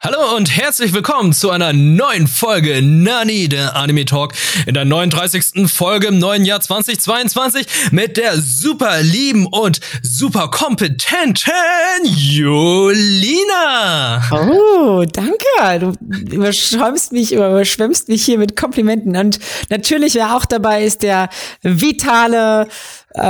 [0.00, 4.32] Hallo und herzlich willkommen zu einer neuen Folge Nani, der Anime Talk,
[4.64, 5.68] in der 39.
[5.68, 11.52] Folge im neuen Jahr 2022 mit der super lieben und super kompetenten
[12.04, 13.42] Julina.
[14.30, 15.80] Oh, danke.
[15.80, 15.92] Du
[16.32, 19.16] überschwemmst mich, überschwemmst mich hier mit Komplimenten.
[19.16, 21.28] Und natürlich, wer auch dabei ist, der
[21.62, 22.68] vitale,
[23.16, 23.20] äh,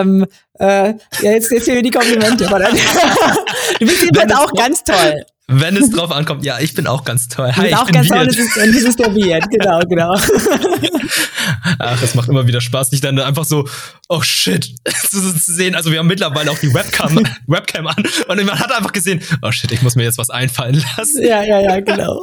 [0.00, 0.26] ähm,
[0.60, 2.44] äh, ja, jetzt, jetzt hier die Komplimente.
[3.80, 5.24] du bist jedenfalls auch ganz toll.
[5.50, 7.50] Wenn es drauf ankommt, ja, ich bin auch ganz toll.
[7.56, 10.14] Hi, ich auch bin ganz toll, das ist, das ist der Beard, genau, genau.
[11.78, 13.66] Ach, es macht immer wieder Spaß, dich dann einfach so,
[14.10, 14.74] oh shit,
[15.10, 15.74] zu sehen.
[15.74, 17.96] Also wir haben mittlerweile auch die Webcam, Webcam an
[18.28, 21.22] und man hat einfach gesehen, oh shit, ich muss mir jetzt was einfallen lassen.
[21.22, 22.22] Ja, ja, ja, genau.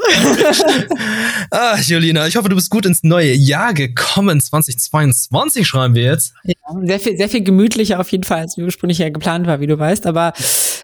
[1.49, 4.39] ah, Julina, ich hoffe, du bist gut ins neue Jahr gekommen.
[4.39, 6.35] 2022 schreiben wir jetzt.
[6.43, 6.53] Ja,
[6.83, 9.79] sehr viel, sehr viel gemütlicher auf jeden Fall, als ursprünglich ja geplant war, wie du
[9.79, 10.05] weißt.
[10.05, 10.33] Aber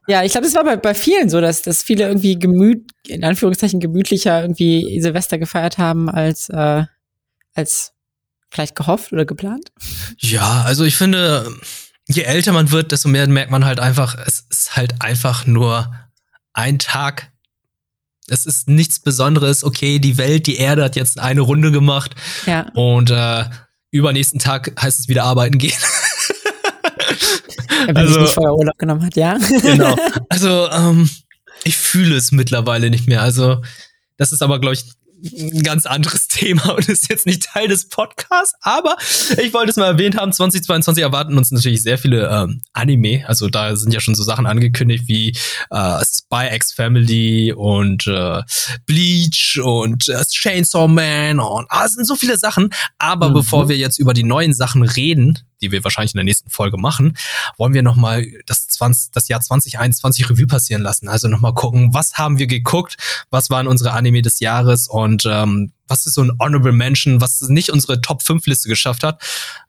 [0.07, 3.23] ja, ich glaube, es war bei, bei vielen so, dass, dass viele irgendwie gemüt, in
[3.23, 6.83] Anführungszeichen gemütlicher irgendwie Silvester gefeiert haben als, äh,
[7.53, 7.93] als
[8.49, 9.71] vielleicht gehofft oder geplant.
[10.17, 11.55] Ja, also ich finde,
[12.07, 15.93] je älter man wird, desto mehr merkt man halt einfach, es ist halt einfach nur
[16.53, 17.31] ein Tag.
[18.27, 19.63] Es ist nichts Besonderes.
[19.63, 22.15] Okay, die Welt, die Erde hat jetzt eine Runde gemacht.
[22.45, 22.67] Ja.
[22.73, 23.45] Und äh,
[23.91, 25.77] übernächsten Tag heißt es wieder arbeiten gehen.
[27.85, 29.37] Wenn also, sich nicht vorher Urlaub genommen hat, ja.
[29.61, 29.95] Genau.
[30.29, 31.09] Also, ähm,
[31.63, 33.21] ich fühle es mittlerweile nicht mehr.
[33.21, 33.61] Also,
[34.17, 34.85] das ist aber, glaube ich,
[35.23, 38.97] ein ganz anderes Thema und ist jetzt nicht Teil des Podcasts, aber
[39.41, 43.49] ich wollte es mal erwähnt haben, 2022 erwarten uns natürlich sehr viele ähm, Anime, also
[43.49, 45.29] da sind ja schon so Sachen angekündigt wie
[45.69, 48.41] äh, Spy X Family und äh,
[48.85, 53.33] Bleach und äh, Chainsaw Man und ah, es sind so viele Sachen, aber mhm.
[53.33, 56.77] bevor wir jetzt über die neuen Sachen reden, die wir wahrscheinlich in der nächsten Folge
[56.77, 57.17] machen,
[57.57, 61.07] wollen wir nochmal das, 20, das Jahr 2021 Revue passieren lassen.
[61.07, 62.97] Also nochmal gucken, was haben wir geguckt,
[63.29, 67.41] was waren unsere Anime des Jahres und ähm, was ist so ein Honorable Mention, was
[67.41, 69.21] nicht unsere Top 5 Liste geschafft hat.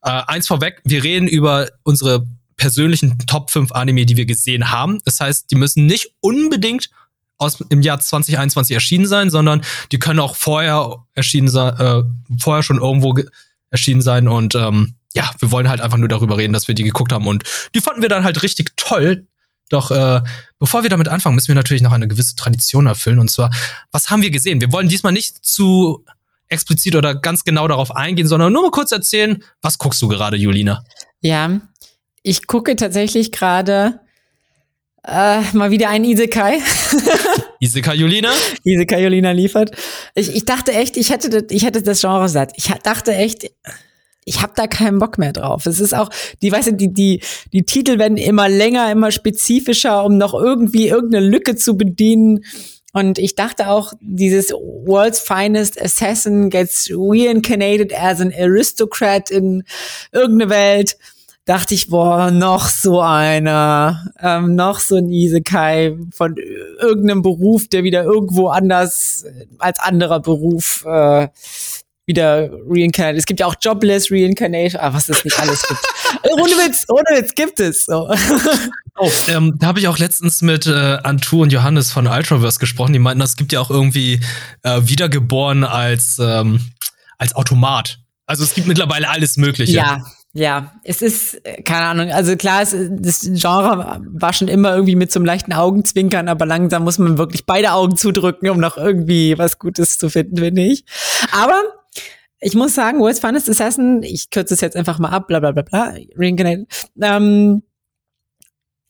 [0.03, 5.01] Äh, eins vorweg, wir reden über unsere persönlichen Top 5 Anime, die wir gesehen haben.
[5.05, 6.91] Das heißt, die müssen nicht unbedingt
[7.39, 12.03] aus, im Jahr 2021 erschienen sein, sondern die können auch vorher erschienen sein, äh,
[12.39, 13.19] vorher schon irgendwo
[13.71, 16.85] erschienen sein und ähm, ja, wir wollen halt einfach nur darüber reden, dass wir die
[16.85, 19.27] geguckt haben und die fanden wir dann halt richtig toll.
[19.69, 20.21] Doch äh,
[20.59, 23.19] bevor wir damit anfangen, müssen wir natürlich noch eine gewisse Tradition erfüllen.
[23.19, 23.51] Und zwar,
[23.91, 24.61] was haben wir gesehen?
[24.61, 26.05] Wir wollen diesmal nicht zu
[26.49, 30.37] explizit oder ganz genau darauf eingehen, sondern nur mal kurz erzählen, was guckst du gerade,
[30.37, 30.85] Julina?
[31.23, 31.61] Ja,
[32.23, 34.01] ich gucke tatsächlich gerade
[35.05, 36.61] äh, mal wieder ein Isekai.
[37.61, 38.31] Isekai Julina?
[38.65, 39.71] Isekai Julina liefert.
[40.15, 42.53] Ich, ich dachte echt, ich hätte, das, ich hätte das Genre satt.
[42.57, 43.51] Ich dachte echt,
[44.25, 45.67] ich habe da keinen Bock mehr drauf.
[45.67, 46.09] Es ist auch,
[46.43, 47.23] die weißt du, die die
[47.53, 52.45] die Titel werden immer länger, immer spezifischer, um noch irgendwie irgendeine Lücke zu bedienen.
[52.93, 59.65] Und ich dachte auch, dieses World's Finest Assassin gets reincarnated as an aristocrat in
[60.13, 60.97] irgendeine Welt.
[61.45, 66.37] Dachte ich, boah, noch so einer, ähm, noch so ein Isekai von
[66.81, 69.25] irgendeinem Beruf, der wieder irgendwo anders
[69.59, 71.29] als anderer Beruf äh,
[72.13, 73.19] wieder reincarnate.
[73.19, 75.81] Es gibt ja auch Jobless Reincarnation, ah, was es nicht alles gibt.
[76.31, 77.87] ohne Witz, ohne Witz gibt es.
[77.87, 78.15] So.
[78.99, 82.93] Oh, ähm, da habe ich auch letztens mit äh, Antu und Johannes von Ultraverse gesprochen.
[82.93, 84.21] Die meinten, es gibt ja auch irgendwie
[84.65, 86.61] äh, wiedergeboren als, ähm,
[87.17, 88.01] als Automat.
[88.27, 89.73] Also es gibt mittlerweile alles Mögliche.
[89.73, 90.03] Ja,
[90.35, 94.97] ja, es ist, äh, keine Ahnung, also klar, es, das Genre war schon immer irgendwie
[94.97, 98.79] mit so einem leichten Augenzwinkern, aber langsam muss man wirklich beide Augen zudrücken, um noch
[98.79, 100.85] irgendwie was Gutes zu finden, finde ich.
[101.33, 101.63] Aber
[102.43, 105.53] ich muss sagen, World's Finest Assassin, ich kürze es jetzt einfach mal ab, bla bla
[105.53, 105.95] bla bla,
[107.01, 107.63] ähm,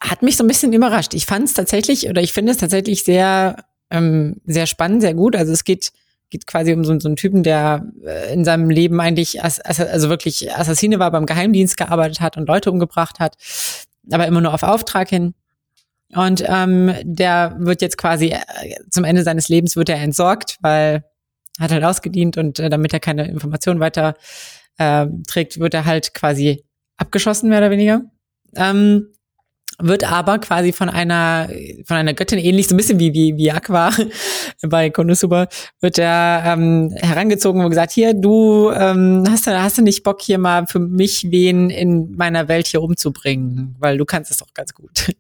[0.00, 1.12] hat mich so ein bisschen überrascht.
[1.14, 5.36] Ich fand es tatsächlich, oder ich finde es tatsächlich sehr, ähm, sehr spannend, sehr gut.
[5.36, 5.92] Also es geht,
[6.30, 10.50] geht quasi um so, so einen Typen, der äh, in seinem Leben eigentlich, also wirklich
[10.52, 13.36] Assassine war, beim Geheimdienst gearbeitet hat und Leute umgebracht hat,
[14.10, 15.34] aber immer nur auf Auftrag hin.
[16.14, 18.40] Und ähm, der wird jetzt quasi äh,
[18.90, 21.05] zum Ende seines Lebens wird er entsorgt, weil
[21.60, 24.14] hat halt ausgedient und äh, damit er keine Informationen weiter
[24.78, 26.64] äh, trägt, wird er halt quasi
[26.96, 28.02] abgeschossen, mehr oder weniger.
[28.56, 29.08] Ähm,
[29.78, 31.48] wird aber quasi von einer
[31.84, 33.90] von einer Göttin ähnlich so ein bisschen wie wie wie Aqua
[34.62, 35.48] bei Konosuba
[35.80, 40.22] wird er ähm, herangezogen und gesagt hier du ähm, hast du hast du nicht Bock
[40.22, 43.76] hier mal für mich wen in meiner Welt hier umzubringen?
[43.78, 45.12] Weil du kannst es doch ganz gut.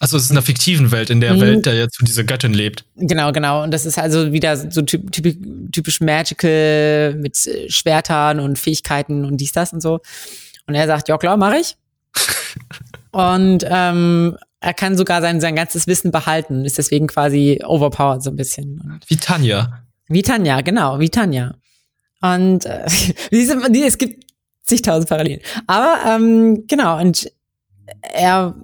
[0.00, 1.40] Also es ist in einer fiktiven Welt in der mhm.
[1.40, 2.84] Welt der jetzt diese Göttin lebt.
[2.96, 3.62] Genau genau.
[3.62, 5.34] Und das ist also wieder so typisch,
[5.72, 7.36] typisch magical mit
[7.68, 10.00] Schwertern und Fähigkeiten und dies das und so.
[10.66, 11.76] Und er sagt ja klar mache ich
[13.14, 18.30] Und ähm, er kann sogar sein, sein ganzes Wissen behalten, ist deswegen quasi overpowered so
[18.30, 18.80] ein bisschen.
[18.80, 19.84] Und Wie Tanja.
[20.08, 21.54] wie Tanja, genau, wie Tanja.
[22.20, 22.86] Und äh,
[23.30, 24.24] diese, die, es gibt
[24.62, 25.40] zigtausend Parallelen.
[25.66, 27.30] Aber ähm, genau, und
[28.00, 28.54] er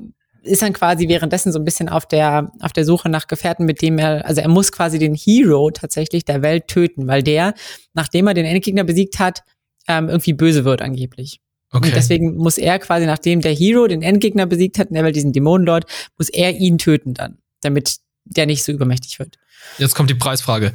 [0.42, 3.82] ist dann quasi währenddessen so ein bisschen auf der, auf der Suche nach Gefährten, mit
[3.82, 7.54] dem er, also er muss quasi den Hero tatsächlich der Welt töten, weil der,
[7.92, 9.42] nachdem er den Endgegner besiegt hat,
[9.86, 11.40] ähm, irgendwie böse wird angeblich.
[11.72, 11.88] Okay.
[11.88, 15.84] Und deswegen muss er quasi, nachdem der Hero den Endgegner besiegt hat, Welt diesen Dämonenlord,
[16.18, 19.38] muss er ihn töten dann, damit der nicht so übermächtig wird.
[19.78, 20.72] Jetzt kommt die Preisfrage.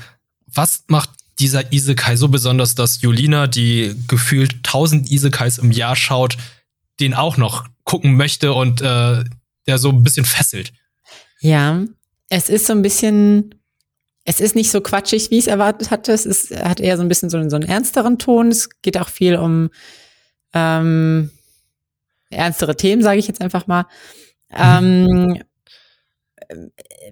[0.48, 1.10] Was macht
[1.40, 6.38] dieser Isekai so besonders, dass Julina, die gefühlt 1000 Isekais im Jahr schaut,
[7.02, 9.24] den auch noch gucken möchte und äh,
[9.68, 10.72] der so ein bisschen fesselt?
[11.42, 11.84] Ja,
[12.30, 13.56] es ist so ein bisschen,
[14.24, 16.14] es ist nicht so quatschig, wie ich es erwartet hatte.
[16.14, 18.48] Es ist, hat eher so ein bisschen so, einen- so einen ernsteren Ton.
[18.48, 19.70] Es geht auch viel um
[20.56, 21.30] ähm,
[22.32, 23.86] ernstere Themen, sage ich jetzt einfach mal.
[24.52, 25.44] Ähm,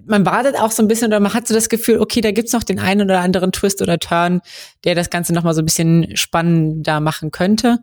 [0.06, 2.52] man wartet auch so ein bisschen oder man hat so das Gefühl, okay, da gibt's
[2.52, 4.40] noch den einen oder anderen Twist oder Turn,
[4.84, 7.80] der das Ganze nochmal so ein bisschen spannender machen könnte.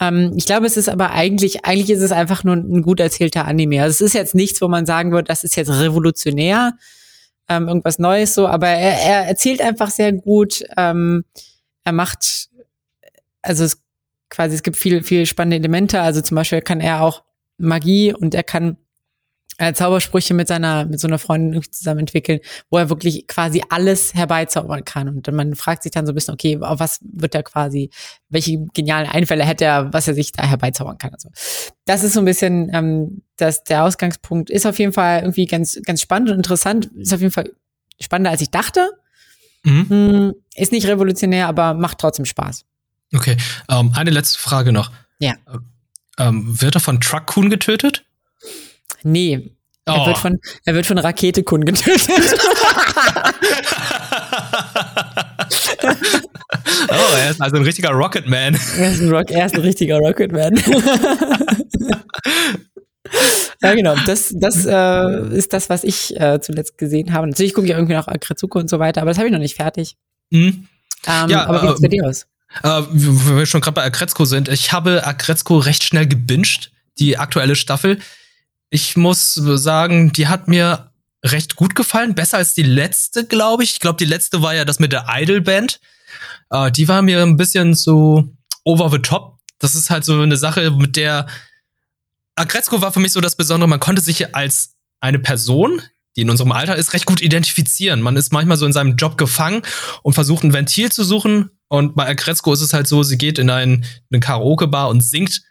[0.00, 3.46] Ähm, ich glaube, es ist aber eigentlich, eigentlich ist es einfach nur ein gut erzählter
[3.46, 3.82] Anime.
[3.82, 6.74] Also es ist jetzt nichts, wo man sagen würde, das ist jetzt revolutionär,
[7.48, 10.64] ähm, irgendwas Neues so, aber er, er erzählt einfach sehr gut.
[10.76, 11.24] Ähm,
[11.84, 12.48] er macht,
[13.42, 13.82] also es
[14.30, 16.00] quasi, es gibt viel, viel spannende Elemente.
[16.00, 17.22] Also zum Beispiel kann er auch
[17.58, 18.78] Magie und er kann
[19.60, 22.40] äh, Zaubersprüche mit seiner, mit so einer Freundin zusammen entwickeln,
[22.70, 25.08] wo er wirklich quasi alles herbeizaubern kann.
[25.08, 27.90] Und dann man fragt sich dann so ein bisschen, okay, auf was wird er quasi,
[28.30, 31.12] welche genialen Einfälle hätte er, was er sich da herbeizaubern kann.
[31.12, 31.28] Also
[31.84, 35.78] das ist so ein bisschen, ähm, das, der Ausgangspunkt ist auf jeden Fall irgendwie ganz,
[35.84, 36.86] ganz spannend und interessant.
[36.96, 37.50] Ist auf jeden Fall
[38.00, 38.88] spannender, als ich dachte.
[39.64, 39.90] Mhm.
[39.90, 42.64] Hm, ist nicht revolutionär, aber macht trotzdem Spaß.
[43.14, 43.36] Okay,
[43.68, 44.90] ähm, eine letzte Frage noch.
[45.18, 45.34] Ja.
[46.18, 48.04] Ähm, wird er von Truck-Kun getötet?
[49.02, 49.50] Nee.
[49.86, 50.06] Er Oh.
[50.06, 52.08] wird von, er wird von Raketekun getötet.
[55.82, 58.58] oh, er ist also ein richtiger Rocketman.
[58.78, 60.54] Er ist ein, Rock, er ist ein richtiger Rocketman.
[63.62, 63.94] ja, genau.
[64.06, 67.26] Das, das äh, ist das, was ich äh, zuletzt gesehen habe.
[67.28, 69.56] Natürlich gucke ich irgendwie noch Akretsuko und so weiter, aber das habe ich noch nicht
[69.56, 69.96] fertig.
[70.30, 70.66] Mhm.
[71.06, 72.26] Ähm, Ja, aber wie sieht's äh, bei dir aus?
[72.62, 77.16] Äh, wo wir schon gerade bei Akretzko sind, ich habe Akretzko recht schnell gebinged, die
[77.16, 78.00] aktuelle Staffel.
[78.70, 80.90] Ich muss sagen, die hat mir
[81.24, 83.72] recht gut gefallen, besser als die letzte, glaube ich.
[83.72, 85.80] Ich glaube, die letzte war ja das mit der Idol Band.
[86.50, 88.32] Äh, die war mir ein bisschen so
[88.64, 89.38] over the top.
[89.58, 91.26] Das ist halt so eine Sache, mit der
[92.34, 93.68] Akretzko war für mich so das Besondere.
[93.68, 95.82] Man konnte sich als eine Person,
[96.16, 98.02] die in unserem Alter ist, recht gut identifizieren.
[98.02, 99.62] Man ist manchmal so in seinem Job gefangen
[100.02, 101.50] und versucht ein Ventil zu suchen.
[101.68, 105.42] Und bei Akretzko ist es halt so, sie geht in ein, eine Karaoke-Bar und singt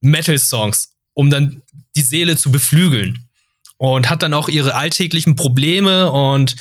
[0.00, 1.62] Metal-Songs, um dann
[1.96, 3.28] die Seele zu beflügeln.
[3.78, 6.56] Und hat dann auch ihre alltäglichen Probleme und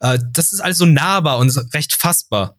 [0.00, 2.56] äh, das ist also nahbar und recht fassbar.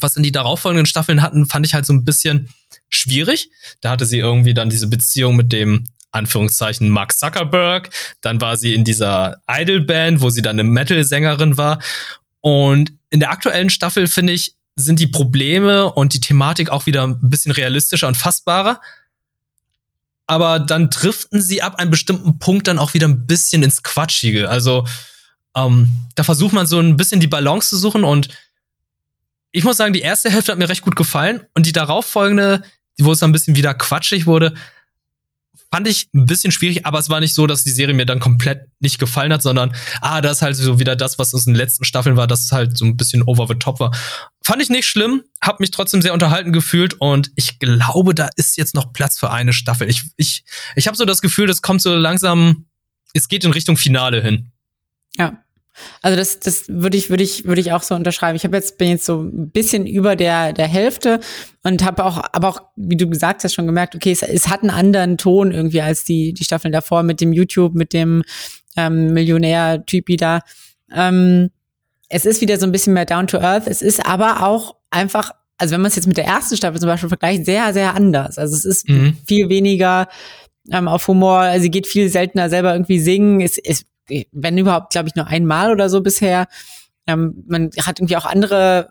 [0.00, 2.48] Was in die darauffolgenden Staffeln hatten, fand ich halt so ein bisschen
[2.88, 3.50] schwierig.
[3.80, 7.90] Da hatte sie irgendwie dann diese Beziehung mit dem Anführungszeichen Mark Zuckerberg.
[8.20, 11.82] Dann war sie in dieser Idol-Band, wo sie dann eine Metal-Sängerin war.
[12.40, 17.06] Und in der aktuellen Staffel, finde ich, sind die Probleme und die Thematik auch wieder
[17.06, 18.80] ein bisschen realistischer und fassbarer.
[20.26, 24.48] Aber dann driften sie ab einem bestimmten Punkt dann auch wieder ein bisschen ins Quatschige.
[24.48, 24.86] Also
[25.54, 28.28] ähm, da versucht man so ein bisschen die Balance zu suchen und
[29.52, 32.62] ich muss sagen, die erste Hälfte hat mir recht gut gefallen und die darauffolgende,
[32.98, 34.54] wo es dann ein bisschen wieder quatschig wurde,
[35.72, 38.20] fand ich ein bisschen schwierig, aber es war nicht so, dass die Serie mir dann
[38.20, 41.54] komplett nicht gefallen hat, sondern, ah, das ist halt so wieder das, was aus den
[41.54, 43.90] letzten Staffeln war, dass es halt so ein bisschen over the top war.
[44.42, 48.58] Fand ich nicht schlimm, hab mich trotzdem sehr unterhalten gefühlt und ich glaube, da ist
[48.58, 49.88] jetzt noch Platz für eine Staffel.
[49.88, 50.44] Ich, ich,
[50.76, 52.66] ich habe so das Gefühl, das kommt so langsam,
[53.14, 54.52] es geht in Richtung Finale hin.
[55.16, 55.42] Ja.
[56.02, 58.36] Also das, das würde ich, würde ich, würde ich auch so unterschreiben.
[58.36, 61.20] Ich habe jetzt bin jetzt so ein bisschen über der der Hälfte
[61.62, 64.60] und habe auch, aber auch, wie du gesagt hast, schon gemerkt, okay, es, es hat
[64.60, 68.22] einen anderen Ton irgendwie als die die Staffeln davor mit dem YouTube, mit dem
[68.76, 70.40] ähm, Millionär-Typi da.
[70.94, 71.50] Ähm,
[72.08, 73.66] es ist wieder so ein bisschen mehr down to earth.
[73.66, 76.88] Es ist aber auch einfach, also wenn man es jetzt mit der ersten Staffel zum
[76.88, 78.36] Beispiel vergleicht, sehr sehr anders.
[78.36, 79.16] Also es ist Mhm.
[79.26, 80.08] viel weniger
[80.70, 81.58] ähm, auf Humor.
[81.58, 83.40] Sie geht viel seltener selber irgendwie singen.
[83.40, 83.84] Es, es
[84.32, 86.48] wenn überhaupt, glaube ich, nur einmal oder so bisher.
[87.06, 88.88] Ähm, man hat irgendwie auch andere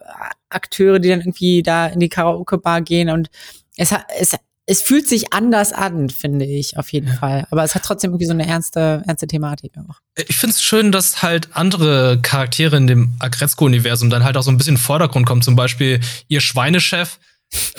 [0.49, 3.29] Akteure, die dann irgendwie da in die Karaoke-Bar gehen und
[3.77, 7.11] es, es, es fühlt sich anders an, finde ich, auf jeden.
[7.11, 7.47] Fall.
[7.51, 9.99] Aber es hat trotzdem irgendwie so eine ernste, ernste Thematik auch.
[10.27, 14.51] Ich finde es schön, dass halt andere Charaktere in dem Agretzko-Universum dann halt auch so
[14.51, 15.41] ein bisschen in den Vordergrund kommen.
[15.41, 17.19] Zum Beispiel ihr Schweinechef,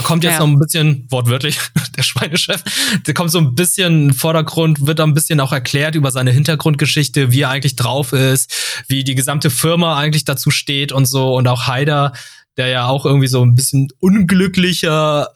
[0.02, 0.38] kommt jetzt Ja.
[0.40, 1.58] noch ein bisschen, wortwörtlich,
[1.96, 2.62] der Schweinechef,
[3.06, 6.30] der kommt so ein bisschen in Vordergrund, wird da ein bisschen auch erklärt über seine
[6.30, 8.52] Hintergrundgeschichte, wie er eigentlich drauf ist,
[8.88, 11.34] wie die gesamte Firma eigentlich dazu steht und so.
[11.34, 12.12] Und auch Haider,
[12.56, 15.28] der ja auch irgendwie so ein bisschen unglücklicher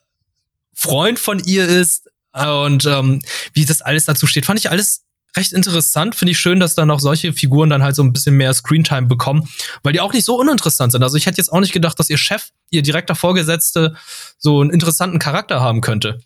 [0.75, 2.09] Freund von ihr ist.
[2.33, 3.23] Und ähm,
[3.55, 5.06] wie das alles dazu steht, fand ich alles
[5.37, 6.14] recht interessant.
[6.14, 9.07] Finde ich schön, dass dann auch solche Figuren dann halt so ein bisschen mehr Screentime
[9.07, 9.49] bekommen,
[9.83, 11.02] weil die auch nicht so uninteressant sind.
[11.02, 13.95] Also ich hätte jetzt auch nicht gedacht, dass ihr Chef, ihr direkter Vorgesetzte,
[14.38, 16.21] so einen interessanten Charakter haben könnte.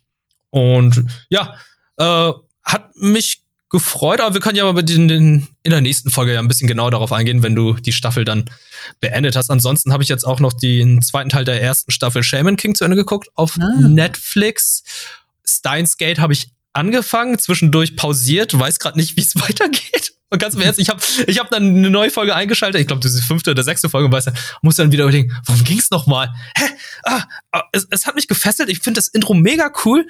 [0.51, 1.55] Und ja,
[1.97, 2.33] äh,
[2.65, 6.35] hat mich gefreut, aber wir können ja mal mit den, den, in der nächsten Folge
[6.35, 8.51] ja ein bisschen genauer darauf eingehen, wenn du die Staffel dann
[9.01, 9.49] beendet hast.
[9.49, 12.85] Ansonsten habe ich jetzt auch noch den zweiten Teil der ersten Staffel Shaman King zu
[12.85, 13.87] Ende geguckt auf Ah.
[13.87, 14.83] Netflix.
[15.45, 20.15] Steins Gate habe ich angefangen, zwischendurch pausiert, weiß gerade nicht, wie es weitergeht.
[20.33, 23.03] Und ganz im Ernst, ich habe ich hab dann eine neue Folge eingeschaltet, ich glaube,
[23.03, 25.91] das ist die fünfte oder sechste Folge, weiß, dann, muss dann wieder überlegen, worum ging's
[25.91, 26.33] noch mal?
[26.57, 26.67] Hä?
[27.03, 30.07] Ah, ah, es, es hat mich gefesselt, ich finde das Intro mega cool,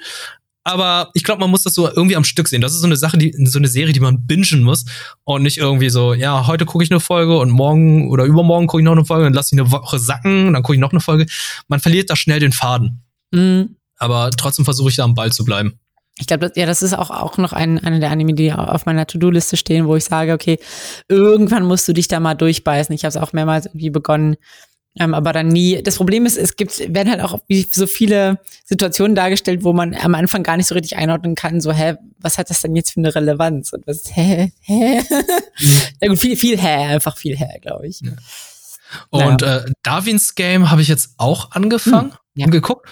[0.63, 2.61] aber ich glaube, man muss das so irgendwie am Stück sehen.
[2.61, 4.85] Das ist so eine Sache, die so eine Serie, die man bingen muss
[5.23, 8.81] und nicht irgendwie so, ja, heute gucke ich eine Folge und morgen oder übermorgen gucke
[8.81, 10.91] ich noch eine Folge und lasse ich eine Woche sacken und dann gucke ich noch
[10.91, 11.25] eine Folge.
[11.67, 13.01] Man verliert da schnell den Faden,
[13.33, 13.77] Mhm.
[13.97, 15.79] aber trotzdem versuche ich da am Ball zu bleiben.
[16.21, 18.85] Ich glaube, das, ja, das ist auch, auch noch ein, einer der Anime, die auf
[18.85, 20.59] meiner To-Do-Liste stehen, wo ich sage, okay,
[21.09, 22.93] irgendwann musst du dich da mal durchbeißen.
[22.93, 24.35] Ich habe es auch mehrmals irgendwie begonnen,
[24.99, 25.81] ähm, aber dann nie.
[25.81, 27.39] Das Problem ist, es gibt, werden halt auch
[27.71, 31.71] so viele Situationen dargestellt, wo man am Anfang gar nicht so richtig einordnen kann, so,
[31.71, 33.73] hä, was hat das denn jetzt für eine Relevanz?
[33.73, 35.01] Und was, hä, hä?
[36.01, 38.01] ja gut, viel, viel hä, einfach viel hä, glaube ich.
[39.09, 42.45] Und äh, Darwins Game habe ich jetzt auch angefangen Hm, ja.
[42.45, 42.87] und geguckt.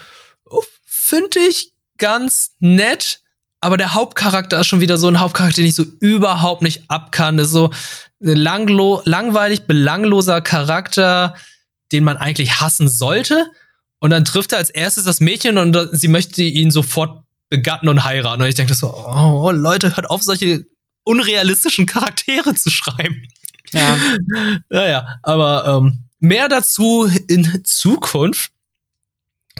[0.48, 3.20] Oh, Finde ich ganz nett,
[3.60, 7.12] aber der Hauptcharakter ist schon wieder so ein Hauptcharakter, den ich so überhaupt nicht ab
[7.12, 7.36] kann.
[7.36, 7.70] Das ist so
[8.22, 11.36] ein langlo langweilig, belangloser Charakter,
[11.92, 13.46] den man eigentlich hassen sollte.
[14.00, 18.04] Und dann trifft er als erstes das Mädchen und sie möchte ihn sofort begatten und
[18.04, 18.42] heiraten.
[18.42, 20.64] Und ich denke so, oh, Leute, hört auf, solche
[21.04, 23.22] unrealistischen Charaktere zu schreiben.
[23.72, 23.96] Ja.
[24.68, 28.52] Naja, aber ähm, mehr dazu in Zukunft.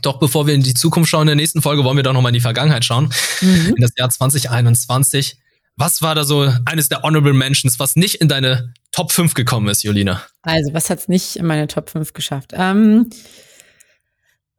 [0.02, 2.23] Doch bevor wir in die Zukunft schauen, in der nächsten Folge wollen wir doch noch
[2.23, 3.12] mal in die Vergangenheit schauen.
[3.40, 3.75] Mhm.
[3.76, 5.37] In das Jahr 2021.
[5.76, 9.68] Was war da so eines der Honorable Mentions, was nicht in deine Top 5 gekommen
[9.68, 10.23] ist, Jolina?
[10.42, 12.52] Also, was hat's nicht in meine Top 5 geschafft?
[12.54, 13.09] Ähm,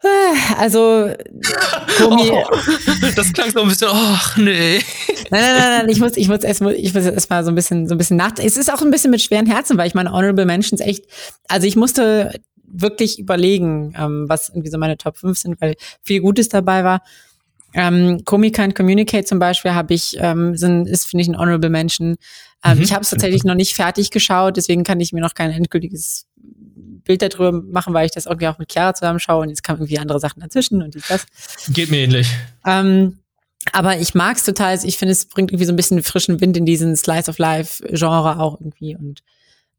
[0.03, 1.13] äh, also,
[1.97, 2.43] Komi, Oh,
[3.15, 4.79] das klang so ein bisschen, ach nee.
[5.29, 7.55] Nein, nein, nein, nein, ich muss, ich muss erst, ich muss erst mal so ein
[7.55, 8.31] bisschen, so ein bisschen nach.
[8.37, 11.05] Es ist auch ein bisschen mit schweren Herzen, weil ich meine Honorable Mentions echt,
[11.47, 12.33] also ich musste
[12.73, 17.01] wirklich überlegen, ähm, was irgendwie so meine Top 5 sind, weil viel Gutes dabei war.
[17.73, 21.69] Ähm, Komi Can't Communicate zum Beispiel habe ich, ähm, sind, ist, finde ich, ein Honorable
[21.69, 22.17] Mention.
[22.63, 22.83] Ähm, Mhm.
[22.83, 26.27] Ich habe es tatsächlich noch nicht fertig geschaut, deswegen kann ich mir noch kein endgültiges
[27.03, 29.79] Bild darüber machen, weil ich das irgendwie auch mit Chiara zusammen schaue und jetzt kamen
[29.79, 31.25] irgendwie andere Sachen dazwischen und dies, das.
[31.69, 32.27] Geht mir ähnlich.
[32.65, 33.19] Ähm,
[33.73, 34.77] aber ich mag's total.
[34.83, 37.83] Ich finde, es bringt irgendwie so ein bisschen frischen Wind in diesen Slice of Life
[37.91, 38.95] Genre auch irgendwie.
[38.95, 39.21] Und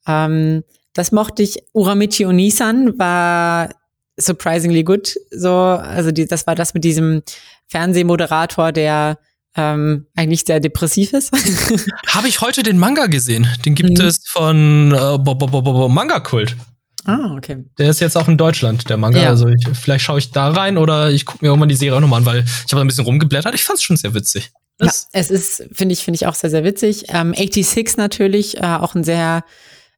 [0.07, 0.63] ähm,
[0.95, 1.63] das mochte ich.
[1.73, 3.71] Uramichi Onisan war
[4.19, 5.15] surprisingly good.
[5.31, 7.23] So, also die, das war das mit diesem
[7.69, 9.19] Fernsehmoderator, der
[9.57, 11.33] ähm, eigentlich sehr depressiv ist.
[12.09, 13.47] Habe ich heute den Manga gesehen.
[13.65, 14.05] Den gibt Mhm.
[14.07, 16.57] es von äh, Bo- Bo- Bo- Bo- Manga Kult.
[17.05, 17.65] ah, okay.
[17.79, 19.21] Der ist jetzt auch in Deutschland, der Manga.
[19.21, 19.29] Ja.
[19.31, 22.01] Also ich, vielleicht schaue ich da rein oder ich gucke mir irgendwann die Serie auch
[22.01, 23.55] nochmal an, weil ich habe ein bisschen rumgeblättert.
[23.55, 24.53] Ich fand es schon sehr witzig.
[24.81, 27.07] Ja, Das, es ist, finde ich, finde ich auch sehr, sehr witzig.
[27.09, 29.45] Ähm, 86 natürlich, äh, auch ein sehr,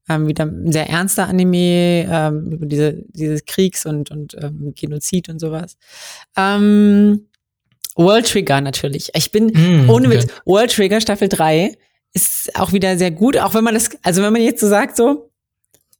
[0.09, 5.29] ähm, wieder ein sehr ernster Anime ähm, über diese, dieses Kriegs- und, und ähm, Genozid
[5.29, 5.77] und sowas.
[6.37, 7.29] Ähm,
[7.97, 9.11] World Trigger natürlich.
[9.15, 10.19] Ich bin, Mm, ohne okay.
[10.23, 11.77] Witz, World Trigger Staffel 3
[12.13, 14.97] ist auch wieder sehr gut, auch wenn man das, also wenn man jetzt so sagt,
[14.97, 15.31] so,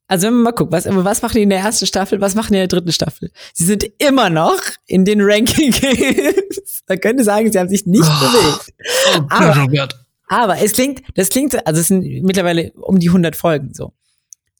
[0.07, 2.49] also wenn man mal guckt, was, was machen die in der ersten Staffel, was machen
[2.53, 3.31] die in der dritten Staffel?
[3.53, 6.83] Sie sind immer noch in den Ranking Games.
[6.87, 8.19] Man könnte sagen, sie haben sich nicht Oh.
[8.27, 8.73] bewegt.
[9.17, 9.95] Oh Aber- oh Gott.
[10.27, 13.93] Aber es klingt, das klingt, so- also es sind mittlerweile um die 100 Folgen so.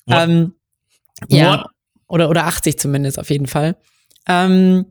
[0.05, 0.17] What?
[0.29, 0.53] Ähm,
[1.29, 1.67] ja, What?
[2.07, 3.75] oder, oder 80 zumindest auf jeden Fall.
[4.27, 4.85] Ähm,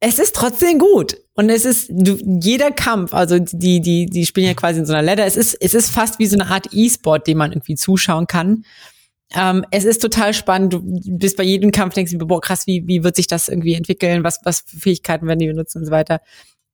[0.00, 1.16] es ist trotzdem gut.
[1.34, 4.92] Und es ist, du, jeder Kampf, also die, die, die spielen ja quasi in so
[4.92, 5.24] einer Ladder.
[5.26, 8.64] Es ist, es ist fast wie so eine Art E-Sport, dem man irgendwie zuschauen kann.
[9.34, 10.74] Ähm, es ist total spannend.
[10.74, 13.74] Du bist bei jedem Kampf denkst du, boah, krass, wie, wie wird sich das irgendwie
[13.74, 14.24] entwickeln?
[14.24, 16.20] Was, was für Fähigkeiten werden die benutzen und so weiter.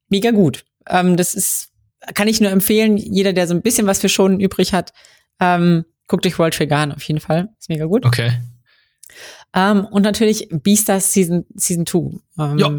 [0.09, 0.65] Mega gut.
[0.89, 1.68] Ähm, das ist,
[2.15, 2.97] kann ich nur empfehlen.
[2.97, 4.93] Jeder, der so ein bisschen was für Schonen übrig hat,
[5.41, 7.49] ähm, guckt euch World Trigger an, auf jeden Fall.
[7.59, 8.05] Ist mega gut.
[8.05, 8.33] Okay.
[9.55, 11.99] Ähm, und natürlich Beastars Season, Season 2.
[12.39, 12.71] Ähm, Ja.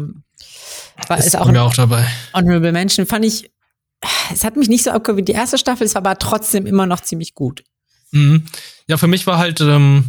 [1.08, 2.06] War, Ist, ist auch auch dabei.
[2.34, 3.06] Honorable Mention.
[3.06, 3.50] Fand ich,
[4.32, 6.86] es hat mich nicht so abgeholt wie die erste Staffel, es war aber trotzdem immer
[6.86, 7.64] noch ziemlich gut.
[8.12, 8.46] Mhm.
[8.86, 10.04] Ja, für mich war halt, ähm,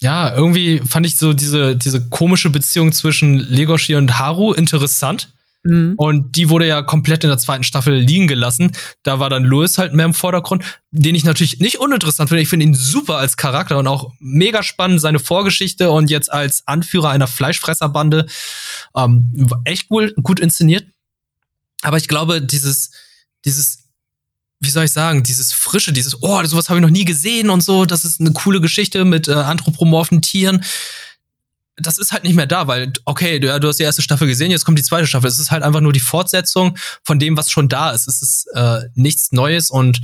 [0.00, 5.32] ja, irgendwie fand ich so diese, diese komische Beziehung zwischen Legoshi und Haru interessant.
[5.64, 5.94] Mhm.
[5.96, 8.72] Und die wurde ja komplett in der zweiten Staffel liegen gelassen.
[9.02, 12.42] Da war dann Louis halt mehr im Vordergrund, den ich natürlich nicht uninteressant finde.
[12.42, 16.66] Ich finde ihn super als Charakter und auch mega spannend, seine Vorgeschichte und jetzt als
[16.66, 18.26] Anführer einer Fleischfresserbande.
[18.96, 20.86] Ähm, echt gut, gut inszeniert.
[21.82, 22.90] Aber ich glaube, dieses,
[23.44, 23.82] dieses
[24.62, 27.64] wie soll ich sagen, dieses Frische, dieses, oh, sowas habe ich noch nie gesehen und
[27.64, 30.64] so, das ist eine coole Geschichte mit äh, anthropomorphen Tieren.
[31.76, 34.28] Das ist halt nicht mehr da, weil, okay, du, ja, du hast die erste Staffel
[34.28, 35.28] gesehen, jetzt kommt die zweite Staffel.
[35.28, 38.06] Es ist halt einfach nur die Fortsetzung von dem, was schon da ist.
[38.08, 40.00] Es ist äh, nichts Neues und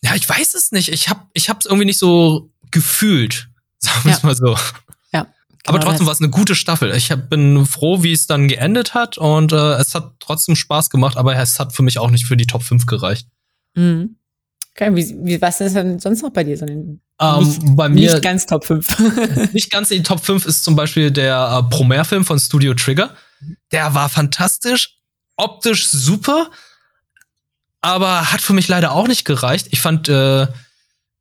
[0.00, 0.90] ja, ich weiß es nicht.
[0.90, 3.48] Ich hab, ich hab's irgendwie nicht so gefühlt,
[3.78, 4.26] sagen wir es ja.
[4.26, 4.56] mal so.
[5.68, 6.94] Aber genau trotzdem war es eine gute Staffel.
[6.94, 10.90] Ich hab, bin froh, wie es dann geendet hat und äh, es hat trotzdem Spaß
[10.90, 13.28] gemacht, aber es hat für mich auch nicht für die Top 5 gereicht.
[13.74, 14.16] Mhm.
[14.80, 16.56] Okay, wie, wie, was ist denn sonst noch bei dir?
[16.56, 17.00] So um,
[17.40, 18.98] nicht, bei mir, nicht ganz Top 5.
[19.52, 23.12] nicht ganz in die Top 5 ist zum Beispiel der äh, Promare-Film von Studio Trigger.
[23.72, 25.00] Der war fantastisch,
[25.36, 26.52] optisch super,
[27.80, 29.66] aber hat für mich leider auch nicht gereicht.
[29.72, 30.46] Ich fand äh,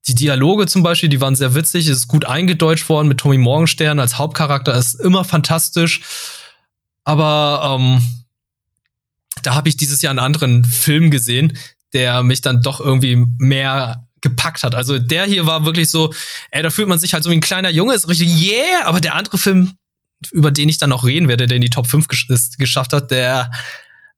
[0.07, 3.39] die Dialoge zum Beispiel, die waren sehr witzig, es ist gut eingedeutscht worden mit Tommy
[3.39, 6.01] Morgenstern als Hauptcharakter, ist immer fantastisch.
[7.03, 8.03] Aber ähm,
[9.41, 11.57] da habe ich dieses Jahr einen anderen Film gesehen,
[11.93, 14.75] der mich dann doch irgendwie mehr gepackt hat.
[14.75, 16.13] Also der hier war wirklich so,
[16.51, 18.99] ey, da fühlt man sich halt so wie ein kleiner Junge, ist richtig yeah, aber
[18.99, 19.73] der andere Film,
[20.31, 22.27] über den ich dann noch reden werde, der in die Top 5 gesch
[22.57, 23.51] geschafft hat, der,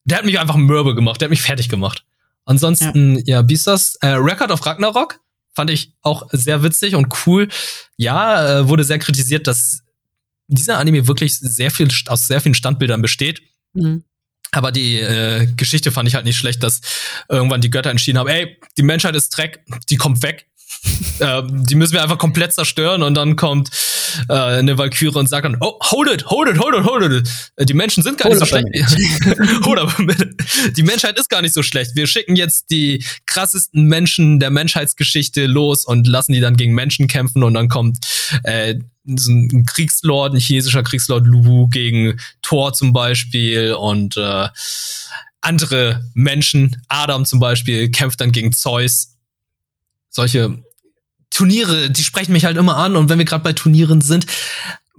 [0.05, 2.05] der hat mich einfach mürbe gemacht, der hat mich fertig gemacht.
[2.45, 5.19] Ansonsten, ja, ja Beastars, äh, Record of Ragnarok,
[5.59, 7.49] Fand ich auch sehr witzig und cool.
[7.97, 9.81] Ja, äh, wurde sehr kritisiert, dass
[10.47, 13.41] dieser Anime wirklich sehr viel aus sehr vielen Standbildern besteht.
[13.73, 14.05] Mhm.
[14.51, 16.82] Aber die äh, Geschichte fand ich halt nicht schlecht, dass
[17.27, 20.48] irgendwann die Götter entschieden haben, ey, die Menschheit ist Dreck, die kommt weg.
[21.20, 23.70] äh, die müssen wir einfach komplett zerstören und dann kommt
[24.27, 27.29] äh, eine Valkyrie und sagt dann, oh, hold it, hold it, hold it, hold it.
[27.58, 29.68] Äh, die Menschen sind gar hold nicht so schlecht.
[29.68, 29.94] Oder
[30.77, 31.96] die Menschheit ist gar nicht so schlecht.
[31.96, 37.08] Wir schicken jetzt die krassesten Menschen der Menschheitsgeschichte los und lassen die dann gegen Menschen
[37.08, 38.00] kämpfen und dann kommt
[38.44, 38.75] äh,
[39.17, 44.48] so ein Kriegslord, ein chinesischer Kriegslord Lu gegen Thor zum Beispiel und äh,
[45.41, 49.15] andere Menschen, Adam zum Beispiel, kämpft dann gegen Zeus.
[50.09, 50.63] Solche
[51.29, 52.95] Turniere, die sprechen mich halt immer an.
[52.95, 54.25] Und wenn wir gerade bei Turnieren sind,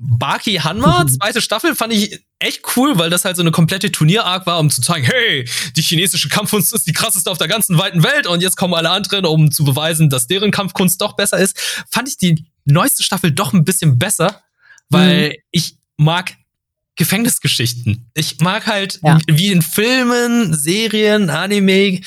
[0.03, 4.47] Baki Hanma, zweite Staffel, fand ich echt cool, weil das halt so eine komplette Turnier-Arc
[4.47, 8.03] war, um zu zeigen, hey, die chinesische Kampfkunst ist die krasseste auf der ganzen weiten
[8.03, 11.59] Welt und jetzt kommen alle anderen, um zu beweisen, dass deren Kampfkunst doch besser ist.
[11.91, 14.43] Fand ich die neueste Staffel doch ein bisschen besser,
[14.89, 15.35] weil mhm.
[15.51, 16.35] ich mag
[16.97, 18.11] Gefängnisgeschichten.
[18.15, 19.19] Ich mag halt, ja.
[19.27, 22.01] wie in Filmen, Serien, Anime,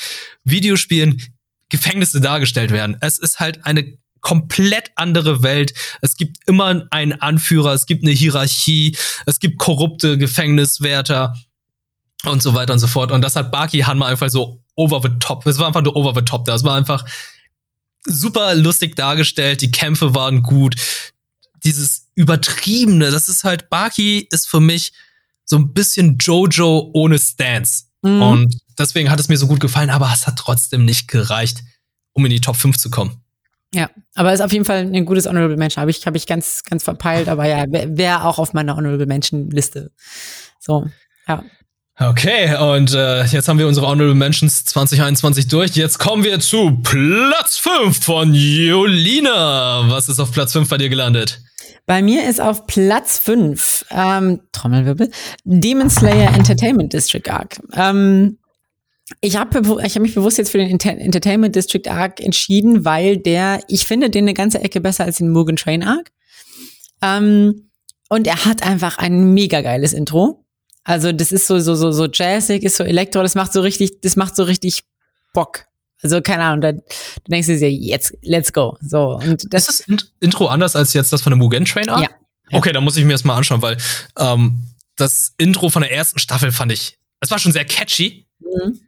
[0.44, 1.22] Videospielen
[1.68, 2.96] Gefängnisse dargestellt werden.
[3.00, 5.74] Es ist halt eine komplett andere Welt.
[6.00, 11.36] Es gibt immer einen Anführer, es gibt eine Hierarchie, es gibt korrupte Gefängniswärter
[12.24, 13.12] und so weiter und so fort.
[13.12, 15.46] Und das hat Baki Hanma einfach so over the top.
[15.46, 16.46] Es war einfach nur over the top.
[16.46, 17.04] Das war einfach
[18.06, 19.60] super lustig dargestellt.
[19.60, 20.74] Die Kämpfe waren gut.
[21.62, 24.92] Dieses übertriebene, das ist halt Baki ist für mich
[25.44, 27.84] so ein bisschen Jojo ohne Stance.
[28.02, 28.22] Mhm.
[28.22, 31.62] Und deswegen hat es mir so gut gefallen, aber es hat trotzdem nicht gereicht,
[32.14, 33.23] um in die Top 5 zu kommen.
[33.74, 35.80] Ja, aber ist auf jeden Fall ein gutes Honorable Mention.
[35.80, 39.06] Habe ich, hab ich ganz, ganz verpeilt, aber ja, wäre wär auch auf meiner Honorable
[39.06, 39.90] Mention Liste.
[40.60, 40.86] So,
[41.26, 41.42] ja.
[41.98, 45.72] Okay, und äh, jetzt haben wir unsere Honorable Mentions 2021 durch.
[45.72, 49.90] Jetzt kommen wir zu Platz 5 von Jolina.
[49.90, 51.40] Was ist auf Platz 5 bei dir gelandet?
[51.86, 55.10] Bei mir ist auf Platz 5, ähm, Trommelwirbel,
[55.42, 57.60] Demon Slayer Entertainment District Arc.
[57.74, 58.38] Ähm,
[59.20, 63.60] ich habe ich hab mich bewusst jetzt für den Entertainment District Arc entschieden, weil der,
[63.68, 66.10] ich finde den eine ganze Ecke besser als den Mugen Train Arc.
[67.02, 67.70] Ähm,
[68.08, 70.44] und er hat einfach ein mega geiles Intro.
[70.84, 74.00] Also das ist so so so so jazzig, ist so elektro, das macht so richtig,
[74.02, 74.84] das macht so richtig
[75.32, 75.66] Bock.
[76.02, 76.82] Also keine Ahnung, da, du
[77.30, 78.76] denkst dir jetzt let's go.
[78.80, 82.02] So und das ist das Intro anders als jetzt das von der Mugen Train Arc.
[82.02, 82.08] Ja.
[82.52, 83.76] Okay, dann muss ich mir das mal anschauen, weil
[84.18, 84.62] ähm,
[84.96, 88.26] das Intro von der ersten Staffel fand ich, es war schon sehr catchy.
[88.40, 88.80] Mhm.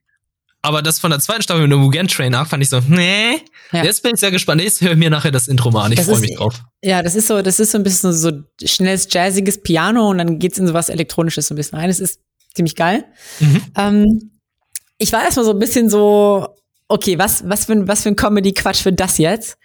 [0.66, 3.40] Aber das von der zweiten Staffel mit dem Mugen Train Arc fand ich so, nee.
[3.70, 3.84] Ja.
[3.84, 4.60] Jetzt bin ich sehr gespannt.
[4.60, 5.92] Jetzt höre mir nachher das Intro mal an.
[5.92, 6.60] Ich freue mich drauf.
[6.82, 8.32] Ja, das ist so, das ist so ein bisschen so
[8.64, 11.86] schnelles, jazziges Piano und dann geht's in sowas Elektronisches so ein bisschen rein.
[11.86, 12.18] Das ist
[12.52, 13.04] ziemlich geil.
[13.38, 13.62] Mhm.
[13.76, 14.30] Ähm,
[14.98, 16.48] ich war erstmal so ein bisschen so,
[16.88, 19.58] okay, was, was für, was für ein Comedy-Quatsch für das jetzt?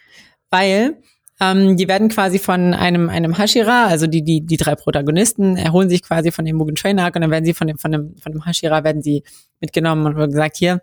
[0.52, 1.02] Weil
[1.42, 5.90] ähm, die werden quasi von einem, einem Hashira, also die, die, die drei Protagonisten, erholen
[5.90, 8.16] sich quasi von dem Mugen Train Arc und dann werden sie von dem, von dem,
[8.22, 9.24] von dem Hashira werden sie
[9.60, 10.82] mitgenommen und gesagt, hier,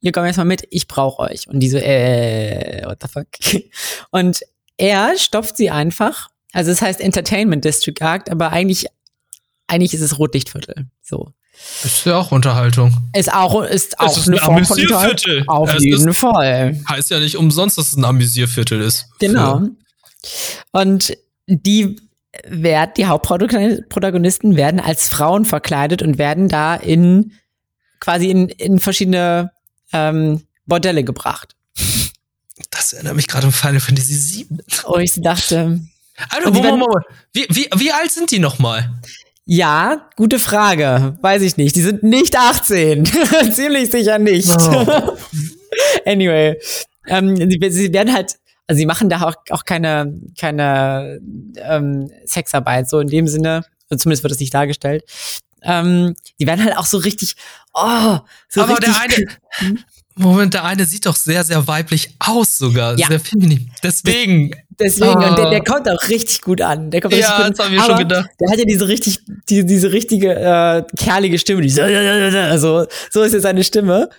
[0.00, 1.48] ihr kommt erstmal mit, ich brauche euch.
[1.48, 3.26] Und die so, äh, what the fuck?
[4.10, 4.40] Und
[4.76, 6.28] er stopft sie einfach.
[6.52, 8.86] Also es heißt Entertainment District Arc, aber eigentlich,
[9.66, 10.86] eigentlich ist es Rotlichtviertel.
[11.02, 11.32] So.
[11.82, 12.96] Ist ja auch Unterhaltung.
[13.12, 15.44] Ist auch, ist auch ist eine ein Form von Amüsierviertel.
[15.48, 16.80] Auf Es jeden ist- Fall.
[16.88, 19.06] Heißt ja nicht umsonst, dass es ein Amüsierviertel ist.
[19.18, 19.62] Genau.
[20.72, 21.96] Und die
[22.46, 27.32] werden, die Hauptprotagonisten werden als Frauen verkleidet und werden da in
[28.00, 29.52] quasi in, in verschiedene
[29.92, 31.54] ähm, Bordelle gebracht.
[32.70, 34.58] Das erinnert mich gerade an Final Fantasy VII.
[34.84, 37.06] Und ich dachte, die Moment, werden- Moment.
[37.32, 38.90] Wie, wie, wie alt sind die nochmal?
[39.50, 41.16] ja, gute Frage.
[41.22, 41.74] Weiß ich nicht.
[41.74, 43.06] Die sind nicht 18.
[43.52, 44.50] Ziemlich sicher nicht.
[44.54, 45.16] Oh.
[46.04, 46.54] anyway.
[47.06, 48.36] Ähm, sie, sie werden halt,
[48.68, 51.20] also sie machen da auch, auch keine, keine
[51.56, 55.02] ähm, Sexarbeit, so in dem Sinne, also zumindest wird das nicht dargestellt.
[55.62, 57.34] Ähm, die werden halt auch so richtig,
[57.74, 58.94] oh, so Aber richtig.
[58.94, 59.76] der eine,
[60.14, 62.98] Moment, der eine sieht doch sehr, sehr weiblich aus sogar.
[62.98, 63.06] Ja.
[63.08, 63.70] Sehr feminin.
[63.82, 64.50] Deswegen.
[64.78, 65.50] Deswegen, und der, Ah.
[65.50, 66.90] der kommt auch richtig gut an.
[66.90, 67.52] Der kommt Ja, richtig gut an.
[67.52, 68.30] das hab ich Aber schon gedacht.
[68.40, 73.22] Der hat ja diese richtig, die, diese richtige äh, kerlige Stimme, die so, also, so
[73.22, 74.10] ist jetzt seine Stimme.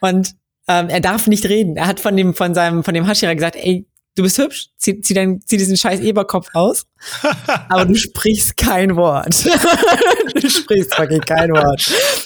[0.00, 0.34] Und
[0.68, 1.76] ähm, er darf nicht reden.
[1.76, 3.86] Er hat von dem, von seinem, von dem Hashira gesagt, ey,
[4.20, 6.86] du bist hübsch, zieh, zieh, dein, zieh diesen scheiß Eberkopf aus,
[7.68, 9.46] aber du sprichst kein Wort.
[10.34, 11.82] du sprichst fucking kein Wort.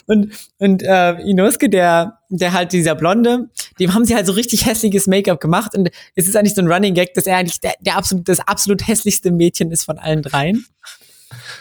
[0.06, 4.66] Und, und äh, Inosuke, der, der halt dieser Blonde, dem haben sie halt so richtig
[4.66, 7.74] hässliches Make-up gemacht und es ist eigentlich so ein Running Gag, dass er eigentlich der,
[7.80, 10.66] der absolut, das absolut hässlichste Mädchen ist von allen dreien.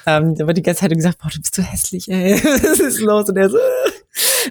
[0.06, 2.34] Ähm, da wird die ganze Zeit gesagt, boah, du bist so hässlich, ey.
[2.44, 3.30] Was ist los?
[3.30, 3.93] Und er so, äh.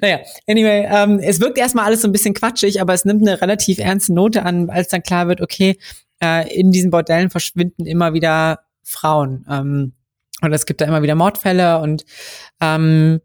[0.01, 3.41] Naja, anyway, ähm, es wirkt erstmal alles so ein bisschen quatschig, aber es nimmt eine
[3.41, 5.79] relativ ernste Note an, als dann klar wird, okay,
[6.23, 9.45] äh, in diesen Bordellen verschwinden immer wieder Frauen.
[9.49, 9.93] Ähm,
[10.41, 12.05] und es gibt da immer wieder Mordfälle und
[12.61, 13.21] ähm,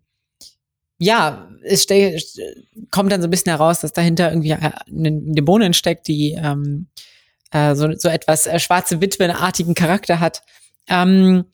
[0.99, 1.85] ja, es
[2.91, 6.87] kommt dann so ein bisschen heraus, dass dahinter irgendwie äh, eine Dämonin steckt, die ähm,
[7.51, 10.41] äh, so, so etwas äh, schwarze Witwenartigen Charakter hat.
[10.87, 11.45] Ähm,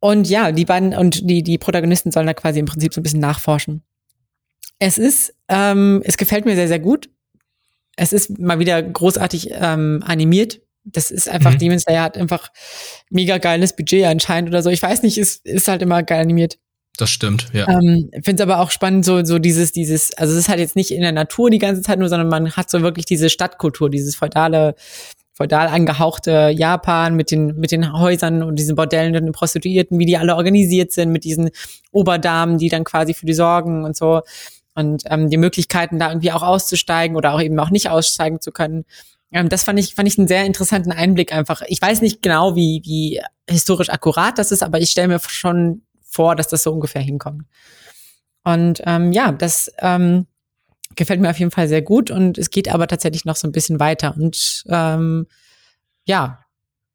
[0.00, 3.02] und ja, die beiden und die, die Protagonisten sollen da quasi im Prinzip so ein
[3.02, 3.82] bisschen nachforschen.
[4.78, 7.08] Es ist, ähm, es gefällt mir sehr, sehr gut.
[7.96, 10.60] Es ist mal wieder großartig ähm, animiert.
[10.84, 11.58] Das ist einfach, Mhm.
[11.58, 12.50] Demon Slayer hat einfach
[13.08, 14.70] mega geiles Budget anscheinend oder so.
[14.70, 16.58] Ich weiß nicht, ist, ist halt immer geil animiert.
[16.96, 17.66] Das stimmt, ja.
[17.68, 20.76] Ähm, Finde es aber auch spannend, so, so dieses, dieses, also es ist halt jetzt
[20.76, 23.90] nicht in der Natur die ganze Zeit nur, sondern man hat so wirklich diese Stadtkultur,
[23.90, 24.76] dieses feudale,
[25.32, 30.06] feudal angehauchte Japan mit den, mit den Häusern und diesen Bordellen und den Prostituierten, wie
[30.06, 31.50] die alle organisiert sind, mit diesen
[31.90, 34.20] Oberdamen, die dann quasi für die sorgen und so.
[34.74, 38.50] Und ähm, die Möglichkeiten, da irgendwie auch auszusteigen oder auch eben auch nicht aussteigen zu
[38.50, 38.84] können.
[39.30, 41.62] Ähm, das fand ich, fand ich einen sehr interessanten Einblick einfach.
[41.68, 45.82] Ich weiß nicht genau, wie, wie historisch akkurat das ist, aber ich stelle mir schon
[46.02, 47.44] vor, dass das so ungefähr hinkommt.
[48.44, 50.26] Und ähm, ja, das ähm,
[50.96, 53.52] gefällt mir auf jeden Fall sehr gut und es geht aber tatsächlich noch so ein
[53.52, 55.26] bisschen weiter und ähm,
[56.04, 56.40] ja,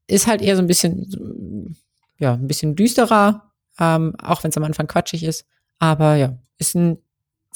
[0.08, 1.76] ist halt eher so ein bisschen,
[2.20, 5.46] ja, ein bisschen düsterer, ähm, auch wenn es am Anfang quatschig ist.
[5.80, 7.00] Aber ja, ist ein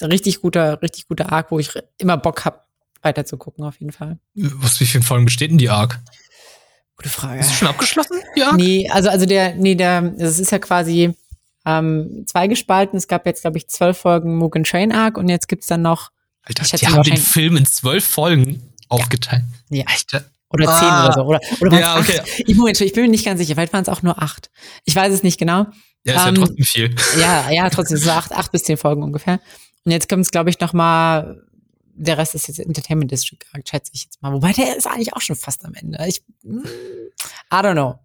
[0.01, 2.67] richtig guter, richtig guter Arc, wo ich immer Bock hab,
[3.01, 4.17] weiter zu gucken, auf jeden Fall.
[4.35, 5.99] Was, wie viele Folgen besteht denn die Arc?
[6.95, 7.39] Gute Frage.
[7.39, 8.17] Ist schon abgeschlossen?
[8.35, 8.53] Ja.
[8.55, 11.13] Nee, also, also der, nee, der, es ist ja quasi
[11.65, 12.97] ähm, zweigespalten.
[12.97, 16.11] Es gab jetzt, glaube ich, zwölf Folgen Mugen Train Arc und jetzt gibt's dann noch,
[16.43, 19.43] Alter, Ich die haben den Film in zwölf Folgen aufgeteilt.
[19.69, 20.25] ja, Alter.
[20.49, 20.79] oder Ah.
[20.79, 21.21] zehn oder so.
[21.23, 22.19] Oder, oder Ja, okay.
[22.19, 22.29] acht?
[22.45, 24.49] Ich, Moment, ich bin mir nicht ganz sicher, vielleicht waren es auch nur acht.
[24.85, 25.65] Ich weiß es nicht genau.
[26.05, 26.95] Ja, ist Ähm, ja trotzdem viel.
[27.19, 29.39] Ja, ja, trotzdem, so acht, acht bis zehn Folgen ungefähr.
[29.85, 31.41] Und jetzt kommt es, glaube ich, noch mal.
[31.95, 33.37] Der Rest ist jetzt Entertainment District,
[33.69, 34.33] schätze ich jetzt mal.
[34.33, 36.03] Wobei der ist eigentlich auch schon fast am Ende.
[36.07, 37.99] Ich, mm, I don't know.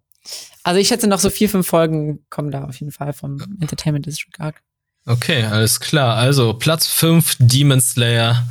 [0.61, 4.05] Also ich schätze noch so vier, fünf Folgen kommen da auf jeden Fall vom Entertainment
[4.05, 4.61] District Arc.
[5.07, 6.17] Okay, alles klar.
[6.17, 8.45] Also Platz 5, Demon Slayer,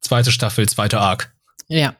[0.00, 1.32] zweite Staffel, zweiter Arc.
[1.66, 1.96] Ja.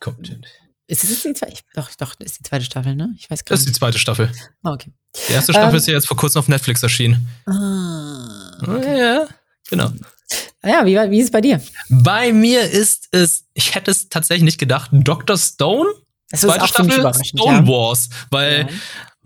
[0.00, 0.40] Kommt.
[0.86, 1.60] Ist es die zweite?
[1.74, 3.14] Doch, doch, das ist die zweite Staffel, ne?
[3.18, 3.78] Ich weiß gar Das ist die nicht.
[3.78, 4.32] zweite Staffel.
[4.62, 4.90] Ah, okay.
[5.28, 5.76] Die erste Staffel Ähm.
[5.76, 7.28] ist ja jetzt vor kurzem auf Netflix erschienen.
[7.46, 8.98] Ah, okay.
[8.98, 9.28] Ja,
[9.70, 9.90] genau.
[10.64, 11.60] Ja, wie, wie ist es bei dir?
[11.88, 15.36] Bei mir ist es, ich hätte es tatsächlich nicht gedacht, Dr.
[15.38, 15.88] Stone,
[16.30, 17.24] Das ist zweite Staffel.
[17.24, 17.66] Stone Ja.
[17.66, 18.10] Wars.
[18.30, 18.68] Weil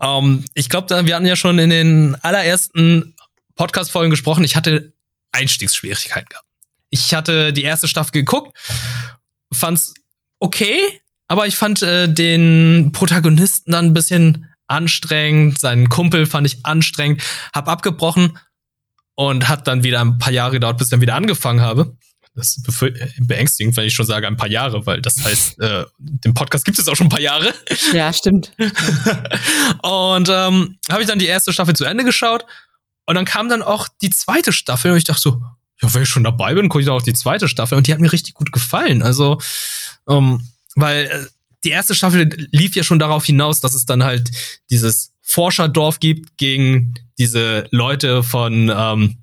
[0.01, 3.15] ähm, ich glaube, wir hatten ja schon in den allerersten
[3.55, 4.93] Podcast-Folgen gesprochen, ich hatte
[5.31, 6.45] Einstiegsschwierigkeiten gehabt.
[6.89, 8.57] Ich hatte die erste Staffel geguckt,
[9.53, 9.93] fand's
[10.39, 10.79] okay,
[11.27, 17.21] aber ich fand äh, den Protagonisten dann ein bisschen anstrengend, seinen Kumpel fand ich anstrengend,
[17.53, 18.37] hab abgebrochen
[19.15, 21.97] und hat dann wieder ein paar Jahre gedauert, bis ich dann wieder angefangen habe.
[22.35, 22.85] Das ist
[23.19, 26.77] beängstigend, wenn ich schon sage ein paar Jahre, weil das heißt, äh, den Podcast gibt
[26.77, 27.53] es auch schon ein paar Jahre.
[27.93, 28.51] Ja, stimmt.
[29.81, 32.45] und ähm, habe ich dann die erste Staffel zu Ende geschaut
[33.05, 35.41] und dann kam dann auch die zweite Staffel und ich dachte so,
[35.81, 37.93] ja, wenn ich schon dabei bin, gucke ich dann auch die zweite Staffel und die
[37.93, 39.01] hat mir richtig gut gefallen.
[39.01, 39.39] Also,
[40.09, 41.25] ähm, weil äh,
[41.63, 44.29] die erste Staffel lief ja schon darauf hinaus, dass es dann halt
[44.69, 49.17] dieses Forscherdorf gibt gegen diese Leute von ähm,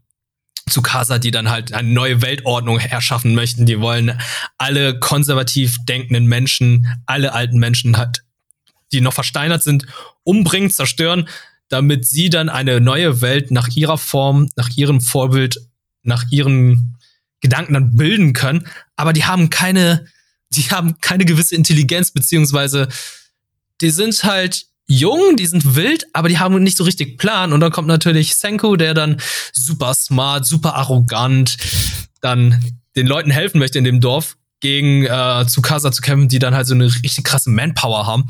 [0.69, 3.67] Tsukasa, die dann halt eine neue Weltordnung erschaffen möchten.
[3.67, 4.21] Die wollen
[4.59, 8.25] alle konservativ denkenden Menschen, alle alten Menschen halt,
[8.93, 9.87] die noch versteinert sind,
[10.25, 11.29] umbringen, zerstören,
[11.69, 15.59] damit sie dann eine neue Welt nach ihrer Form, nach ihrem Vorbild,
[16.03, 16.99] nach ihren
[17.41, 18.67] Gedanken dann bilden können.
[18.97, 20.07] Aber die haben keine,
[20.51, 22.89] die haben keine gewisse Intelligenz, beziehungsweise
[23.81, 27.53] die sind halt jung, die sind wild, aber die haben nicht so richtig Plan.
[27.53, 29.21] Und dann kommt natürlich Senku, der dann
[29.53, 31.57] super smart, super arrogant
[32.21, 32.63] dann
[32.95, 36.67] den Leuten helfen möchte in dem Dorf, gegen äh, Tsukasa zu kämpfen, die dann halt
[36.67, 38.29] so eine richtig krasse Manpower haben.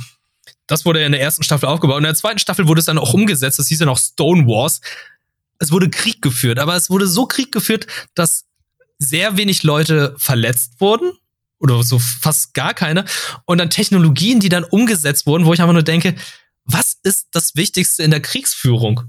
[0.67, 1.97] Das wurde ja in der ersten Staffel aufgebaut.
[1.97, 3.59] Und in der zweiten Staffel wurde es dann auch umgesetzt.
[3.59, 4.81] Das hieß ja noch Stone Wars.
[5.59, 8.47] Es wurde Krieg geführt, aber es wurde so Krieg geführt, dass
[8.99, 11.13] sehr wenig Leute verletzt wurden
[11.59, 13.05] oder so fast gar keine.
[13.45, 16.15] Und dann Technologien, die dann umgesetzt wurden, wo ich einfach nur denke,
[16.65, 19.03] was ist das Wichtigste in der Kriegsführung?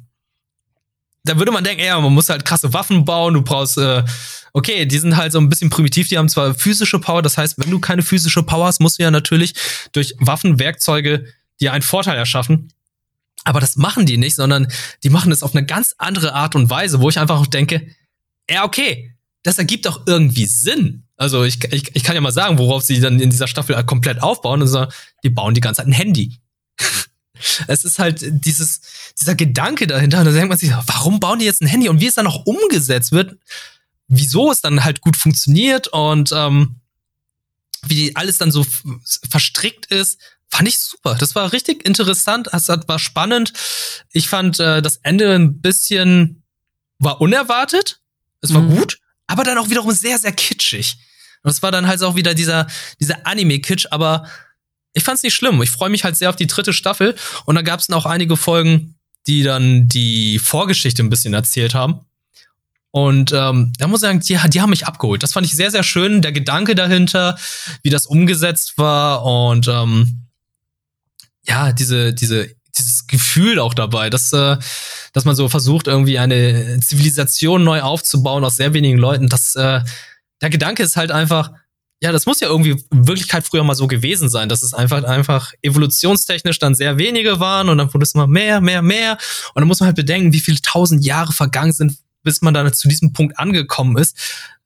[1.24, 4.04] Da würde man denken, ja, man muss halt krasse Waffen bauen, du brauchst, äh,
[4.52, 7.58] okay, die sind halt so ein bisschen primitiv, die haben zwar physische Power, das heißt,
[7.58, 9.54] wenn du keine physische Power hast, musst du ja natürlich
[9.94, 11.26] durch Waffen, Werkzeuge
[11.62, 12.74] dir einen Vorteil erschaffen.
[13.46, 14.68] Aber das machen die nicht, sondern
[15.04, 17.88] die machen es auf eine ganz andere Art und Weise, wo ich einfach auch denke,
[18.50, 21.04] ja, okay, das ergibt doch irgendwie Sinn.
[21.18, 24.22] Also ich, ich, ich kann ja mal sagen, worauf sie dann in dieser Staffel komplett
[24.22, 24.62] aufbauen.
[24.62, 24.88] Also
[25.24, 26.40] die bauen die ganze Zeit ein Handy.
[27.68, 28.82] Es ist halt dieses,
[29.20, 30.20] dieser Gedanke dahinter.
[30.20, 31.90] Und da denkt man sich, warum bauen die jetzt ein Handy?
[31.90, 33.38] Und wie es dann auch umgesetzt wird,
[34.08, 36.76] wieso es dann halt gut funktioniert und ähm,
[37.86, 38.66] wie alles dann so
[39.30, 41.16] verstrickt ist, fand ich super.
[41.16, 43.54] Das war richtig interessant, es war spannend.
[44.12, 46.44] Ich fand äh, das Ende ein bisschen
[47.00, 48.00] war unerwartet.
[48.42, 48.78] Es war mhm.
[48.78, 50.98] gut, aber dann auch wiederum sehr, sehr kitschig.
[51.44, 52.68] Und es war dann halt auch wieder dieser,
[53.00, 54.28] dieser Anime-Kitsch, aber
[54.94, 55.62] ich fand's nicht schlimm.
[55.62, 57.16] Ich freue mich halt sehr auf die dritte Staffel.
[57.46, 58.96] Und da gab es auch einige Folgen,
[59.28, 62.02] die dann die Vorgeschichte ein bisschen erzählt haben.
[62.92, 65.24] Und ähm, da muss ich sagen, die, die haben mich abgeholt.
[65.24, 66.22] Das fand ich sehr, sehr schön.
[66.22, 67.38] Der Gedanke dahinter,
[67.82, 70.28] wie das umgesetzt war und ähm,
[71.46, 74.58] ja, diese, diese, dieses Gefühl auch dabei, dass, äh,
[75.12, 79.28] dass man so versucht, irgendwie eine Zivilisation neu aufzubauen aus sehr wenigen Leuten.
[79.28, 79.82] Das, äh,
[80.42, 81.52] der Gedanke ist halt einfach,
[82.04, 85.06] ja, das muss ja irgendwie in Wirklichkeit früher mal so gewesen sein, dass es einfach,
[85.06, 89.18] einfach evolutionstechnisch dann sehr wenige waren und dann wurde es immer mehr, mehr, mehr.
[89.54, 92.74] Und dann muss man halt bedenken, wie viele tausend Jahre vergangen sind, bis man dann
[92.74, 94.18] zu diesem Punkt angekommen ist.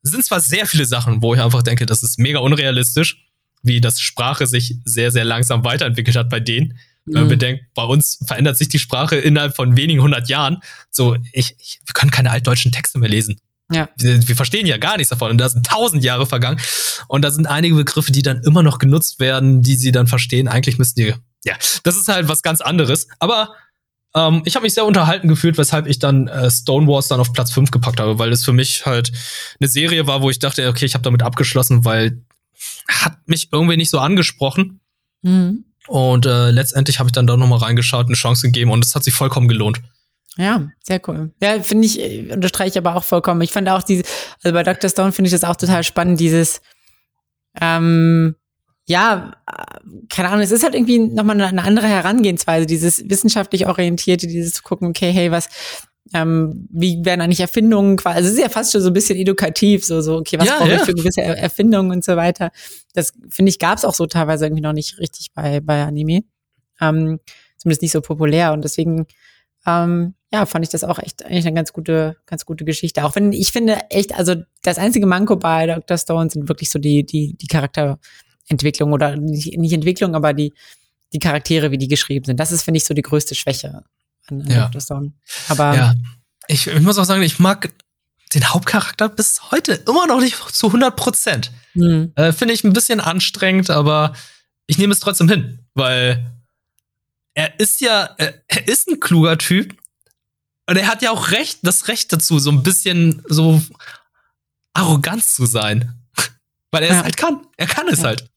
[0.02, 3.24] Es sind zwar sehr viele Sachen, wo ich einfach denke, das ist mega unrealistisch,
[3.62, 6.80] wie das Sprache sich sehr, sehr langsam weiterentwickelt hat bei denen.
[7.06, 7.30] Wenn man mhm.
[7.30, 10.58] bedenkt, bei uns verändert sich die Sprache innerhalb von wenigen hundert Jahren.
[10.90, 13.40] So, ich, ich wir können keine altdeutschen Texte mehr lesen.
[13.72, 13.90] Ja.
[13.98, 15.32] Wir, wir, verstehen ja gar nichts davon.
[15.32, 16.60] Und da sind tausend Jahre vergangen.
[17.08, 20.48] Und da sind einige Begriffe, die dann immer noch genutzt werden, die sie dann verstehen.
[20.48, 23.08] Eigentlich müssten die, ja, das ist halt was ganz anderes.
[23.20, 23.54] Aber
[24.16, 27.34] ähm, ich habe mich sehr unterhalten gefühlt, weshalb ich dann äh, Stone Wars dann auf
[27.34, 29.12] Platz 5 gepackt habe, weil es für mich halt
[29.60, 32.22] eine Serie war, wo ich dachte, okay, ich habe damit abgeschlossen, weil
[32.88, 34.80] hat mich irgendwie nicht so angesprochen.
[35.24, 35.66] Mhm.
[35.88, 38.96] Und äh, letztendlich habe ich dann doch noch mal reingeschaut, eine Chance gegeben und es
[38.96, 39.82] hat sich vollkommen gelohnt.
[40.38, 41.32] Ja, sehr cool.
[41.42, 43.42] Ja, finde ich, äh, unterstreiche ich aber auch vollkommen.
[43.42, 44.04] Ich fand auch diese,
[44.44, 44.90] also bei Dr.
[44.90, 46.62] Stone finde ich das auch total spannend, dieses,
[47.60, 48.36] ähm,
[48.86, 54.28] ja, äh, keine Ahnung, es ist halt irgendwie nochmal eine andere Herangehensweise, dieses wissenschaftlich orientierte,
[54.28, 55.50] dieses zu gucken, okay, hey, was,
[56.14, 59.18] ähm, wie werden eigentlich Erfindungen quasi, also es ist ja fast schon so ein bisschen
[59.18, 60.76] edukativ, so, so, okay, was ja, brauche ja.
[60.78, 62.52] ich für gewisse Erfindungen und so weiter.
[62.94, 66.22] Das, finde ich, gab es auch so teilweise irgendwie noch nicht richtig bei, bei Anime.
[66.80, 67.20] Ähm,
[67.58, 69.08] zumindest nicht so populär und deswegen,
[69.68, 73.04] ähm, ja, fand ich das auch echt eigentlich eine ganz gute, ganz gute Geschichte.
[73.04, 75.98] Auch wenn ich finde echt, also das einzige Manko bei Dr.
[75.98, 80.54] Stone sind wirklich so die, die, die Charakterentwicklung oder nicht, nicht Entwicklung, aber die,
[81.14, 82.40] die Charaktere, wie die geschrieben sind.
[82.40, 83.84] Das ist, finde ich, so die größte Schwäche
[84.28, 84.66] an, an ja.
[84.66, 84.82] Dr.
[84.82, 85.14] Stone.
[85.50, 85.94] Aber ja.
[86.48, 87.70] ich, ich muss auch sagen, ich mag
[88.34, 91.52] den Hauptcharakter bis heute immer noch nicht zu 100 Prozent.
[91.74, 92.12] Mhm.
[92.16, 94.14] Äh, finde ich ein bisschen anstrengend, aber
[94.66, 96.26] ich nehme es trotzdem hin, weil
[97.38, 99.76] er ist ja, er ist ein kluger Typ,
[100.70, 103.62] und er hat ja auch recht, das Recht dazu, so ein bisschen so
[104.74, 105.94] arrogant zu sein.
[106.72, 106.98] Weil er ja.
[106.98, 107.48] es halt kann.
[107.56, 108.06] Er kann es ja.
[108.06, 108.30] halt.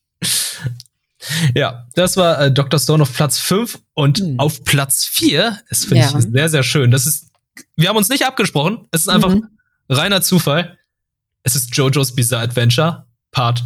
[1.54, 2.78] Ja, das war äh, Dr.
[2.78, 4.38] Stone auf Platz 5 und mhm.
[4.38, 6.18] auf Platz 4, das finde ja.
[6.18, 6.90] ich sehr, sehr schön.
[6.90, 7.28] Das ist,
[7.76, 8.86] wir haben uns nicht abgesprochen.
[8.90, 9.48] Es ist einfach mhm.
[9.88, 10.78] reiner Zufall.
[11.42, 13.64] Es ist JoJo's Bizarre Adventure, Part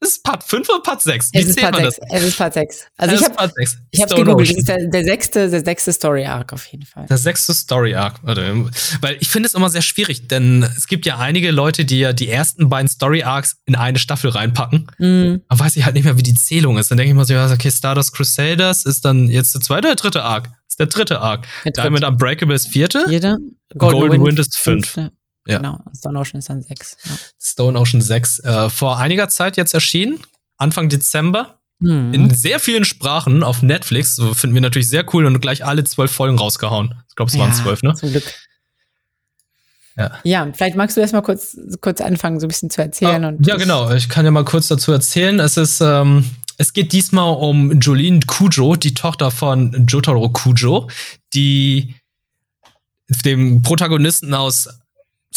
[0.00, 1.32] Ist Part 5 oder Part 6?
[1.32, 1.98] Wie es ist Part 6.
[2.10, 2.86] Es ist Part 6.
[2.96, 3.52] Also es ich habe
[3.90, 7.06] ich habe gegoogelt, das ist der, der, sechste, der sechste Story Arc auf jeden Fall.
[7.06, 11.18] Der sechste Story Arc, weil ich finde es immer sehr schwierig, denn es gibt ja
[11.18, 14.88] einige Leute, die ja die ersten beiden Story Arcs in eine Staffel reinpacken.
[14.98, 15.42] Mhm.
[15.48, 16.92] Da weiß ich halt nicht mehr, wie die Zählung ist.
[16.92, 19.96] Dann denke ich mir so, ja, okay, Stardust Crusaders ist dann jetzt der zweite oder
[19.96, 20.48] dritte Arc?
[20.68, 21.44] Ist der dritte Arc.
[21.64, 23.04] Der Diamond Unbreakable ist vierte.
[23.08, 23.38] Vierte.
[23.76, 24.88] Golden, Golden Wind, Wind ist fünf.
[24.88, 25.17] fünfte.
[25.48, 25.56] Ja.
[25.56, 26.96] Genau, Stone Ocean ist dann sechs.
[27.04, 27.12] Ja.
[27.40, 28.40] Stone Ocean 6.
[28.40, 30.20] Äh, vor einiger Zeit jetzt erschienen,
[30.58, 31.58] Anfang Dezember.
[31.78, 32.12] Mhm.
[32.12, 34.16] In sehr vielen Sprachen auf Netflix.
[34.16, 36.94] So finden wir natürlich sehr cool und gleich alle zwölf Folgen rausgehauen.
[37.08, 37.94] Ich glaube, es waren zwölf, ne?
[37.94, 38.24] Zum Glück.
[39.96, 40.12] Ja.
[40.22, 43.24] ja, vielleicht magst du erst mal kurz, kurz anfangen, so ein bisschen zu erzählen.
[43.24, 43.90] Ah, ja, genau.
[43.92, 45.40] Ich kann ja mal kurz dazu erzählen.
[45.40, 46.24] Es ist, ähm,
[46.56, 50.88] es geht diesmal um Jolene Kujo, die Tochter von Jotaro Kujo,
[51.34, 51.96] die
[53.24, 54.68] dem Protagonisten aus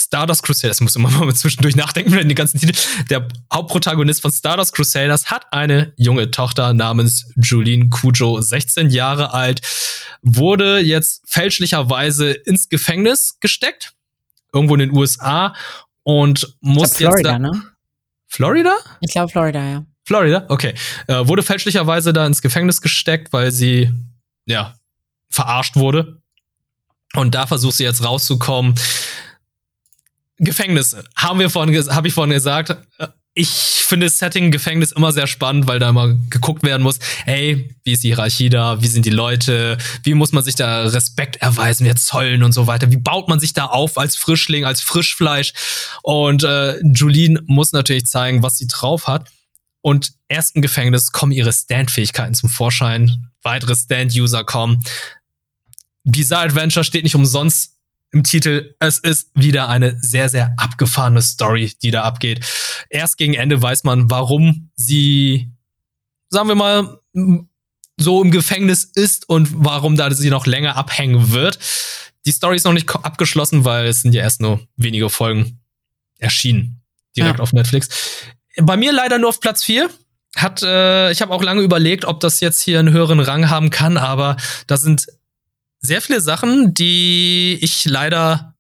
[0.02, 2.74] Stardust Crusaders, muss immer mal zwischendurch nachdenken, wenn die ganzen Titel.
[3.10, 9.62] Der Hauptprotagonist von Stardust Crusaders hat eine junge Tochter namens Julene Kujo, 16 Jahre alt,
[10.22, 13.94] wurde jetzt fälschlicherweise ins Gefängnis gesteckt,
[14.54, 15.56] irgendwo in den USA
[16.04, 17.26] und muss Florida, jetzt.
[17.26, 17.64] Da, ne?
[18.28, 18.76] Florida?
[19.02, 19.86] Ich glaube Florida, ja.
[20.04, 20.74] Florida, okay.
[21.08, 23.92] Äh, wurde fälschlicherweise da ins Gefängnis gesteckt, weil sie,
[24.46, 24.76] ja,
[25.30, 26.22] verarscht wurde.
[27.14, 28.76] Und da versucht sie jetzt rauszukommen.
[30.42, 31.04] Gefängnisse.
[31.16, 32.76] Haben wir vorhin, habe ich vorhin gesagt.
[33.34, 37.76] Ich finde das Setting Gefängnis immer sehr spannend, weil da immer geguckt werden muss, hey,
[37.84, 38.82] wie ist die Hierarchie da?
[38.82, 39.78] Wie sind die Leute?
[40.04, 42.92] Wie muss man sich da Respekt erweisen, jetzt Zollen und so weiter?
[42.92, 45.54] Wie baut man sich da auf als Frischling, als Frischfleisch?
[46.02, 49.30] Und äh, Julien muss natürlich zeigen, was sie drauf hat.
[49.82, 53.28] Und erst im Gefängnis kommen ihre Stand-Fähigkeiten zum Vorschein.
[53.44, 54.84] Weitere Stand-User kommen.
[56.04, 57.78] Bizarre Adventure steht nicht umsonst
[58.12, 58.76] im Titel.
[58.80, 62.46] Es ist wieder eine sehr, sehr abgefahrene Story, die da abgeht.
[62.90, 65.52] Erst gegen Ende weiß man, warum sie,
[66.30, 67.00] sagen wir mal,
[67.98, 71.60] so im Gefängnis ist und warum da sie noch länger abhängen wird.
[72.26, 75.60] Die Story ist noch nicht abgeschlossen, weil es sind ja erst nur wenige Folgen
[76.20, 76.82] erschienen.
[77.16, 77.44] Direkt ja.
[77.44, 77.90] auf Netflix.
[78.58, 79.90] Bei mir leider nur auf Platz 4
[80.36, 83.70] hat äh, ich habe auch lange überlegt, ob das jetzt hier einen höheren Rang haben
[83.70, 85.08] kann, aber da sind
[85.82, 88.56] sehr viele Sachen, die ich leider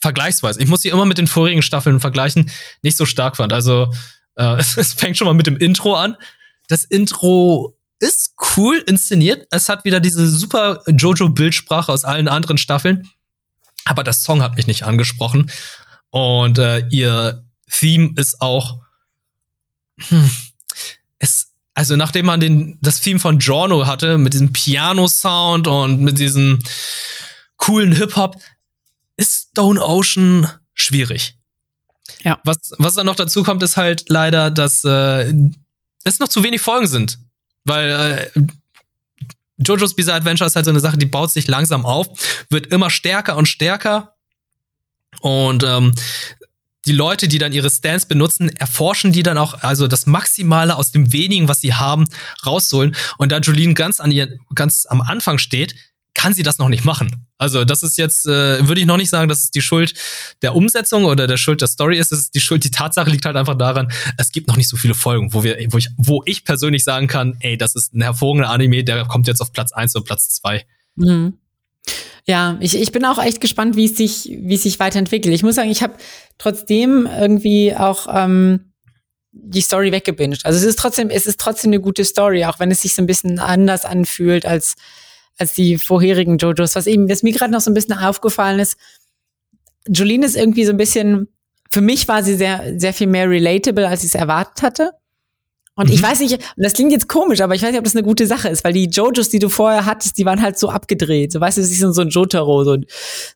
[0.00, 2.50] vergleichsweise, ich muss sie immer mit den vorigen Staffeln vergleichen,
[2.82, 3.52] nicht so stark fand.
[3.52, 3.92] Also
[4.36, 6.16] äh, es, fängt schon mal mit dem Intro an.
[6.68, 9.46] Das Intro ist cool inszeniert.
[9.50, 13.08] Es hat wieder diese super Jojo-Bildsprache aus allen anderen Staffeln.
[13.84, 15.50] Aber das Song hat mich nicht angesprochen.
[16.10, 18.80] Und äh, ihr Theme ist auch.
[20.08, 20.30] Hm,
[21.18, 26.18] es, also nachdem man den, das Theme von Giorno hatte, mit diesem Piano-Sound und mit
[26.18, 26.58] diesem
[27.56, 28.36] coolen Hip-Hop,
[29.16, 31.36] ist Stone Ocean schwierig.
[32.24, 32.40] Ja.
[32.44, 35.32] Was, was dann noch dazu kommt, ist halt leider, dass äh,
[36.04, 37.18] es noch zu wenig Folgen sind.
[37.64, 38.42] Weil äh,
[39.58, 42.08] JoJo's Bizarre Adventure ist halt so eine Sache, die baut sich langsam auf,
[42.50, 44.14] wird immer stärker und stärker.
[45.20, 45.94] Und ähm,
[46.86, 50.92] die Leute, die dann ihre Stands benutzen, erforschen die dann auch, also das Maximale aus
[50.92, 52.06] dem wenigen, was sie haben,
[52.44, 52.96] rausholen.
[53.18, 55.74] Und da Jolene ganz an ihr, ganz am Anfang steht,
[56.14, 57.26] kann sie das noch nicht machen.
[57.38, 59.94] Also das ist jetzt, äh, würde ich noch nicht sagen, dass es die Schuld
[60.42, 62.12] der Umsetzung oder der Schuld der Story ist.
[62.12, 64.76] Es ist die Schuld, die Tatsache liegt halt einfach daran, es gibt noch nicht so
[64.76, 68.02] viele Folgen, wo wir, wo ich, wo ich persönlich sagen kann, ey, das ist ein
[68.02, 70.66] hervorragender Anime, der kommt jetzt auf Platz eins oder Platz zwei.
[70.96, 71.38] Mhm.
[72.26, 75.34] Ja, ich, ich bin auch echt gespannt, wie es sich, wie es sich weiterentwickelt.
[75.34, 75.94] Ich muss sagen, ich habe
[76.38, 78.72] trotzdem irgendwie auch ähm,
[79.32, 80.46] die Story weggebinged.
[80.46, 83.02] Also es ist trotzdem, es ist trotzdem eine gute Story, auch wenn es sich so
[83.02, 84.76] ein bisschen anders anfühlt als
[85.38, 86.76] als die vorherigen JoJos.
[86.76, 88.76] Was eben, was mir gerade noch so ein bisschen aufgefallen ist,
[89.88, 91.28] Jolene ist irgendwie so ein bisschen,
[91.70, 94.90] für mich war sie sehr, sehr viel mehr relatable, als ich es erwartet hatte.
[95.74, 95.94] Und mhm.
[95.94, 98.26] ich weiß nicht, das klingt jetzt komisch, aber ich weiß nicht, ob das eine gute
[98.26, 101.32] Sache ist, weil die Jojos, die du vorher hattest, die waren halt so abgedreht.
[101.32, 102.86] So, weißt du, das ist so ein Jotaro, so ein,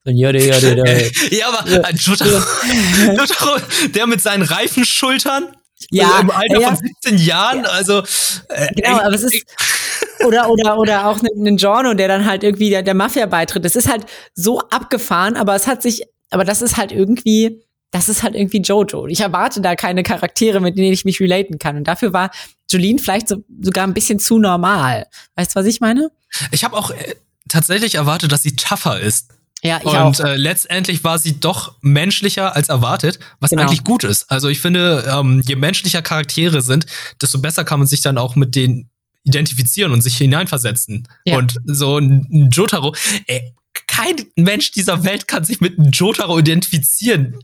[0.05, 1.11] so ein Jode, Jode, Jode.
[1.31, 2.31] ja, aber ein Jotaro,
[3.17, 3.61] Jotaro,
[3.95, 5.49] der mit seinen reifen Schultern,
[5.91, 7.71] ja, also im Alter ja, von 17 Jahren, ja.
[7.71, 8.03] also
[8.49, 9.45] äh, genau, aber es ist
[10.27, 13.65] oder oder oder auch ein Giorno, der dann halt irgendwie der, der Mafia beitritt.
[13.65, 17.63] Das ist halt so abgefahren, aber es hat sich, aber das ist halt irgendwie
[17.97, 19.07] das ist halt irgendwie Jojo.
[19.07, 21.79] Ich erwarte da keine Charaktere, mit denen ich mich relaten kann.
[21.79, 22.31] Und dafür war
[22.71, 25.07] Jolene vielleicht so, sogar ein bisschen zu normal.
[25.35, 26.11] Weißt du, was ich meine?
[26.51, 27.15] Ich habe auch äh,
[27.49, 29.31] tatsächlich erwartet, dass sie tougher ist.
[29.63, 33.63] Ja, ich und äh, letztendlich war sie doch menschlicher als erwartet, was genau.
[33.63, 34.31] eigentlich gut ist.
[34.31, 36.85] Also ich finde, ähm, je menschlicher Charaktere sind,
[37.23, 38.91] desto besser kann man sich dann auch mit denen
[39.25, 41.09] identifizieren und sich hineinversetzen.
[41.25, 41.39] Ja.
[41.39, 42.95] Und so ein Jotaro,
[43.27, 43.55] ey,
[43.87, 47.39] kein Mensch dieser Welt kann sich mit einem Jotaro identifizieren.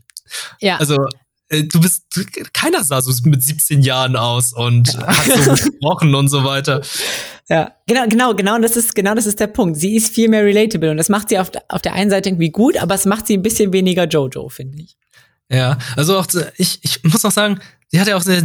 [0.59, 0.77] Ja.
[0.77, 1.07] Also
[1.49, 2.03] äh, du bist,
[2.53, 6.81] keiner sah so mit 17 Jahren aus und hat so gesprochen und so weiter.
[7.49, 9.77] Ja, genau, genau, genau, und das ist, genau das ist der Punkt.
[9.77, 12.49] Sie ist viel mehr relatable und das macht sie auf, auf der einen Seite irgendwie
[12.49, 14.97] gut, aber es macht sie ein bisschen weniger Jojo, finde ich.
[15.49, 16.25] Ja, also auch,
[16.57, 17.59] ich, ich muss auch sagen,
[17.89, 18.41] sie hat ja auch sehr,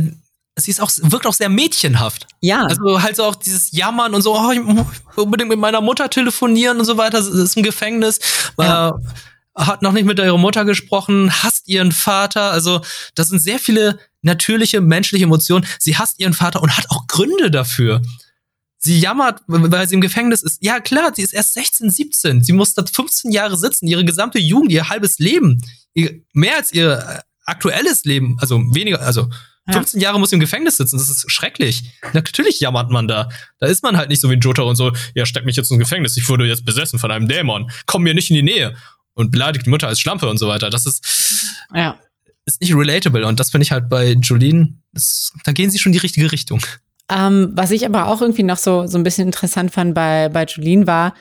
[0.57, 2.27] sie ist auch, wirkt auch sehr mädchenhaft.
[2.41, 2.65] Ja.
[2.65, 6.11] Also halt so auch dieses Jammern und so, oh, ich muss unbedingt mit meiner Mutter
[6.11, 8.19] telefonieren und so weiter, das ist ein Gefängnis.
[8.59, 8.99] Ja.
[9.59, 12.53] Hat noch nicht mit ihrer Mutter gesprochen, hasst ihren Vater.
[12.53, 12.81] Also,
[13.15, 15.67] das sind sehr viele natürliche menschliche Emotionen.
[15.79, 18.01] Sie hasst ihren Vater und hat auch Gründe dafür.
[18.79, 20.63] Sie jammert, weil sie im Gefängnis ist.
[20.63, 22.45] Ja, klar, sie ist erst 16, 17.
[22.45, 25.61] Sie muss da 15 Jahre sitzen, ihre gesamte Jugend, ihr halbes Leben.
[25.95, 29.29] Ihr, mehr als ihr aktuelles Leben, also weniger, also
[29.73, 31.91] 15 Jahre muss im Gefängnis sitzen, das ist schrecklich.
[32.13, 33.29] Natürlich jammert man da.
[33.59, 35.71] Da ist man halt nicht so wie ein Jotaro und so, ja, steck mich jetzt
[35.71, 38.77] ins Gefängnis, ich wurde jetzt besessen von einem Dämon, komm mir nicht in die Nähe
[39.19, 40.71] und beleidigt die Mutter als Schlampe und so weiter.
[40.71, 41.99] Das ist, ja.
[42.47, 45.91] ist nicht relatable und das finde ich halt bei Jolene, das, da gehen sie schon
[45.91, 46.61] in die richtige Richtung.
[47.11, 50.45] Ähm, was ich aber auch irgendwie noch so, so ein bisschen interessant fand bei, bei
[50.45, 51.15] Jolene war,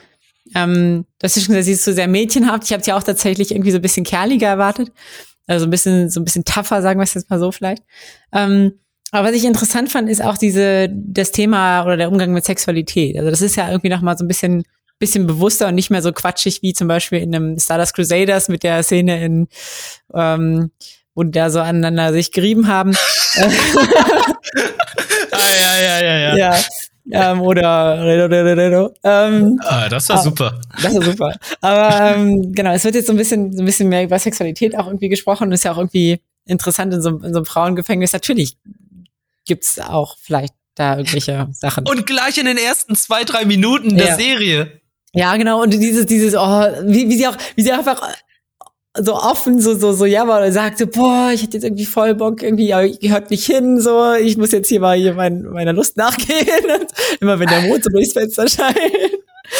[0.54, 2.64] ähm, das ist schon gesagt, sie ist so sehr mädchenhaft.
[2.64, 4.92] Ich habe sie auch tatsächlich irgendwie so ein bisschen kerliger erwartet.
[5.46, 7.82] Also ein bisschen, so ein bisschen tougher, sagen wir es jetzt mal so vielleicht.
[8.32, 8.72] Ähm,
[9.10, 13.16] aber was ich interessant fand, ist auch diese, das Thema oder der Umgang mit Sexualität.
[13.16, 14.64] Also das ist ja irgendwie noch mal so ein bisschen,
[14.98, 18.62] bisschen bewusster und nicht mehr so quatschig wie zum Beispiel in einem Stardust Crusaders mit
[18.62, 19.48] der Szene in,
[20.14, 20.70] ähm,
[21.14, 22.94] wo da so aneinander sich gerieben haben.
[23.36, 23.48] ah,
[25.32, 26.36] ja, ja, ja, ja.
[26.36, 26.60] ja
[27.10, 28.94] ähm, oder Redo, Redo, Redo.
[29.02, 30.60] Ähm, ah, das war ah, super.
[30.82, 31.34] Das war super.
[31.60, 34.76] Aber ähm, genau, es wird jetzt so ein bisschen, so ein bisschen mehr über Sexualität
[34.76, 35.50] auch irgendwie gesprochen.
[35.52, 38.12] ist ja auch irgendwie interessant in so, in so einem Frauengefängnis.
[38.12, 38.58] Natürlich
[39.46, 41.86] gibt's auch vielleicht da irgendwelche Sachen.
[41.88, 44.16] Und gleich in den ersten zwei, drei Minuten der ja.
[44.16, 44.80] Serie.
[45.14, 45.62] Ja, genau.
[45.62, 48.00] Und dieses, dieses, oh, wie, wie sie auch, wie sie einfach
[49.02, 52.14] so offen, so, so, so jammer und sagt so, boah, ich hätte jetzt irgendwie voll
[52.14, 55.42] Bock, irgendwie, aber ich gehört nicht hin, so, ich muss jetzt hier mal hier mein,
[55.42, 56.64] meiner Lust nachgehen.
[56.80, 56.88] Und
[57.20, 58.78] immer wenn der Mond so durchs Fenster scheint.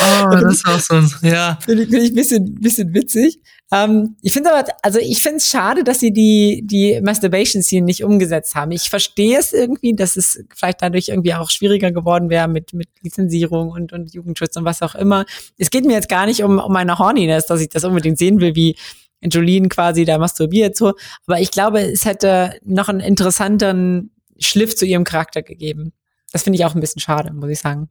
[0.01, 1.59] Oh, das auch so, ja.
[1.65, 3.41] Finde ich, find ich ein bisschen, bisschen witzig.
[3.71, 8.03] Ähm, ich finde aber, also ich finde es schade, dass sie die, die Masturbation-Scene nicht
[8.03, 8.71] umgesetzt haben.
[8.71, 12.89] Ich verstehe es irgendwie, dass es vielleicht dadurch irgendwie auch schwieriger geworden wäre mit, mit
[13.03, 15.27] Lizenzierung und, und Jugendschutz und was auch immer.
[15.59, 18.41] Es geht mir jetzt gar nicht um, um meine Horniness, dass ich das unbedingt sehen
[18.41, 18.77] will, wie
[19.23, 20.95] Jolene quasi da masturbiert so.
[21.27, 25.93] Aber ich glaube, es hätte noch einen interessanteren Schliff zu ihrem Charakter gegeben.
[26.33, 27.89] Das finde ich auch ein bisschen schade, muss ich sagen.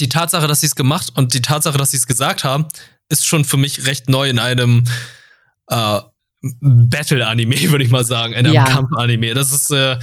[0.00, 2.66] Die Tatsache, dass sie es gemacht und die Tatsache, dass sie es gesagt haben,
[3.08, 4.84] ist schon für mich recht neu in einem
[5.68, 6.00] äh,
[6.60, 8.64] Battle-Anime, würde ich mal sagen, in einem ja.
[8.64, 9.34] Kampf-Anime.
[9.34, 9.98] Das ist äh,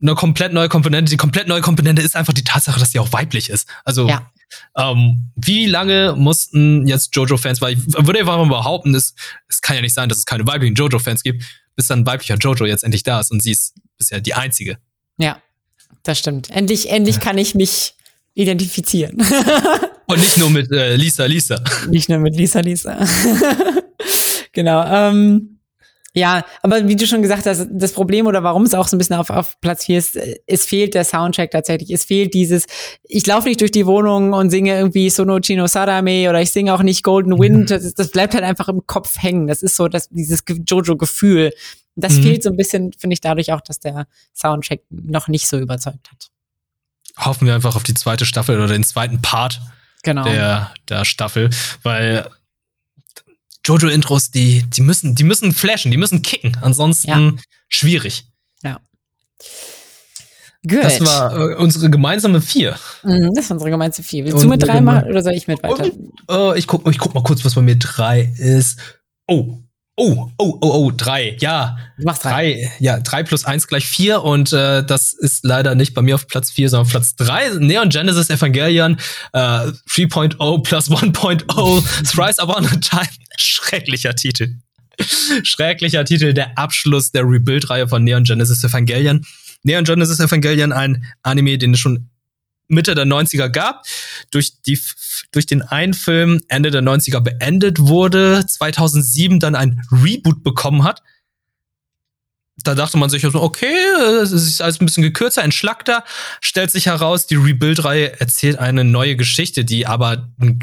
[0.00, 1.10] eine komplett neue Komponente.
[1.10, 3.68] Die komplett neue Komponente ist einfach die Tatsache, dass sie auch weiblich ist.
[3.84, 4.30] Also ja.
[4.76, 9.14] Ähm, wie lange mussten jetzt Jojo-Fans, weil ich würde einfach mal behaupten, es,
[9.48, 11.44] es kann ja nicht sein, dass es keine weiblichen Jojo-Fans gibt,
[11.76, 14.78] bis dann ein weiblicher Jojo jetzt endlich da ist und sie ist bisher die einzige.
[15.18, 15.40] Ja,
[16.02, 16.50] das stimmt.
[16.50, 17.94] Endlich, endlich kann ich mich
[18.34, 19.16] identifizieren.
[20.06, 21.62] und nicht nur mit äh, Lisa, Lisa.
[21.88, 23.04] Nicht nur mit Lisa, Lisa.
[24.52, 24.84] genau.
[24.84, 25.57] Ähm,
[26.14, 28.98] ja, aber wie du schon gesagt hast, das Problem oder warum es auch so ein
[28.98, 31.90] bisschen auf, auf Platz 4 ist, es fehlt der Soundtrack tatsächlich.
[31.90, 32.66] Es fehlt dieses,
[33.04, 36.72] ich laufe nicht durch die Wohnung und singe irgendwie Sono Chino Sadame oder ich singe
[36.72, 37.70] auch nicht Golden Wind.
[37.70, 39.46] Das, das bleibt halt einfach im Kopf hängen.
[39.46, 41.52] Das ist so das, dieses Jojo-Gefühl.
[41.94, 42.22] Das mhm.
[42.22, 46.10] fehlt so ein bisschen, finde ich, dadurch auch, dass der Soundtrack noch nicht so überzeugt
[46.10, 46.28] hat.
[47.18, 49.60] Hoffen wir einfach auf die zweite Staffel oder den zweiten Part
[50.02, 50.24] genau.
[50.24, 51.50] der, der Staffel,
[51.82, 52.28] weil
[53.68, 56.56] Jojo-Intros, die, die müssen, die müssen flashen, die müssen kicken.
[56.62, 57.32] Ansonsten ja.
[57.68, 58.24] schwierig.
[58.62, 58.80] Ja.
[60.66, 60.84] Good.
[60.84, 62.76] Das war äh, unsere gemeinsame vier.
[63.02, 64.24] Mhm, das war unsere gemeinsame vier.
[64.24, 65.90] Willst Und du mit drei machen oder soll ich mit weiter?
[66.26, 68.78] Oh, ich, guck, ich guck mal kurz, was bei mir drei ist.
[69.26, 69.58] Oh,
[70.00, 71.36] Oh, oh, oh, oh, drei.
[71.40, 71.76] Ja.
[71.96, 72.52] Du machst drei.
[72.52, 72.72] drei.
[72.78, 74.22] Ja, drei plus eins gleich vier.
[74.22, 77.48] Und äh, das ist leider nicht bei mir auf Platz vier, sondern auf Platz drei.
[77.58, 78.96] Neon Genesis Evangelion
[79.32, 83.08] äh, 3.0 plus 1.0 Thrice Upon a Time.
[83.36, 84.54] Schrecklicher Titel.
[85.42, 86.32] Schrecklicher Titel.
[86.32, 89.26] Der Abschluss der Rebuild-Reihe von Neon Genesis Evangelion.
[89.64, 92.08] Neon Genesis Evangelion, ein Anime, den es schon
[92.68, 93.84] Mitte der 90er gab,
[94.30, 94.78] durch, die,
[95.32, 101.02] durch den einen Film Ende der 90er beendet wurde, 2007 dann ein Reboot bekommen hat.
[102.64, 103.74] Da dachte man sich, okay,
[104.22, 106.04] es ist alles ein bisschen gekürzer, entschlackter.
[106.40, 110.60] Stellt sich heraus, die Rebuild-Reihe erzählt eine neue Geschichte, die aber einen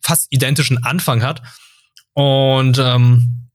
[0.00, 1.42] fast identischen Anfang hat.
[2.12, 3.48] Und ähm,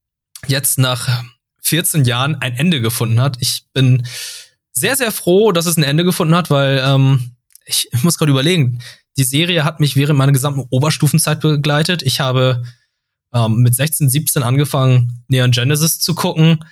[0.47, 1.23] jetzt nach
[1.61, 3.37] 14 Jahren ein Ende gefunden hat.
[3.39, 4.05] Ich bin
[4.73, 7.35] sehr, sehr froh, dass es ein Ende gefunden hat, weil ähm,
[7.71, 8.79] ich, ich muss gerade überlegen,
[9.17, 12.01] die Serie hat mich während meiner gesamten Oberstufenzeit begleitet.
[12.03, 12.63] Ich habe
[13.33, 16.63] ähm, mit 16, 17 angefangen, Neon Genesis zu gucken.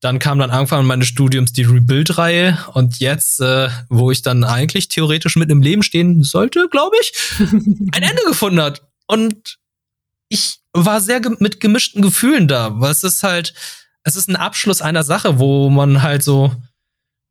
[0.00, 4.88] Dann kam dann Anfang meines Studiums die Rebuild-Reihe und jetzt, äh, wo ich dann eigentlich
[4.88, 8.82] theoretisch mit im Leben stehen sollte, glaube ich, ein Ende gefunden hat.
[9.06, 9.58] Und
[10.28, 13.54] ich war sehr ge mit gemischten Gefühlen da, weil es ist halt,
[14.02, 16.52] es ist ein Abschluss einer Sache, wo man halt so,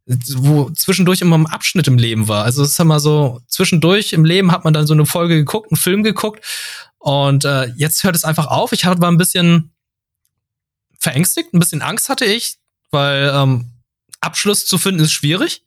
[0.05, 2.43] wo zwischendurch immer ein Abschnitt im Leben war.
[2.43, 5.71] Also es ist immer so, zwischendurch im Leben hat man dann so eine Folge geguckt,
[5.71, 6.43] einen Film geguckt
[6.97, 8.71] und äh, jetzt hört es einfach auf.
[8.71, 9.71] Ich war ein bisschen
[10.99, 12.57] verängstigt, ein bisschen Angst hatte ich,
[12.91, 13.71] weil ähm,
[14.19, 15.63] Abschluss zu finden ist schwierig.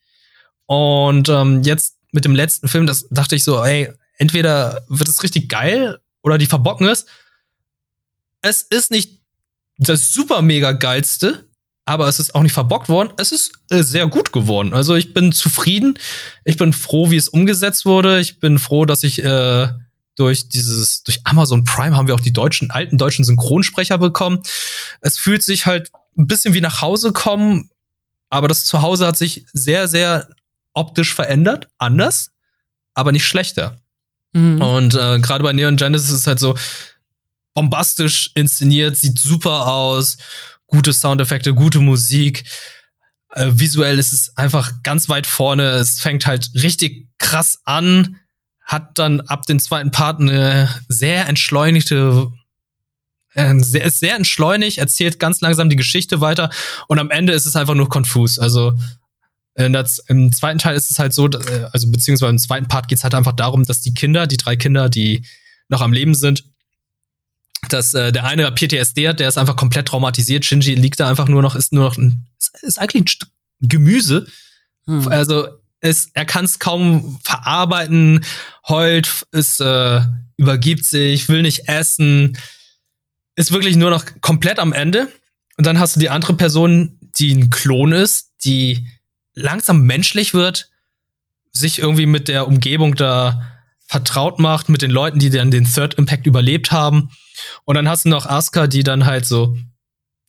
[0.66, 5.22] Und ähm, jetzt mit dem letzten Film, das dachte ich so, ey, entweder wird es
[5.22, 7.06] richtig geil oder die verbocken es.
[8.40, 9.20] Es ist nicht
[9.76, 11.48] das super mega geilste,
[11.86, 13.12] aber es ist auch nicht verbockt worden.
[13.18, 14.72] Es ist äh, sehr gut geworden.
[14.72, 15.98] Also ich bin zufrieden.
[16.44, 18.20] Ich bin froh, wie es umgesetzt wurde.
[18.20, 19.68] Ich bin froh, dass ich äh,
[20.16, 24.42] durch dieses, durch Amazon Prime haben wir auch die deutschen, alten deutschen Synchronsprecher bekommen.
[25.00, 27.70] Es fühlt sich halt ein bisschen wie nach Hause kommen,
[28.30, 30.28] aber das Zuhause hat sich sehr, sehr
[30.72, 32.30] optisch verändert, anders,
[32.94, 33.76] aber nicht schlechter.
[34.32, 34.60] Mhm.
[34.62, 36.56] Und äh, gerade bei Neon Genesis ist es halt so
[37.54, 40.16] bombastisch inszeniert, sieht super aus,
[40.74, 42.44] gute Soundeffekte, gute Musik.
[43.30, 45.70] Äh, visuell ist es einfach ganz weit vorne.
[45.70, 48.16] Es fängt halt richtig krass an,
[48.62, 52.32] hat dann ab dem zweiten Part eine sehr entschleunigte
[53.34, 56.50] äh, sehr, ist sehr entschleunigt, erzählt ganz langsam die Geschichte weiter
[56.88, 58.38] und am Ende ist es einfach nur konfus.
[58.38, 58.78] Also
[59.56, 62.98] das, im zweiten Teil ist es halt so, äh, also beziehungsweise im zweiten Part geht
[62.98, 65.24] es halt einfach darum, dass die Kinder, die drei Kinder, die
[65.68, 66.44] noch am Leben sind,
[67.68, 70.44] dass äh, der eine PTSD hat, der ist einfach komplett traumatisiert.
[70.44, 72.26] Shinji liegt da einfach nur noch, ist nur noch ein,
[72.62, 73.18] ist eigentlich
[73.62, 74.26] ein Gemüse.
[74.86, 75.08] Hm.
[75.08, 75.48] Also
[75.80, 78.24] es, er kann es kaum verarbeiten,
[78.68, 80.00] heult, es äh,
[80.36, 82.38] übergibt sich, will nicht essen,
[83.36, 85.08] ist wirklich nur noch komplett am Ende.
[85.56, 88.88] Und dann hast du die andere Person, die ein Klon ist, die
[89.34, 90.70] langsam menschlich wird,
[91.52, 93.54] sich irgendwie mit der Umgebung da
[93.86, 97.10] vertraut macht, mit den Leuten, die dann den Third Impact überlebt haben.
[97.64, 99.56] Und dann hast du noch Asuka, die dann halt so,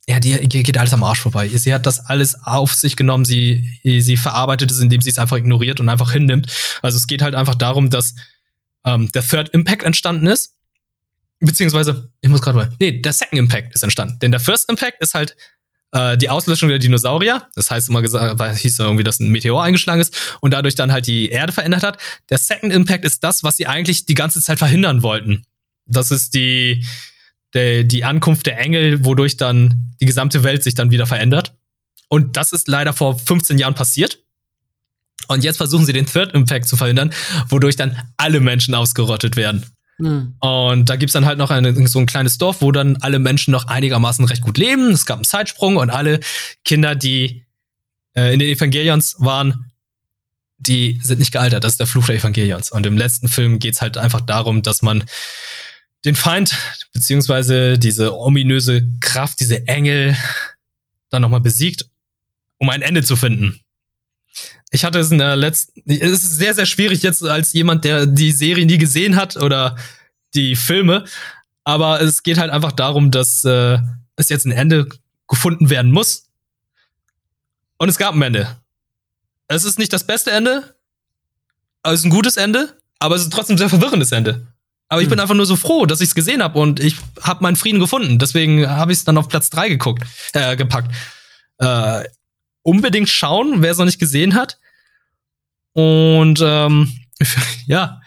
[0.08, 1.48] ja, die, die geht alles am Arsch vorbei.
[1.48, 5.36] Sie hat das alles auf sich genommen, sie, sie verarbeitet es, indem sie es einfach
[5.36, 6.46] ignoriert und einfach hinnimmt.
[6.82, 8.14] Also es geht halt einfach darum, dass
[8.84, 10.56] ähm, der Third Impact entstanden ist
[11.40, 12.72] Beziehungsweise, ich muss gerade mal.
[12.80, 14.18] Nee, der Second Impact ist entstanden.
[14.20, 15.36] Denn der First Impact ist halt
[15.92, 17.46] äh, die Auslöschung der Dinosaurier.
[17.54, 20.92] Das heißt immer gesagt, weil hieß irgendwie, dass ein Meteor eingeschlagen ist und dadurch dann
[20.92, 21.98] halt die Erde verändert hat.
[22.30, 25.44] Der Second Impact ist das, was sie eigentlich die ganze Zeit verhindern wollten.
[25.86, 26.84] Das ist die,
[27.54, 31.54] der, die Ankunft der Engel, wodurch dann die gesamte Welt sich dann wieder verändert.
[32.08, 34.22] Und das ist leider vor 15 Jahren passiert.
[35.28, 37.12] Und jetzt versuchen sie den Third Impact zu verhindern,
[37.48, 39.64] wodurch dann alle Menschen ausgerottet werden.
[39.98, 40.36] Mhm.
[40.40, 43.50] Und da gibt's dann halt noch eine, so ein kleines Dorf, wo dann alle Menschen
[43.50, 44.90] noch einigermaßen recht gut leben.
[44.90, 46.20] Es gab einen Zeitsprung und alle
[46.64, 47.46] Kinder, die
[48.14, 49.72] äh, in den Evangelions waren,
[50.58, 51.64] die sind nicht gealtert.
[51.64, 52.70] Das ist der Fluch der Evangelions.
[52.70, 55.04] Und im letzten Film geht's halt einfach darum, dass man
[56.04, 56.56] den Feind,
[56.92, 60.16] beziehungsweise diese ominöse Kraft, diese Engel,
[61.10, 61.86] dann nochmal besiegt,
[62.58, 63.60] um ein Ende zu finden.
[64.70, 68.06] Ich hatte es in der letzten, es ist sehr, sehr schwierig jetzt als jemand, der
[68.06, 69.76] die Serie nie gesehen hat oder
[70.34, 71.04] die Filme.
[71.64, 73.78] Aber es geht halt einfach darum, dass äh,
[74.16, 74.88] es jetzt ein Ende
[75.28, 76.28] gefunden werden muss.
[77.78, 78.56] Und es gab ein Ende.
[79.48, 80.76] Es ist nicht das beste Ende,
[81.82, 84.46] aber es ist ein gutes Ende, aber es ist trotzdem ein sehr verwirrendes Ende.
[84.88, 85.22] Aber ich bin hm.
[85.22, 88.18] einfach nur so froh, dass ich es gesehen habe und ich habe meinen Frieden gefunden.
[88.18, 90.94] Deswegen habe ich es dann auf Platz drei geguckt, äh, gepackt.
[91.58, 92.04] Äh,
[92.62, 94.58] unbedingt schauen, wer es noch nicht gesehen hat.
[95.72, 96.92] Und ähm,
[97.66, 98.00] ja,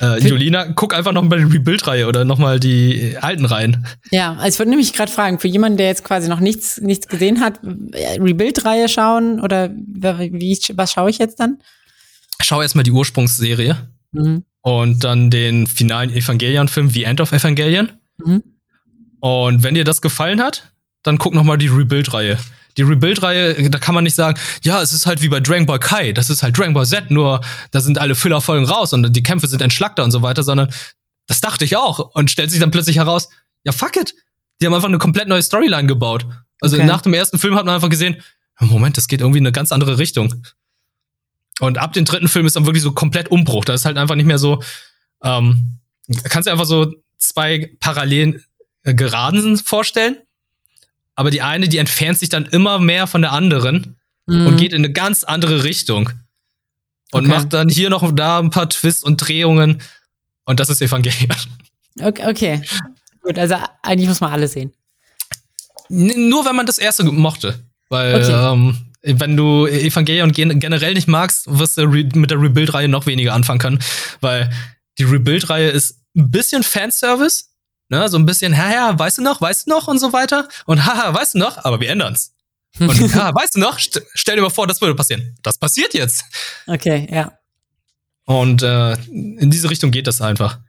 [0.00, 3.86] äh, Jolina, guck einfach noch mal die Rebuild-Reihe oder noch mal die alten Reihen.
[4.10, 7.08] Ja, also ich wollte nämlich gerade fragen, für jemanden, der jetzt quasi noch nichts, nichts
[7.08, 7.60] gesehen hat,
[7.92, 11.58] äh, Rebuild-Reihe schauen oder wie, was schaue ich jetzt dann?
[12.40, 13.76] Schau erstmal die Ursprungsserie
[14.12, 14.44] mhm.
[14.64, 17.92] Und dann den finalen Evangelion-Film, The End of Evangelion.
[18.24, 18.42] Mhm.
[19.20, 22.38] Und wenn dir das gefallen hat, dann guck noch mal die Rebuild-Reihe.
[22.78, 25.78] Die Rebuild-Reihe, da kann man nicht sagen, ja, es ist halt wie bei Dragon Ball
[25.78, 27.42] Kai, das ist halt Dragon Ball Z, nur
[27.72, 30.72] da sind alle Füllerfolgen raus und die Kämpfe sind entschlackter und so weiter, sondern
[31.26, 33.28] das dachte ich auch und stellt sich dann plötzlich heraus,
[33.64, 34.14] ja, fuck it.
[34.60, 36.26] Die haben einfach eine komplett neue Storyline gebaut.
[36.62, 36.86] Also okay.
[36.86, 38.16] nach dem ersten Film hat man einfach gesehen,
[38.60, 40.34] Moment, das geht irgendwie in eine ganz andere Richtung.
[41.60, 43.64] Und ab dem dritten Film ist dann wirklich so komplett Umbruch.
[43.64, 44.62] Da ist halt einfach nicht mehr so,
[45.22, 45.78] ähm,
[46.24, 48.44] kannst du einfach so zwei parallelen
[48.82, 50.16] äh, Geraden vorstellen
[51.16, 53.96] aber die eine, die entfernt sich dann immer mehr von der anderen
[54.26, 54.46] mhm.
[54.46, 56.10] und geht in eine ganz andere Richtung.
[57.12, 57.34] Und okay.
[57.34, 59.80] macht dann hier noch da ein paar Twists und Drehungen.
[60.44, 61.36] Und das ist Evangelion.
[62.00, 62.62] Okay, okay.
[63.22, 64.72] Gut, also eigentlich muss man alle sehen.
[65.88, 67.62] N nur wenn man das erste mochte.
[67.88, 68.52] Weil, okay.
[68.52, 73.58] ähm, wenn du Evangelion generell nicht magst, wirst du mit der Rebuild-Reihe noch weniger anfangen
[73.58, 73.78] können,
[74.20, 74.50] weil
[74.98, 77.50] die Rebuild-Reihe ist ein bisschen Fanservice,
[77.90, 80.86] ne, so ein bisschen, haha, weißt du noch, weißt du noch und so weiter und
[80.86, 82.34] haha, weißt du noch, aber wir ändern's.
[82.78, 85.36] Und haha, weißt du noch, st stell dir mal vor, das würde passieren.
[85.42, 86.24] Das passiert jetzt.
[86.66, 87.32] Okay, ja.
[88.24, 90.60] Und äh, in diese Richtung geht das einfach.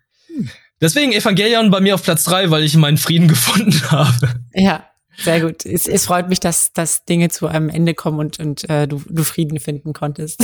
[0.81, 4.41] Deswegen Evangelion bei mir auf Platz drei, weil ich meinen Frieden gefunden habe.
[4.53, 5.65] Ja, sehr gut.
[5.65, 9.01] Es, es freut mich, dass, dass Dinge zu einem Ende kommen und, und äh, du,
[9.07, 10.39] du Frieden finden konntest.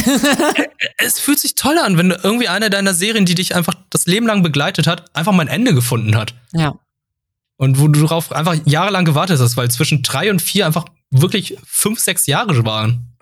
[0.97, 4.27] es fühlt sich toll an, wenn irgendwie eine deiner Serien, die dich einfach das Leben
[4.27, 6.33] lang begleitet hat, einfach mal ein Ende gefunden hat.
[6.53, 6.75] Ja.
[7.57, 11.57] Und wo du darauf einfach jahrelang gewartet hast, weil zwischen drei und vier einfach wirklich
[11.65, 13.17] fünf, sechs Jahre waren.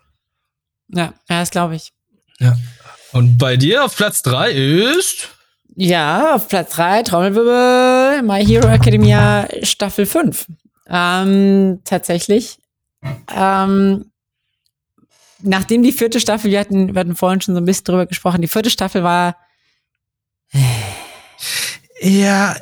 [0.88, 1.91] Ja, das glaube ich.
[2.39, 2.58] Ja.
[3.12, 5.30] Und bei dir auf Platz drei ist?
[5.76, 10.45] Ja, auf Platz drei Trommelwirbel, My Hero Academia Staffel 5.
[10.89, 12.59] Ähm, tatsächlich.
[13.33, 14.11] Ähm,
[15.41, 18.41] nachdem die vierte Staffel, wir hatten, wir hatten vorhin schon so ein bisschen drüber gesprochen,
[18.41, 19.37] die vierte Staffel war.
[22.01, 22.55] Ja,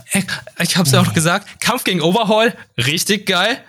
[0.59, 1.61] ich hab's ja auch gesagt.
[1.61, 3.63] Kampf gegen Overhaul, richtig geil.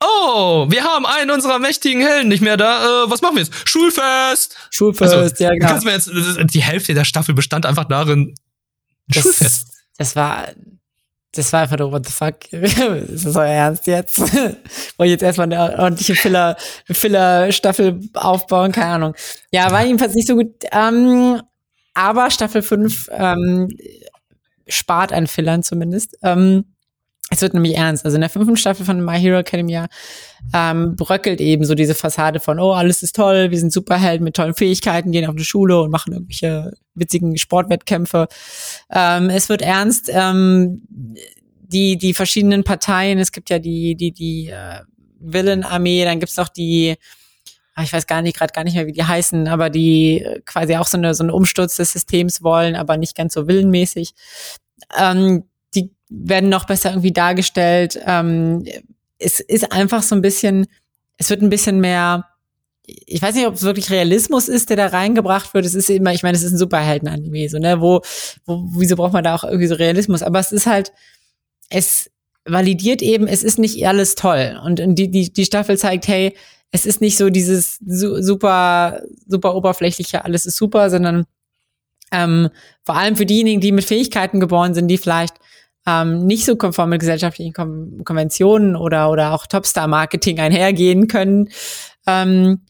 [0.00, 3.04] Oh, wir haben einen unserer mächtigen Helden nicht mehr da.
[3.04, 3.68] Äh, was machen wir jetzt?
[3.68, 4.56] Schulfest!
[4.70, 5.66] Schulfest, also, ja, genau.
[5.66, 6.08] Kannst mir jetzt,
[6.54, 8.34] die Hälfte der Staffel bestand einfach darin,
[9.08, 9.72] das, Schulfest.
[9.96, 10.48] Das war,
[11.32, 12.52] das war einfach nur, what the fuck?
[12.52, 14.18] ist das euer Ernst jetzt?
[14.32, 14.54] Wollte
[15.04, 16.56] ich jetzt erstmal eine ordentliche Filler,
[16.86, 18.72] Filler-Staffel aufbauen?
[18.72, 19.14] Keine Ahnung.
[19.50, 20.54] Ja, war jedenfalls nicht so gut.
[20.72, 21.42] Ähm,
[21.94, 23.68] aber Staffel 5 ähm,
[24.66, 26.16] spart an Fillern zumindest.
[26.22, 26.76] Ähm,
[27.30, 28.04] es wird nämlich ernst.
[28.04, 29.86] Also in der fünften Staffel von My Hero Academia
[30.54, 34.34] ähm, bröckelt eben so diese Fassade von, oh, alles ist toll, wir sind Superhelden mit
[34.34, 38.28] tollen Fähigkeiten, gehen auf eine Schule und machen irgendwelche witzigen Sportwettkämpfe.
[38.90, 40.10] Ähm, es wird ernst.
[40.12, 40.82] Ähm,
[41.70, 44.80] die, die verschiedenen Parteien, es gibt ja die, die, die äh,
[45.20, 46.96] Villain-Armee, dann gibt's noch die,
[47.74, 50.76] ah, ich weiß gar nicht, gerade gar nicht mehr, wie die heißen, aber die quasi
[50.76, 54.14] auch so eine, so einen Umsturz des Systems wollen, aber nicht ganz so willenmäßig.
[54.98, 55.44] Ähm,
[56.10, 58.00] werden noch besser irgendwie dargestellt.
[58.06, 58.64] Ähm,
[59.18, 60.66] es ist einfach so ein bisschen,
[61.16, 62.26] es wird ein bisschen mehr,
[62.84, 65.66] ich weiß nicht, ob es wirklich Realismus ist, der da reingebracht wird.
[65.66, 68.00] Es ist immer, ich meine, es ist ein Superhelden-Anime, so, ne, wo,
[68.46, 70.22] wo, wieso braucht man da auch irgendwie so Realismus?
[70.22, 70.92] Aber es ist halt,
[71.68, 72.10] es
[72.44, 74.58] validiert eben, es ist nicht alles toll.
[74.64, 76.34] Und die, die, die Staffel zeigt, hey,
[76.70, 81.24] es ist nicht so dieses super, super oberflächliche, alles ist super, sondern
[82.10, 82.48] ähm,
[82.84, 85.34] vor allem für diejenigen, die mit Fähigkeiten geboren sind, die vielleicht
[85.88, 91.48] ähm, nicht so konform mit gesellschaftlichen Kon Konventionen oder, oder auch Topstar-Marketing einhergehen können,
[92.06, 92.60] ähm,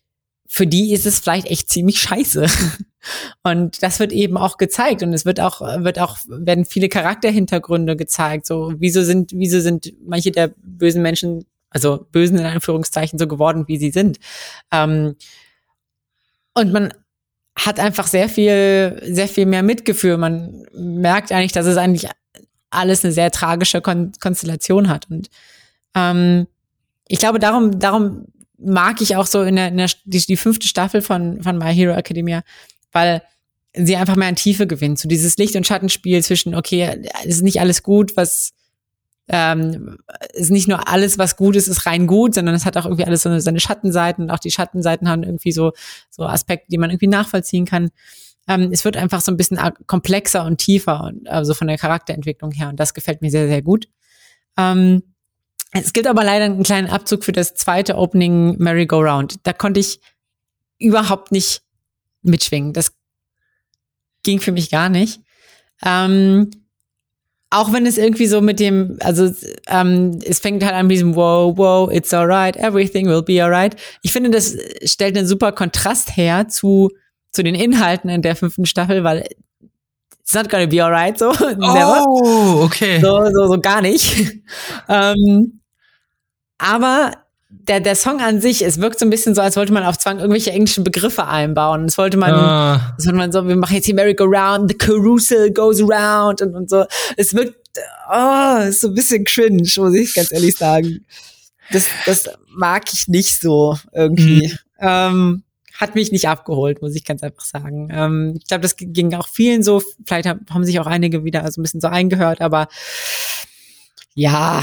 [0.46, 2.46] für die ist es vielleicht echt ziemlich scheiße.
[3.42, 7.96] Und das wird eben auch gezeigt und es wird auch, wird auch, werden viele Charakterhintergründe
[7.96, 8.44] gezeigt.
[8.44, 13.68] So, wieso sind, wieso sind manche der bösen Menschen, also bösen in Anführungszeichen, so geworden,
[13.68, 14.18] wie sie sind.
[14.72, 15.14] Ähm,
[16.54, 16.92] und man
[17.56, 20.18] hat einfach sehr viel, sehr viel mehr Mitgefühl.
[20.18, 22.10] Man merkt eigentlich, dass es eigentlich
[22.70, 25.10] alles eine sehr tragische Kon Konstellation hat.
[25.10, 25.28] Und
[25.94, 26.46] ähm,
[27.06, 28.26] ich glaube, darum, darum
[28.58, 31.74] mag ich auch so in der, in der die, die fünfte Staffel von, von My
[31.74, 32.42] Hero Academia,
[32.92, 33.22] weil
[33.74, 34.98] sie einfach mehr an Tiefe gewinnt.
[34.98, 38.52] So dieses Licht- und Schattenspiel zwischen, okay, es ist nicht alles gut, was
[39.28, 39.98] ähm,
[40.32, 43.04] ist nicht nur alles, was gut ist, ist rein gut, sondern es hat auch irgendwie
[43.04, 45.72] alles so seine Schattenseiten und auch die Schattenseiten haben irgendwie so,
[46.10, 47.90] so Aspekte, die man irgendwie nachvollziehen kann
[48.48, 52.50] ähm, es wird einfach so ein bisschen komplexer und tiefer, und, also von der Charakterentwicklung
[52.50, 52.70] her.
[52.70, 53.88] Und das gefällt mir sehr, sehr gut.
[54.56, 55.02] Ähm,
[55.72, 59.46] es gibt aber leider einen kleinen Abzug für das zweite Opening Merry-Go-Round.
[59.46, 60.00] Da konnte ich
[60.78, 61.62] überhaupt nicht
[62.22, 62.72] mitschwingen.
[62.72, 62.92] Das
[64.22, 65.20] ging für mich gar nicht.
[65.84, 66.50] Ähm,
[67.50, 69.30] auch wenn es irgendwie so mit dem, also
[69.68, 73.76] ähm, es fängt halt an mit diesem Wow, wow, it's alright, everything will be alright.
[74.02, 76.90] Ich finde, das stellt einen super Kontrast her zu
[77.38, 79.24] zu den Inhalten in der fünften Staffel, weil
[80.18, 81.30] it's not gonna be alright, so.
[81.60, 83.00] Oh, okay.
[83.00, 84.40] So, so, so gar nicht.
[84.88, 85.60] ähm,
[86.58, 87.12] aber
[87.48, 89.96] der, der Song an sich, es wirkt so ein bisschen so, als wollte man auf
[89.98, 91.84] Zwang irgendwelche englischen Begriffe einbauen.
[91.84, 92.96] Es wollte man, ah.
[92.98, 96.68] es wollte man so, wir machen jetzt hier Merry-Go-Round, the carousel goes around und, und
[96.68, 96.86] so.
[97.16, 97.54] Es wirkt,
[98.10, 101.06] oh, ist so ein bisschen cringe, muss ich ganz ehrlich sagen.
[101.70, 104.48] Das, das mag ich nicht so irgendwie.
[104.48, 104.58] Mhm.
[104.80, 105.42] Ähm,
[105.78, 107.88] hat mich nicht abgeholt, muss ich ganz einfach sagen.
[107.90, 109.80] Ähm, ich glaube, das ging auch vielen so.
[110.04, 112.68] Vielleicht haben sich auch einige wieder so ein bisschen so eingehört, aber
[114.14, 114.62] ja,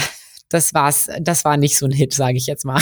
[0.49, 1.09] das war's.
[1.22, 2.82] Das war nicht so ein Hit, sage ich jetzt mal.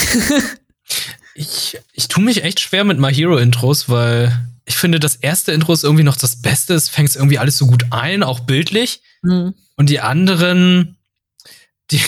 [1.36, 5.52] ich, ich tue mich echt schwer mit My Hero Intros, weil ich finde, das erste
[5.52, 6.74] Intro ist irgendwie noch das Beste.
[6.74, 9.02] Es fängt irgendwie alles so gut ein, auch bildlich.
[9.22, 9.54] Mhm.
[9.76, 10.98] Und die anderen,
[11.92, 12.02] die,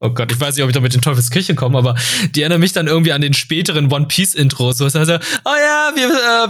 [0.00, 1.96] Oh Gott, ich weiß nicht, ob ich da mit den Teufelskirche komme, aber
[2.30, 4.78] die erinnern mich dann irgendwie an den späteren One Piece Intros.
[4.78, 6.08] So, das heißt, oh ja, wir,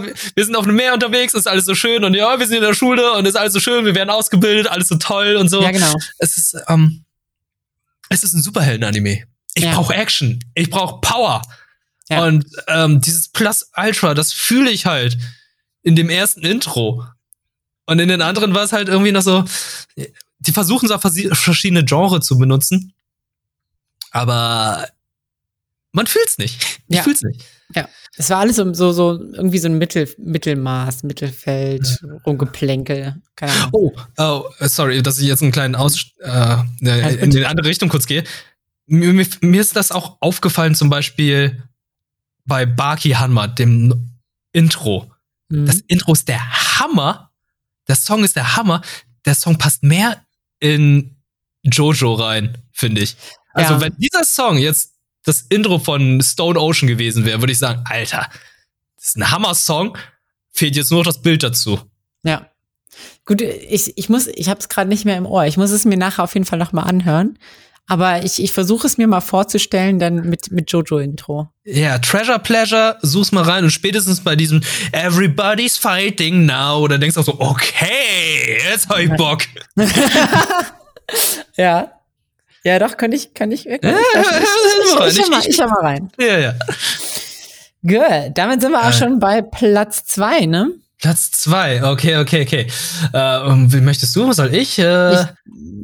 [0.09, 2.57] äh, wir sind auf dem Meer unterwegs, ist alles so schön und ja, wir sind
[2.57, 5.49] in der Schule und ist alles so schön, wir werden ausgebildet, alles so toll und
[5.49, 5.63] so.
[5.63, 5.93] Ja, genau.
[6.19, 7.05] Es ist, ähm,
[8.09, 9.23] es ist ein Superhelden-Anime.
[9.55, 9.73] Ich Ja.
[9.73, 11.41] brauche Action, ich brauche Power.
[12.07, 12.25] Ja.
[12.25, 15.17] Und ähm, dieses Plus Ultra, das fühle ich halt
[15.81, 17.03] in dem ersten Intro.
[17.87, 19.43] Und in den anderen war es halt irgendwie noch so,
[20.39, 22.93] die versuchen so verschiedene Genre zu benutzen,
[24.11, 24.87] aber
[25.91, 26.79] man fühlt's nicht.
[26.87, 27.03] Ich Ja.
[27.03, 27.43] fühl's nicht.
[28.17, 33.21] Es war alles so, so, so irgendwie so ein Mittel, Mittelmaß, Mittelfeld, Rumgeplänkel.
[33.35, 33.69] Keine Ahnung.
[33.71, 37.87] Oh, oh, sorry, dass ich jetzt einen kleinen Aus äh, Alles in die andere Richtung
[37.87, 38.23] kurz gehe.
[38.87, 41.63] Mir, mir, mir ist das auch aufgefallen, zum Beispiel
[42.45, 44.09] bei Baki Hanma, dem
[44.51, 45.11] Intro.
[45.49, 45.67] Mhm.
[45.67, 47.31] Das Intro ist der Hammer.
[47.87, 48.81] Der Song ist der Hammer.
[49.25, 50.25] Der Song passt mehr
[50.59, 51.15] in
[51.63, 53.15] Jojo rein, finde ich.
[53.53, 53.81] Also, Ja.
[53.81, 54.93] wenn dieser Song jetzt
[55.25, 58.27] das Intro von Stone Ocean gewesen wäre, würde ich sagen, Alter,
[58.95, 59.97] das ist ein Hammer-Song.
[60.51, 61.79] Fehlt jetzt nur noch das Bild dazu.
[62.23, 62.49] Ja.
[63.25, 65.45] Gut, ich, ich muss, ich habe es gerade nicht mehr im Ohr.
[65.45, 67.37] Ich muss es mir nachher auf jeden Fall noch mal anhören.
[67.87, 71.49] Aber ich, ich versuche es mir mal vorzustellen, dann mit, mit Jojo-Intro.
[71.63, 77.15] Ja, Treasure Pleasure, such's mal rein und spätestens bei diesem Everybody's fighting now, da denkst
[77.15, 79.41] du auch so, okay, jetzt hab ich Bock.
[81.57, 81.91] Ja.
[82.63, 83.91] Ja, doch, könnte ich, könnte ich wirklich.
[83.91, 83.97] Ja,
[85.07, 86.09] ich, ich, ich, ich, ich- mal rein.
[86.19, 86.53] Ja, ja.
[87.81, 88.31] Good.
[88.37, 90.71] Damit sind wir auch schon bei Platz zwei, ne?
[91.01, 92.67] Platz zwei, okay, okay, okay.
[93.13, 93.17] Äh,
[93.71, 94.33] wie möchtest du?
[94.33, 94.77] Soll ich?
[94.79, 95.19] Äh, Ich,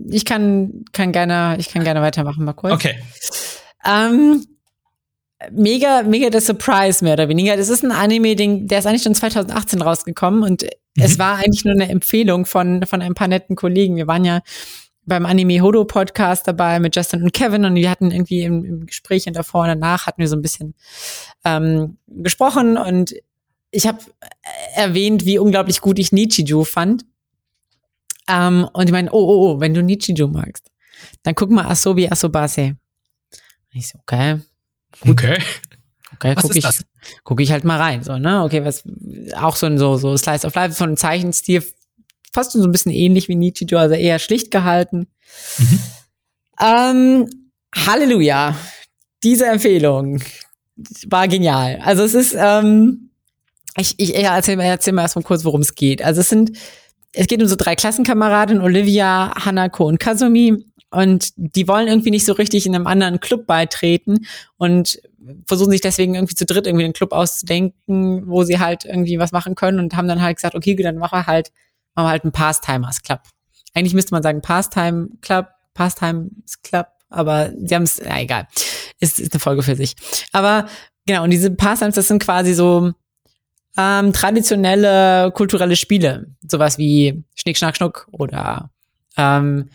[0.09, 2.73] ich kann, kann gerne, ich kann gerne weitermachen, mal kurz.
[2.73, 3.01] okay.
[3.85, 4.45] Ähm,
[5.51, 7.55] mega, mega der Surprise, mehr oder weniger.
[7.55, 10.65] Das ist ein Anime, den, der ist eigentlich schon 2018 rausgekommen und
[10.97, 13.95] es war eigentlich nur eine Empfehlung von, von ein paar netten Kollegen.
[13.95, 14.41] Wir waren ja
[15.05, 18.85] beim Anime Hodo Podcast dabei mit Justin und Kevin und wir hatten irgendwie im, im
[18.85, 20.73] Gespräch und davor und danach hatten wir so ein bisschen
[21.43, 23.13] ähm, gesprochen und
[23.71, 23.99] ich habe
[24.75, 27.05] erwähnt, wie unglaublich gut ich Nichiju fand.
[28.27, 30.71] Ähm, und ich meine, oh, oh, oh, wenn du Nichiju magst,
[31.23, 32.77] dann guck mal Asobi Asobase.
[33.71, 34.39] Ich so, okay,
[35.07, 35.37] Okay.
[36.13, 36.85] okay, Was guck ich, das?
[37.23, 38.43] guck ich halt mal rein, so, ne?
[38.43, 38.83] Okay, was,
[39.35, 41.63] auch so ein, so, so Slice of Life, so ein Zeichenstil,
[42.35, 45.07] fast so ein bisschen ähnlich wie Nichiju, also eher schlicht gehalten.
[45.57, 45.79] Mhm.
[46.61, 47.29] Ähm,
[47.75, 48.55] Halleluja.
[49.23, 50.21] Diese Empfehlung
[51.07, 51.79] war genial.
[51.83, 53.09] Also es ist, ähm,
[53.77, 56.03] ich, ich erzähl, mal- erzähl mal erstmal kurz, worum es geht.
[56.03, 56.51] Also es sind,
[57.11, 60.65] es geht um so drei Klassenkameradinnen, Olivia, Hanako und Kazumi.
[60.91, 64.25] Und die wollen irgendwie nicht so richtig in einem anderen Club beitreten
[64.57, 65.01] und
[65.47, 69.31] versuchen sich deswegen irgendwie zu dritt irgendwie einen Club auszudenken, wo sie halt irgendwie was
[69.33, 71.51] machen können und haben dann halt gesagt, okay, gut, dann machen wir halt,
[71.95, 73.21] machen wir halt einen Pastimers Club.
[73.73, 78.47] Eigentlich müsste man sagen Pastime Club, Pastimes Club, aber sie haben es, ja, egal.
[78.99, 79.95] Ist, ist eine Folge für sich.
[80.31, 80.67] Aber
[81.05, 82.93] genau, und diese Pastimes, das sind quasi so
[83.77, 86.27] ähm, traditionelle kulturelle Spiele.
[86.47, 88.69] Sowas wie Schnick, Schnack, Schnuck oder
[89.17, 89.69] ähm,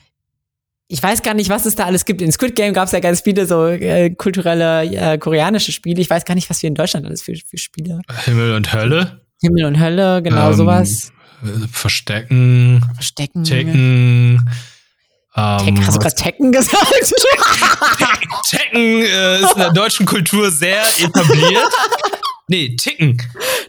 [0.92, 2.20] ich weiß gar nicht, was es da alles gibt.
[2.20, 6.00] In Squid Game gab es ja ganz viele so äh, kulturelle äh, koreanische Spiele.
[6.00, 8.00] Ich weiß gar nicht, was wir in Deutschland alles für, für Spiele.
[8.24, 9.20] Himmel und Hölle.
[9.40, 11.12] Himmel und Hölle, genau Ähm, sowas.
[11.42, 13.44] Äh, Verstecken, Verstecken.
[13.44, 14.50] Tekken.
[15.36, 15.86] Ähm.
[15.86, 16.86] Hast du gerade Tekken gesagt?
[18.48, 21.68] Tekken äh, ist in der deutschen Kultur sehr etabliert.
[22.48, 23.20] Nee, Ticken.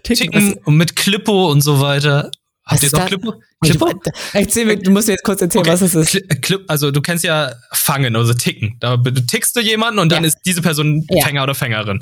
[0.03, 2.31] Ticken und mit Klippo und so weiter.
[2.65, 3.07] Habt ihr noch das?
[3.09, 3.33] Klippo?
[3.63, 3.91] Ich, Klippo?
[4.33, 5.71] erzähl mir, du musst mir jetzt kurz erzählen, Okay.
[5.73, 6.41] was es ist.
[6.41, 8.77] Clip, also du kennst ja fangen, also ticken.
[8.79, 10.27] Da tickst du jemanden und dann Ja.
[10.29, 11.25] ist diese Person Ja.
[11.25, 11.99] Fänger oder Fängerin.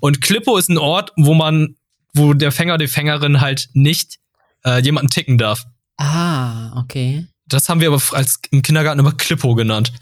[0.00, 1.76] Und Klippo ist ein Ort, wo man,
[2.14, 4.16] wo der Fänger oder die Fängerin halt nicht
[4.64, 5.64] äh, jemanden ticken darf.
[5.98, 7.26] Ah, okay.
[7.46, 9.92] Das haben wir aber als im Kindergarten immer Klippo genannt.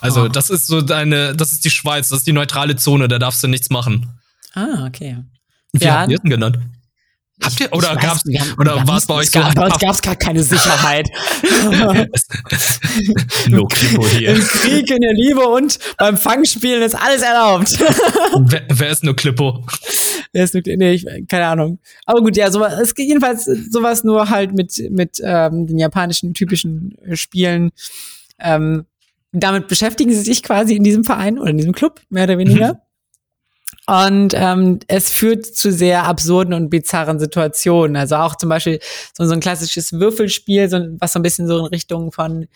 [0.00, 0.28] Also Oh.
[0.28, 3.42] das ist so deine, das ist die Schweiz, das ist die neutrale Zone, da darfst
[3.42, 4.18] du nichts machen.
[4.54, 5.18] Ah, okay.
[5.72, 6.02] Wie Ja.
[6.04, 6.58] es denn genannt?
[7.42, 8.20] Habt ihr, oder wir haben-
[8.58, 9.40] oder war es bei euch es so?
[9.40, 11.08] gab, Bei uns gab es gar keine Sicherheit.
[13.48, 14.30] no Klippo hier.
[14.30, 17.78] Im Krieg, in der Liebe und beim Fangspielen ist alles erlaubt.
[18.46, 19.64] wer, wer ist no Klippo?
[20.32, 21.78] Wer ist wirklich, nee, ich, keine Ahnung.
[22.06, 26.34] Aber gut, ja, sowas, es geht jedenfalls sowas nur halt mit, mit ähm, den japanischen
[26.34, 27.70] typischen Spielen.
[28.38, 28.84] Ähm,
[29.32, 32.82] damit beschäftigen sie sich quasi in diesem Verein oder in diesem Club, mehr oder weniger.
[33.92, 37.94] Und ähm, es führt zu sehr absurden und bizarren Situationen.
[37.94, 38.80] Also auch zum Beispiel
[39.12, 42.48] so, so ein klassisches Würfelspiel, so, was so ein bisschen so in Richtung von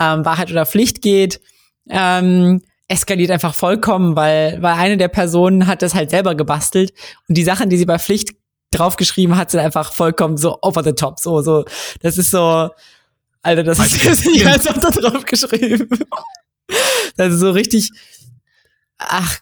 [0.00, 1.40] ähm, Wahrheit oder Pflicht geht.
[1.88, 6.92] Ähm, eskaliert einfach vollkommen, weil, weil eine der Personen hat das halt selber gebastelt
[7.28, 8.30] und die Sachen, die sie bei Pflicht
[8.72, 11.20] draufgeschrieben hat, sind einfach vollkommen so over the top.
[11.20, 11.66] So, so,
[12.00, 12.68] das ist so,
[13.42, 15.88] Alter, das ist jetzt nicht als da drauf geschrieben.
[17.16, 17.92] Also so richtig,
[18.98, 19.38] ach,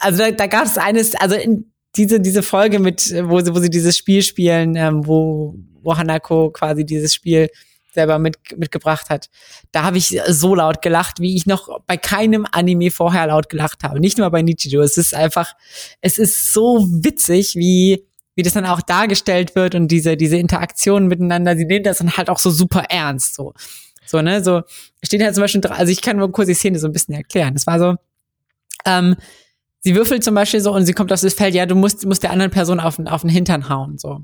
[0.00, 3.60] also da, da gab es eines, also in diese, diese Folge mit, wo sie, wo
[3.60, 7.48] sie dieses Spiel spielen, ähm, wo, wo Hanako quasi dieses Spiel
[7.92, 9.30] selber mit, mitgebracht hat.
[9.72, 13.84] Da habe ich so laut gelacht, wie ich noch bei keinem Anime vorher laut gelacht
[13.84, 14.00] habe.
[14.00, 14.82] Nicht nur bei Nichijou.
[14.82, 15.54] Es ist einfach,
[16.00, 21.08] es ist so witzig, wie, wie das dann auch dargestellt wird und diese, diese Interaktionen
[21.08, 21.56] miteinander.
[21.56, 23.54] Sie nehmen das dann halt auch so super ernst, so.
[24.06, 24.60] So, ne, so,
[25.02, 27.54] steht halt zum Beispiel, also ich kann nur kurz die Szene so ein bisschen erklären.
[27.56, 27.94] Es war so,
[28.84, 29.16] ähm,
[29.84, 32.22] sie würfelt zum Beispiel so und sie kommt auf das Feld, ja, du musst, musst
[32.22, 34.20] der anderen Person auf, auf den Hintern hauen, so.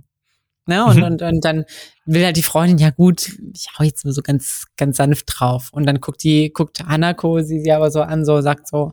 [0.66, 0.84] Ne?
[0.84, 1.02] Und, mhm.
[1.02, 1.64] und, und dann
[2.04, 5.68] will halt die Freundin, ja gut, ich hau jetzt nur so ganz, ganz sanft drauf.
[5.72, 8.92] Und dann guckt die, guckt Hanako sie sie aber so an, so, sagt so,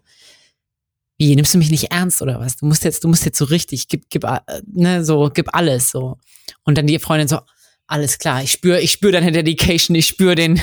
[1.18, 2.57] wie, nimmst du mich nicht ernst oder was?
[2.57, 5.91] Du musst jetzt, du musst jetzt so richtig, gib, gib, äh, ne, so, gib alles,
[5.91, 6.18] so.
[6.63, 7.39] Und dann die Freundin so,
[7.86, 10.61] alles klar, ich spüre, ich spüre deine Dedication, ich spüre den,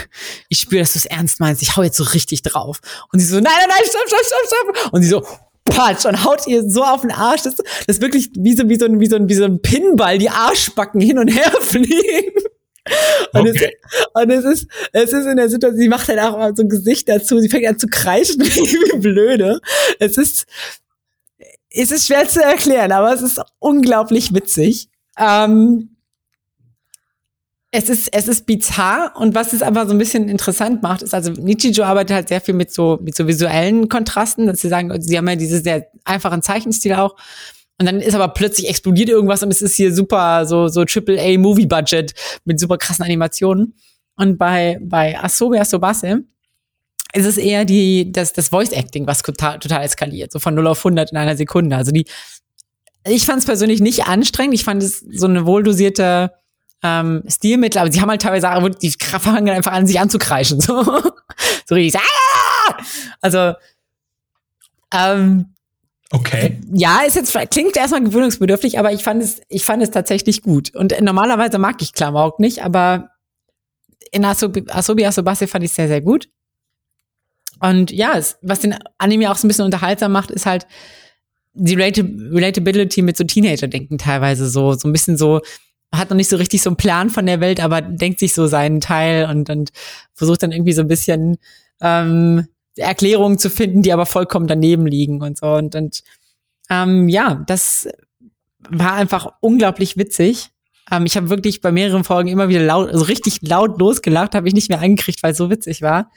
[0.49, 2.81] ich spüre, dass du es ernst meinst, ich hau jetzt so richtig drauf.
[3.13, 4.93] Und sie so, nein, nein, nein, stopp, stopp, stopp, stopp.
[4.93, 5.27] Und sie so,
[5.65, 7.57] patsch und haut ihr so auf den Arsch, dass
[7.87, 10.31] das wirklich wie so, wie so, ein, wie so, ein, wie so ein Pinball die
[10.31, 12.33] Arschbacken hin und her fliegen.
[13.33, 13.73] Und, okay.
[13.83, 16.63] es, und es ist, es ist in der Situation, sie macht halt auch mal so
[16.63, 19.61] ein Gesicht dazu, sie fängt an zu kreischen, wie blöde.
[19.99, 20.47] Es ist,
[21.71, 24.89] es ist schwer zu erklären, aber es ist unglaublich witzig.
[25.19, 25.94] Ähm,
[27.77, 31.13] es ist, es ist bizarr und was es aber so ein bisschen interessant macht, ist,
[31.13, 34.95] also Nichijou arbeitet halt sehr viel mit so, mit so visuellen Kontrasten, dass sie sagen,
[35.03, 37.17] sie haben ja diesen sehr einfachen Zeichenstil auch.
[37.81, 41.21] Und dann ist aber plötzlich explodiert irgendwas und es ist hier super, so, so Triple
[41.21, 42.15] A Movie Budget
[42.45, 43.75] mit super krassen Animationen.
[44.15, 46.23] Und bei, bei Asobi Asobase
[47.13, 50.69] ist es eher die, das, das Voice Acting, was total, total eskaliert, so von 0
[50.69, 51.75] auf 100 in einer Sekunde.
[51.75, 52.05] Also die,
[53.05, 54.55] ich fand es persönlich nicht anstrengend.
[54.55, 56.31] Ich fand es so eine wohldosierte,
[56.85, 60.61] ähm, Stilmittel, aber sie haben halt teilweise, die fangen einfach an, sich anzukreischen.
[60.65, 60.85] So,
[61.67, 62.01] so richtig.
[62.01, 62.77] Ah!
[63.21, 63.55] Also,
[64.93, 65.47] ähm,
[66.13, 66.61] Okay.
[66.73, 70.73] Ja, ist jetzt klingt erstmal gewöhnungsbedürftig, aber ich fand es, ich fand es tatsächlich gut.
[70.77, 73.11] Und normalerweise mag ich Klamauk nicht, aber
[74.13, 76.29] in Asobi, Asobi Asobase fand ich sehr, sehr gut.
[77.59, 80.69] Und ja, es, was den Anime auch so ein bisschen unterhaltsam macht, ist halt
[81.55, 85.41] die Relatability mit so Teenager-Denken teilweise so, so ein bisschen so,
[85.93, 88.47] hat noch nicht so richtig so einen Plan von der Welt, aber denkt sich so
[88.47, 89.71] seinen Teil und, und
[90.13, 91.37] versucht dann irgendwie so ein bisschen
[91.81, 95.55] ähm, Erklärungen zu finden, die aber vollkommen daneben liegen und so.
[95.55, 96.03] Und, und
[96.71, 97.89] ähm, ja, das
[98.69, 100.51] war einfach unglaublich witzig.
[100.91, 104.49] Ähm, ich habe wirklich bei mehreren Folgen immer wieder laut, also richtig laut losgelacht, habe
[104.49, 106.11] ich nicht mehr angekriegt, weil es so witzig war.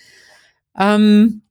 [0.77, 1.43] Ähm,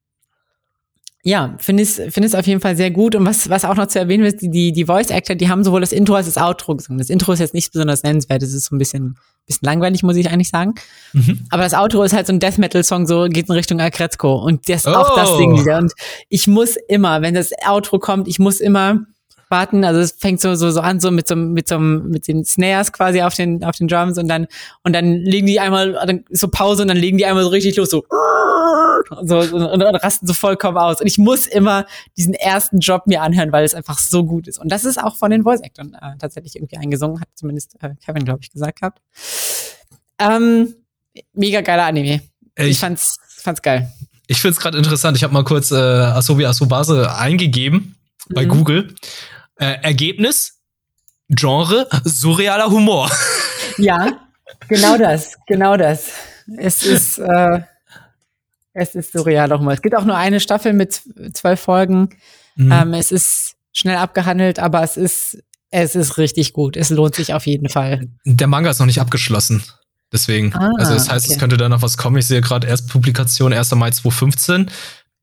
[1.27, 3.17] ja, finde ich finde es auf jeden Fall sehr gut.
[3.17, 5.65] Und was, was auch noch zu erwähnen ist, die, die, die Voice Actor, die haben
[5.65, 6.99] sowohl das Intro als das Outro gesungen.
[7.01, 10.15] Das Intro ist jetzt nicht besonders nennenswert, das ist so ein bisschen, bisschen langweilig, muss
[10.15, 10.77] ich eigentlich sagen.
[11.15, 11.41] Mhm.
[11.51, 14.37] Aber das Outro ist halt so ein Death Metal Song, so geht in Richtung Akretzko.
[14.37, 14.91] Und das, oh.
[14.91, 15.69] auch das singen die.
[15.69, 15.95] Und
[16.29, 19.01] ich muss immer, wenn das Outro kommt, ich muss immer
[19.49, 19.85] warten.
[19.85, 22.93] Also es fängt so, so, so an, so mit so, mit so, mit den Snares
[22.93, 24.47] quasi auf den, auf den Drums und dann,
[24.85, 27.91] und dann legen die einmal, so Pause und dann legen die einmal so richtig los,
[27.91, 28.05] so,
[29.23, 31.01] so und, und, rasten so vollkommen aus.
[31.01, 31.87] Und ich muss immer
[32.17, 34.59] diesen ersten Job mir anhören, weil es einfach so gut ist.
[34.59, 37.95] Und das ist auch von den Voice Actors äh, tatsächlich irgendwie eingesungen, hat zumindest äh,
[38.05, 39.01] Kevin, glaube ich, gesagt gehabt.
[40.19, 40.75] Ähm,
[41.33, 42.23] mega geiler Anime.
[42.57, 43.91] Ich, ich fand's, fand's geil.
[44.27, 45.17] Ich find's gerade interessant.
[45.17, 47.97] Ich habe mal kurz äh, Asobi Asobase eingegeben
[48.35, 48.51] bei mhm.
[48.51, 48.95] Google
[49.57, 50.61] äh, Ergebnis,
[51.29, 53.11] Genre, surrealer Humor.
[53.79, 54.21] Ja,
[54.69, 56.11] genau das, genau das.
[56.57, 57.61] Es ist, äh,
[58.77, 59.73] es ist surrealer Humor.
[59.73, 61.03] Es gibt auch nur eine Staffel mit
[61.33, 62.11] zwölf Folgen.
[62.57, 62.73] Mhm.
[62.73, 66.77] Ähm, es ist schnell abgehandelt, aber es ist, es ist richtig gut.
[66.77, 68.09] Es lohnt sich auf jeden Fall.
[68.25, 69.63] Der Manga ist noch nicht abgeschlossen.
[70.13, 70.55] Deswegen.
[70.55, 71.35] Ah, also das heißt, okay.
[71.35, 72.17] es könnte da noch was kommen.
[72.19, 73.75] Ich sehe gerade erst Publikation 1.
[73.75, 74.71] Mai 2015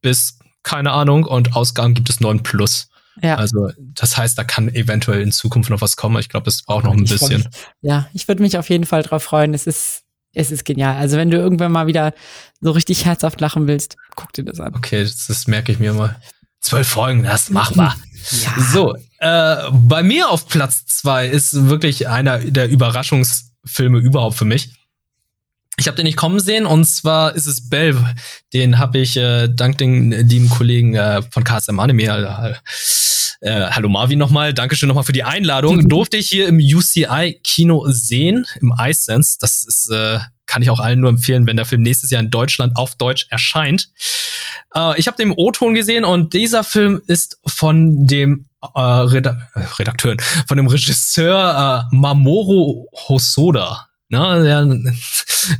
[0.01, 2.89] bis, keine Ahnung, und Ausgaben gibt es 9 plus.
[3.21, 3.35] Ja.
[3.35, 6.17] Also das heißt, da kann eventuell in Zukunft noch was kommen.
[6.19, 7.43] Ich glaube, es braucht noch ein ich bisschen.
[7.43, 7.47] Mich,
[7.81, 9.53] ja, ich würde mich auf jeden Fall drauf freuen.
[9.53, 10.02] Es ist,
[10.33, 10.95] es ist genial.
[10.97, 12.13] Also wenn du irgendwann mal wieder
[12.61, 14.73] so richtig herzhaft lachen willst, guck dir das an.
[14.75, 16.15] Okay, das, das merke ich mir mal.
[16.59, 17.95] Zwölf Folgen, das ist machbar.
[18.31, 18.53] Ja.
[18.71, 24.73] So, äh, bei mir auf Platz zwei ist wirklich einer der Überraschungsfilme überhaupt für mich.
[25.83, 27.97] Ich habe den nicht kommen sehen und zwar ist es Bell.
[28.53, 32.53] Den habe ich äh, dank den lieben Kollegen äh, von KSM Anime äh,
[33.41, 35.75] äh, hallo Marvin nochmal, Dankeschön nochmal für die Einladung.
[35.75, 35.89] Mhm.
[35.89, 39.39] Durfte ich hier im UCI-Kino sehen, im iSense.
[39.41, 42.31] Das ist, äh, kann ich auch allen nur empfehlen, wenn der Film nächstes Jahr in
[42.31, 43.89] Deutschland auf Deutsch erscheint.
[44.73, 50.55] Äh, ich habe den O-Ton gesehen und dieser Film ist von dem äh, Redakteuren, von
[50.55, 53.89] dem Regisseur äh, Mamoru Hosoda.
[54.13, 54.93] Ne, der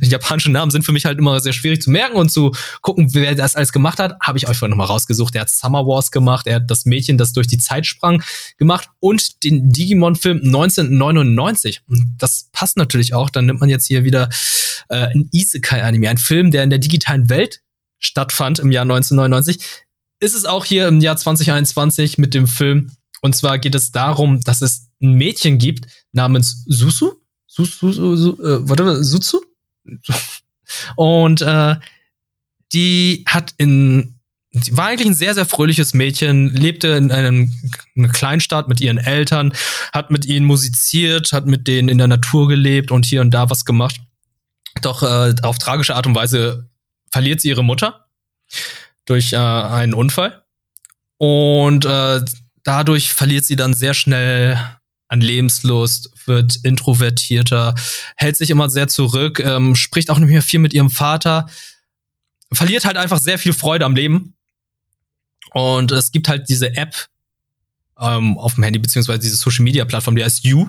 [0.00, 2.52] japanische Namen sind für mich halt immer sehr schwierig zu merken und zu
[2.82, 4.16] gucken, wer das alles gemacht hat.
[4.20, 5.34] Habe ich euch vorhin nochmal rausgesucht.
[5.34, 8.22] Er hat Summer Wars gemacht, er hat das Mädchen, das durch die Zeit sprang,
[8.56, 11.82] gemacht und den Digimon-Film 1999.
[11.88, 13.28] Und das passt natürlich auch.
[13.28, 14.28] Dann nimmt man jetzt hier wieder
[14.88, 17.60] äh, ein Isekai-Anime, ein Film, der in der digitalen Welt
[17.98, 19.58] stattfand im Jahr 1999.
[20.20, 22.92] Ist es auch hier im Jahr 2021 mit dem Film.
[23.20, 27.14] Und zwar geht es darum, dass es ein Mädchen gibt namens Susu.
[27.54, 29.40] Susu, Susu, äh, warte, Suzu?
[30.96, 31.76] Und äh,
[32.72, 34.18] die hat in,
[34.50, 37.52] die war eigentlich ein sehr, sehr fröhliches Mädchen, lebte in einem,
[37.96, 39.52] einer Kleinstadt mit ihren Eltern,
[39.92, 43.48] hat mit ihnen musiziert, hat mit denen in der Natur gelebt und hier und da
[43.50, 44.00] was gemacht.
[44.82, 46.68] Doch äh, auf tragische Art und Weise
[47.12, 48.08] verliert sie ihre Mutter
[49.04, 50.42] durch äh, einen Unfall.
[51.18, 52.20] Und äh,
[52.64, 54.58] dadurch verliert sie dann sehr schnell
[55.14, 57.74] an Lebenslust, wird introvertierter,
[58.16, 61.48] hält sich immer sehr zurück, ähm, spricht auch nicht mehr viel mit ihrem Vater,
[62.52, 64.34] verliert halt einfach sehr viel Freude am Leben.
[65.52, 66.94] Und es gibt halt diese App
[67.98, 70.68] ähm, auf dem Handy, beziehungsweise diese Social Media Plattform, die heißt You.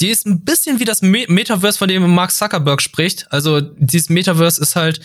[0.00, 3.30] Die ist ein bisschen wie das Me Metaverse, von dem Mark Zuckerberg spricht.
[3.32, 5.00] Also dieses Metaverse ist halt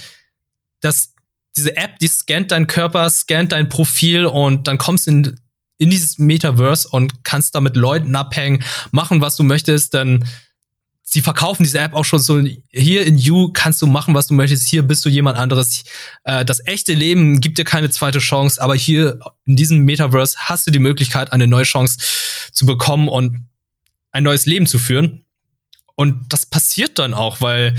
[0.79, 1.13] das,
[1.55, 5.39] diese App, die scannt deinen Körper, scannt dein Profil und dann kommst du in
[5.77, 10.25] in dieses Metaverse und kannst da mit Leuten abhängen, machen, was du möchtest, dann
[11.03, 14.33] sie verkaufen diese App auch schon so, hier in You kannst du machen, was du
[14.33, 15.83] möchtest, hier bist du jemand anderes.
[16.23, 20.65] Äh, das echte Leben gibt dir keine zweite Chance, aber hier in diesem Metaverse hast
[20.65, 21.99] du die Möglichkeit, eine neue Chance
[22.51, 23.47] zu bekommen und
[24.11, 25.25] ein neues Leben zu führen.
[25.95, 27.75] Und das passiert dann auch, weil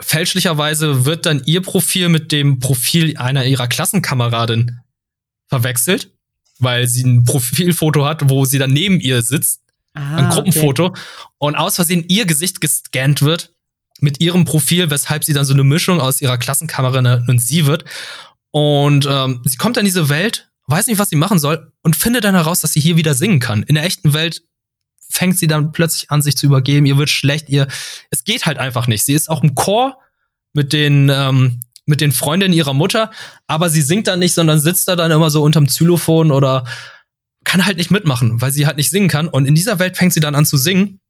[0.00, 4.80] fälschlicherweise wird dann ihr Profil mit dem Profil einer ihrer Klassenkameradin
[5.48, 6.13] verwechselt
[6.58, 9.60] weil sie ein Profilfoto hat, wo sie dann neben ihr sitzt.
[9.94, 10.86] Ah, ein Gruppenfoto.
[10.86, 11.00] Okay.
[11.38, 13.52] Und aus Versehen ihr Gesicht gescannt wird
[14.00, 17.84] mit ihrem Profil, weshalb sie dann so eine Mischung aus ihrer Klassenkamera und sie wird.
[18.50, 22.24] Und ähm, sie kommt in diese Welt, weiß nicht, was sie machen soll und findet
[22.24, 23.62] dann heraus, dass sie hier wieder singen kann.
[23.62, 24.42] In der echten Welt
[25.08, 26.86] fängt sie dann plötzlich an, sich zu übergeben.
[26.86, 27.48] Ihr wird schlecht.
[27.48, 27.68] Ihr,
[28.10, 29.04] es geht halt einfach nicht.
[29.04, 29.98] Sie ist auch im Chor
[30.52, 33.10] mit den ähm, mit den Freundinnen ihrer Mutter,
[33.46, 36.64] aber sie singt dann nicht, sondern sitzt da dann immer so unterm Xylophon oder
[37.44, 39.28] kann halt nicht mitmachen, weil sie halt nicht singen kann.
[39.28, 41.00] Und in dieser Welt fängt sie dann an zu singen.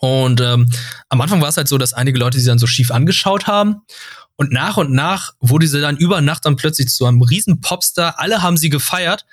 [0.00, 0.70] Und ähm,
[1.08, 3.82] am Anfang war es halt so, dass einige Leute sie dann so schief angeschaut haben.
[4.36, 8.20] Und nach und nach wurde sie dann über Nacht dann plötzlich zu einem riesen Popstar.
[8.20, 9.24] Alle haben sie gefeiert.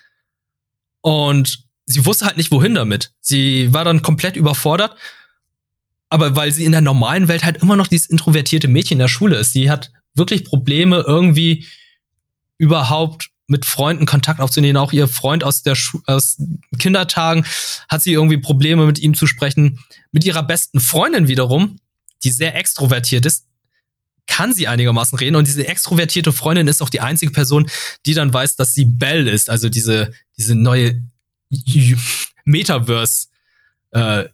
[1.01, 3.11] Und sie wusste halt nicht, wohin damit.
[3.19, 4.95] Sie war dann komplett überfordert.
[6.09, 9.07] Aber weil sie in der normalen Welt halt immer noch dieses introvertierte Mädchen in der
[9.09, 9.51] Schule ist.
[9.51, 11.65] Sie hat wirklich Probleme, irgendwie
[12.57, 14.77] überhaupt mit Freunden Kontakt aufzunehmen.
[14.77, 16.37] Auch ihr Freund aus der Schu aus
[16.79, 17.45] Kindertagen
[17.89, 19.79] hat sie irgendwie Probleme mit ihm zu sprechen.
[20.11, 21.77] Mit ihrer besten Freundin wiederum,
[22.23, 23.45] die sehr extrovertiert ist,
[24.27, 25.35] kann sie einigermaßen reden.
[25.35, 27.69] Und diese extrovertierte Freundin ist auch die einzige Person,
[28.05, 31.03] die dann weiß, dass sie Belle ist, also diese, diese neue
[32.45, 33.27] Metaverse
[33.91, 34.25] äh,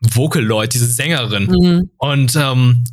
[0.00, 1.44] diese Sängerin.
[1.46, 1.90] Mhm.
[1.98, 2.84] Und ähm,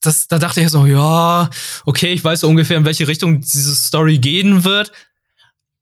[0.00, 1.50] das, da dachte ich so, ja,
[1.84, 4.92] okay, ich weiß so ungefähr, in welche Richtung diese Story gehen wird.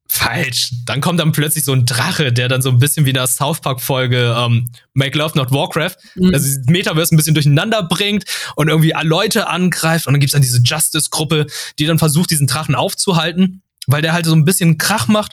[0.09, 0.71] Falsch.
[0.85, 3.27] Dann kommt dann plötzlich so ein Drache, der dann so ein bisschen wie in der
[3.27, 6.33] South Park Folge ähm, Make Love Not Warcraft, mhm.
[6.33, 8.25] also Metaverse ein bisschen durcheinander bringt
[8.55, 11.47] und irgendwie Leute angreift und dann gibt's dann diese Justice Gruppe,
[11.79, 15.33] die dann versucht diesen Drachen aufzuhalten, weil der halt so ein bisschen Krach macht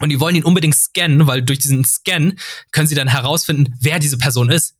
[0.00, 2.34] und die wollen ihn unbedingt scannen, weil durch diesen Scan
[2.72, 4.74] können sie dann herausfinden, wer diese Person ist.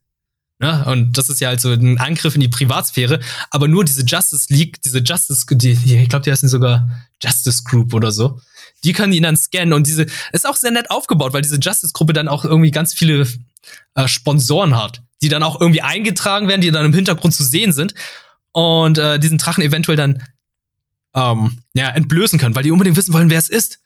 [0.61, 0.85] Ne?
[0.87, 3.21] Und das ist ja halt so ein Angriff in die Privatsphäre.
[3.51, 6.89] Aber nur diese Justice League, diese Justice, die, ich glaube, die heißen sogar
[7.23, 8.41] Justice Group oder so.
[8.85, 12.13] Die können ihn dann scannen und diese ist auch sehr nett aufgebaut, weil diese Justice-Gruppe
[12.13, 13.27] dann auch irgendwie ganz viele
[13.95, 17.73] äh, Sponsoren hat, die dann auch irgendwie eingetragen werden, die dann im Hintergrund zu sehen
[17.73, 17.95] sind
[18.53, 20.23] und äh, diesen Drachen eventuell dann
[21.15, 23.81] ähm, ja, entblößen können, weil die unbedingt wissen wollen, wer es ist.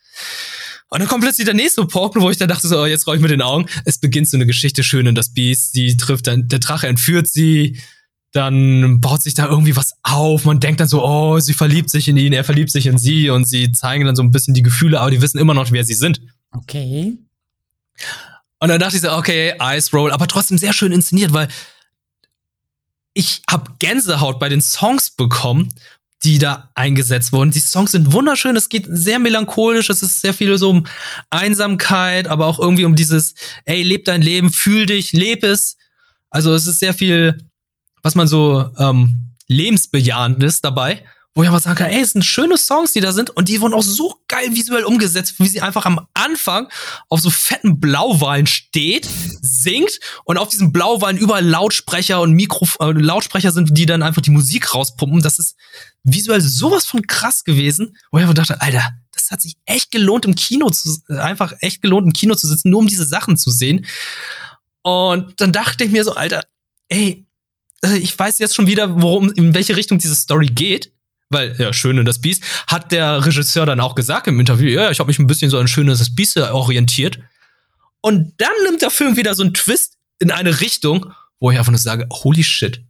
[0.92, 3.16] Und dann kommt plötzlich der nächste Pokémon, wo ich dann dachte so, oh, jetzt roll
[3.16, 3.64] ich mit den Augen.
[3.86, 5.72] Es beginnt so eine Geschichte schön in das Biest.
[5.72, 7.80] Sie trifft dann, der Drache entführt sie.
[8.32, 10.44] Dann baut sich da irgendwie was auf.
[10.44, 13.30] Man denkt dann so, oh, sie verliebt sich in ihn, er verliebt sich in sie
[13.30, 15.82] und sie zeigen dann so ein bisschen die Gefühle, aber die wissen immer noch, wer
[15.82, 16.20] sie sind.
[16.50, 17.16] Okay.
[18.58, 21.48] Und dann dachte ich so, okay, Ice Roll, aber trotzdem sehr schön inszeniert, weil
[23.14, 25.70] ich hab Gänsehaut bei den Songs bekommen,
[26.24, 27.50] die da eingesetzt wurden.
[27.50, 30.86] Die Songs sind wunderschön, es geht sehr melancholisch, es ist sehr viel so um
[31.30, 35.76] Einsamkeit, aber auch irgendwie um dieses, ey, leb dein Leben, fühl dich, leb es.
[36.30, 37.38] Also es ist sehr viel,
[38.02, 41.04] was man so ähm, lebensbejahendes dabei.
[41.34, 43.60] wo ich aber sagen kann, ey, es sind schöne Songs, die da sind und die
[43.60, 46.68] wurden auch so geil visuell umgesetzt, wie sie einfach am Anfang
[47.08, 49.08] auf so fetten Blauwalen steht,
[49.62, 54.22] singt und auf diesen Blauwalen überall Lautsprecher und Mikro äh, Lautsprecher sind, die dann einfach
[54.22, 55.22] die Musik rauspumpen.
[55.22, 55.56] Das ist
[56.02, 60.24] visuell sowas von krass gewesen, wo ich einfach dachte, Alter, das hat sich echt gelohnt
[60.24, 63.50] im Kino zu einfach echt gelohnt im Kino zu sitzen, nur um diese Sachen zu
[63.50, 63.86] sehen.
[64.82, 66.44] Und dann dachte ich mir so, Alter,
[66.88, 67.24] ey,
[67.84, 70.92] äh, ich weiß jetzt schon wieder, worum in welche Richtung diese Story geht
[71.32, 74.98] weil ja, Schöne das Biest, hat der Regisseur dann auch gesagt im Interview, ja, ich
[74.98, 77.18] habe mich ein bisschen so an Schöne das Biest orientiert.
[78.02, 81.72] Und dann nimmt der Film wieder so einen Twist in eine Richtung, wo ich einfach
[81.72, 82.84] nur sage, holy shit,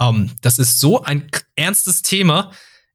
[0.00, 2.50] ähm, das ist so ein ernstes Thema.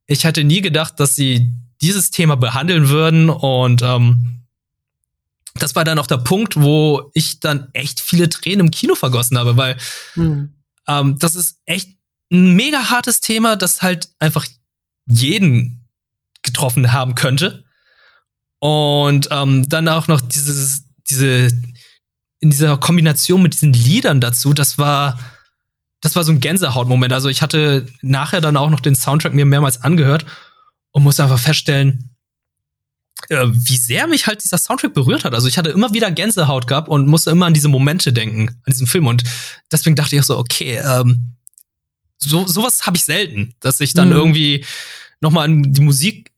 [0.06, 4.42] Ich hätte nie gedacht, dass sie dieses Thema behandeln würden und ähm,
[5.54, 9.38] das war dann auch der Punkt, wo ich dann echt viele Tränen im Kino vergossen
[9.38, 9.76] habe, weil
[10.14, 10.54] hm.
[10.86, 11.96] ähm, das ist echt
[12.30, 14.46] ein mega hartes Thema, das halt einfach
[15.06, 15.88] jeden
[16.42, 17.64] getroffen haben könnte.
[18.60, 21.48] Und ähm, dann auch noch dieses, diese,
[22.40, 25.18] in dieser Kombination mit diesen Liedern dazu, das war,
[26.00, 27.12] das war so ein Gänsehautmoment.
[27.12, 30.24] Also ich hatte nachher dann auch noch den Soundtrack mir mehrmals angehört
[30.92, 32.10] und musste einfach feststellen,
[33.28, 35.34] äh, wie sehr mich halt dieser Soundtrack berührt hat.
[35.34, 38.72] Also ich hatte immer wieder Gänsehaut gehabt und musste immer an diese Momente denken, an
[38.72, 39.06] diesen Film.
[39.06, 39.24] Und
[39.70, 41.34] deswegen dachte ich auch so, okay, ähm,
[42.18, 44.16] so sowas habe ich selten, dass ich dann mhm.
[44.16, 44.64] irgendwie
[45.20, 46.32] nochmal an die Musik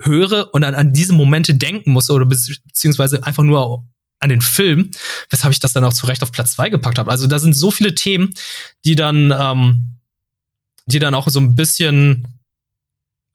[0.00, 3.84] höre und dann an diese Momente denken muss oder beziehungsweise einfach nur
[4.24, 4.90] an den Film,
[5.30, 7.10] weshalb ich das dann auch zu Recht auf Platz zwei gepackt habe.
[7.10, 8.34] Also da sind so viele Themen,
[8.84, 9.98] die dann, ähm,
[10.86, 12.26] die dann auch so ein bisschen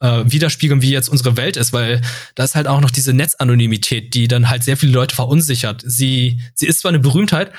[0.02, 2.02] äh, widerspiegeln, wie jetzt unsere Welt ist, weil
[2.36, 5.84] da ist halt auch noch diese Netzanonymität, die dann halt sehr viele Leute verunsichert.
[5.86, 7.52] Sie, sie ist zwar eine Berühmtheit,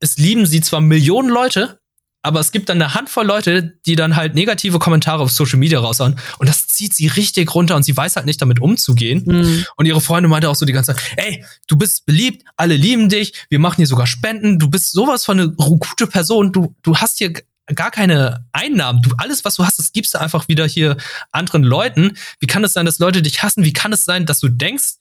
[0.00, 1.80] es lieben sie zwar Millionen Leute,
[2.26, 5.78] aber es gibt dann eine Handvoll Leute, die dann halt negative Kommentare auf Social Media
[5.78, 9.22] raushauen und das zieht sie richtig runter und sie weiß halt nicht damit umzugehen.
[9.24, 9.64] Mhm.
[9.76, 13.08] Und ihre Freundin meinte auch so die ganze Zeit, ey, du bist beliebt, alle lieben
[13.08, 16.96] dich, wir machen hier sogar Spenden, du bist sowas von eine gute Person, du, du
[16.96, 17.32] hast hier
[17.74, 19.02] gar keine Einnahmen.
[19.02, 20.96] Du, alles, was du hast, das gibst du einfach wieder hier
[21.30, 22.16] anderen Leuten.
[22.40, 23.64] Wie kann es sein, dass Leute dich hassen?
[23.64, 24.94] Wie kann es sein, dass du denkst,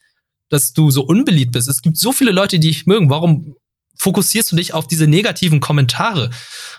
[0.50, 1.68] dass du so unbeliebt bist?
[1.68, 3.10] Es gibt so viele Leute, die dich mögen.
[3.10, 3.56] Warum
[3.96, 6.30] fokussierst du dich auf diese negativen Kommentare?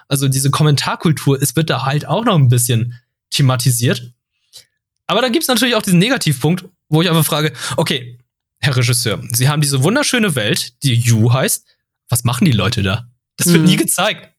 [0.09, 2.95] Also diese Kommentarkultur, es wird da halt auch noch ein bisschen
[3.31, 4.13] thematisiert.
[5.07, 8.19] Aber da gibt's natürlich auch diesen Negativpunkt, wo ich einfach frage, okay,
[8.59, 11.67] Herr Regisseur, Sie haben diese wunderschöne Welt, die You heißt.
[12.09, 13.09] Was machen die Leute da?
[13.37, 13.69] Das wird mhm.
[13.69, 14.31] nie gezeigt.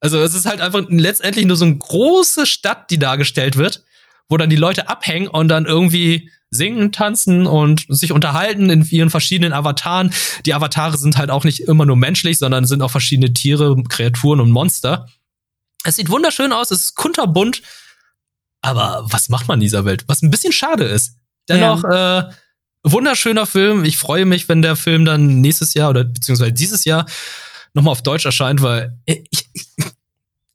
[0.00, 3.84] Also es ist halt einfach letztendlich nur so eine große Stadt, die dargestellt wird,
[4.28, 9.10] wo dann die Leute abhängen und dann irgendwie singen, tanzen und sich unterhalten in ihren
[9.10, 10.12] verschiedenen Avataren.
[10.46, 14.40] Die Avatare sind halt auch nicht immer nur menschlich, sondern sind auch verschiedene Tiere, Kreaturen
[14.40, 15.06] und Monster.
[15.84, 17.62] Es sieht wunderschön aus, es ist kunterbunt,
[18.62, 20.04] aber was macht man in dieser Welt?
[20.06, 21.16] Was ein bisschen schade ist.
[21.48, 22.20] Dennoch, ja.
[22.20, 22.32] äh,
[22.82, 23.84] wunderschöner Film.
[23.84, 27.06] Ich freue mich, wenn der Film dann nächstes Jahr oder beziehungsweise dieses Jahr
[27.74, 29.66] nochmal auf Deutsch erscheint, weil ich, ich,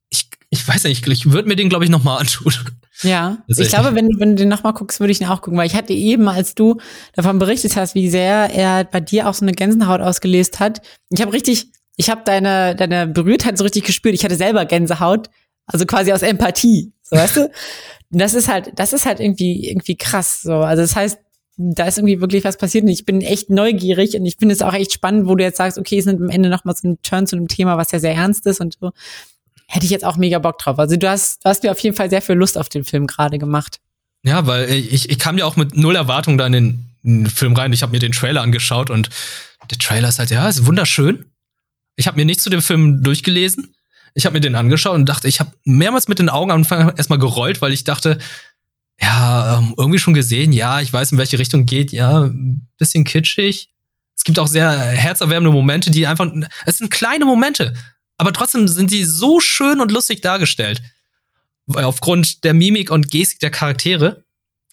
[0.09, 2.53] ich, ich weiß nicht, ich würde mir den, glaube ich, nochmal antun.
[3.01, 5.65] Ja, ich glaube, wenn, wenn du den nochmal guckst, würde ich ihn auch gucken, weil
[5.65, 6.77] ich hatte eben, als du
[7.13, 11.21] davon berichtet hast, wie sehr er bei dir auch so eine Gänsehaut ausgelöst hat, ich
[11.21, 11.67] habe richtig,
[11.97, 14.13] ich habe deine, deine Berührtheit so richtig gespürt.
[14.15, 15.29] Ich hatte selber Gänsehaut,
[15.65, 17.51] also quasi aus Empathie, so weißt du?
[18.13, 20.53] das ist halt, das ist halt irgendwie, irgendwie krass, so.
[20.53, 21.19] Also das heißt,
[21.57, 24.61] da ist irgendwie wirklich was passiert und ich bin echt neugierig und ich finde es
[24.61, 27.01] auch echt spannend, wo du jetzt sagst, okay, es nimmt am Ende nochmal so ein
[27.03, 28.91] Turn zu einem Thema, was ja sehr ernst ist und so
[29.67, 30.79] hätte ich jetzt auch mega Bock drauf.
[30.79, 33.07] Also du hast, du hast mir auf jeden Fall sehr viel Lust auf den Film
[33.07, 33.79] gerade gemacht.
[34.23, 37.29] Ja, weil ich, ich kam ja auch mit null Erwartung da in den, in den
[37.29, 37.73] Film rein.
[37.73, 39.09] Ich habe mir den Trailer angeschaut und
[39.69, 41.25] der Trailer ist halt, ja, ist wunderschön.
[41.95, 43.75] Ich habe mir nichts zu dem Film durchgelesen.
[44.15, 46.95] Ich habe mir den angeschaut und dachte, ich habe mehrmals mit den Augen am Anfang
[46.95, 48.19] erstmal gerollt, weil ich dachte,
[49.01, 52.29] ja, ähm, irgendwie schon gesehen, ja, ich weiß, in welche Richtung geht, ja,
[52.77, 53.69] bisschen kitschig.
[54.15, 56.31] Es gibt auch sehr herzerwärmende Momente, die einfach,
[56.65, 57.73] es sind kleine Momente,
[58.17, 60.81] aber trotzdem sind die so schön und lustig dargestellt.
[61.67, 64.23] Aufgrund der Mimik und Gestik der Charaktere.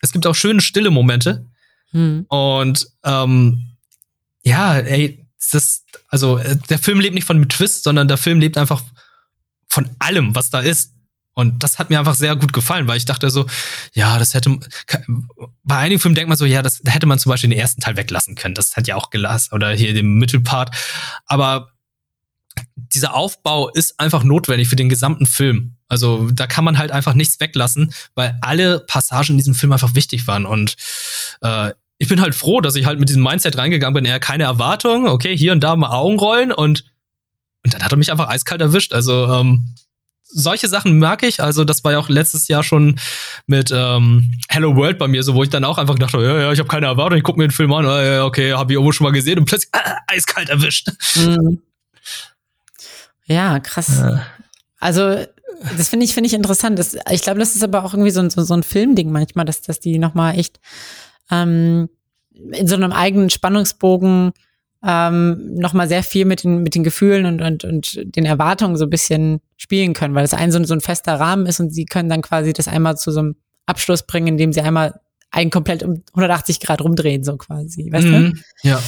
[0.00, 1.46] Es gibt auch schöne stille Momente.
[1.92, 2.26] Hm.
[2.28, 3.76] Und ähm,
[4.42, 8.40] ja, ey, das, also äh, der Film lebt nicht von einem Twist, sondern der Film
[8.40, 8.82] lebt einfach
[9.68, 10.92] von allem, was da ist.
[11.32, 13.46] Und das hat mir einfach sehr gut gefallen, weil ich dachte so,
[13.94, 14.58] ja, das hätte,
[15.62, 17.96] bei einigen Filmen denkt man so, ja, das hätte man zum Beispiel den ersten Teil
[17.96, 18.54] weglassen können.
[18.54, 20.74] Das hat ja auch gelassen oder hier den Mittelpart.
[21.26, 21.72] Aber
[22.94, 25.76] dieser Aufbau ist einfach notwendig für den gesamten Film.
[25.88, 29.94] Also da kann man halt einfach nichts weglassen, weil alle Passagen in diesem Film einfach
[29.94, 30.46] wichtig waren.
[30.46, 30.76] Und
[31.42, 34.04] äh, ich bin halt froh, dass ich halt mit diesem Mindset reingegangen bin.
[34.04, 36.84] Er keine Erwartung, okay, hier und da mal Augen rollen und
[37.62, 38.94] und dann hat er mich einfach eiskalt erwischt.
[38.94, 39.74] Also ähm,
[40.32, 41.42] solche Sachen mag ich.
[41.42, 42.98] Also, das war ja auch letztes Jahr schon
[43.46, 46.52] mit ähm, Hello World bei mir, so wo ich dann auch einfach dachte, ja, ja,
[46.52, 48.92] ich habe keine Erwartung, ich gucke mir den Film an, ja, okay, habe ich irgendwo
[48.92, 50.88] schon mal gesehen und plötzlich ah, eiskalt erwischt.
[51.16, 51.60] Mhm.
[53.30, 53.98] Ja, krass.
[53.98, 54.22] Ja.
[54.78, 55.16] Also,
[55.76, 56.78] das finde ich, finde ich interessant.
[56.78, 59.62] Das, ich glaube, das ist aber auch irgendwie so, so, so ein Filmding manchmal, dass,
[59.62, 60.58] dass die nochmal echt
[61.30, 61.88] ähm,
[62.32, 64.32] in so einem eigenen Spannungsbogen
[64.82, 68.84] ähm, nochmal sehr viel mit den, mit den Gefühlen und, und, und den Erwartungen so
[68.84, 71.84] ein bisschen spielen können, weil es ein so, so ein fester Rahmen ist und sie
[71.84, 73.36] können dann quasi das einmal zu so einem
[73.66, 75.00] Abschluss bringen, indem sie einmal
[75.30, 77.92] einen komplett um 180 Grad rumdrehen, so quasi.
[77.92, 78.68] Weißt mhm, du?
[78.68, 78.80] Ja.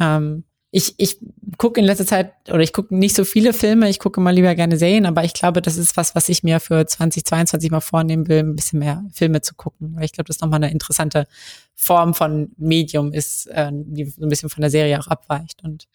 [0.00, 0.44] Ähm,
[0.74, 1.18] ich, ich
[1.58, 4.54] gucke in letzter Zeit, oder ich gucke nicht so viele Filme, ich gucke mal lieber
[4.54, 8.26] gerne Serien, aber ich glaube, das ist was, was ich mir für 2022 mal vornehmen
[8.26, 11.28] will, ein bisschen mehr Filme zu gucken, weil ich glaube, das nochmal eine interessante
[11.74, 15.62] Form von Medium ist, äh, die so ein bisschen von der Serie auch abweicht.
[15.62, 15.88] Und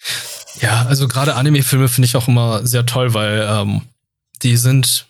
[0.61, 3.81] ja, also gerade Anime-Filme finde ich auch immer sehr toll, weil ähm,
[4.43, 5.07] die sind,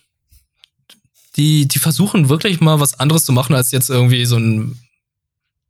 [1.36, 4.80] die, die versuchen wirklich mal was anderes zu machen als jetzt irgendwie so ein,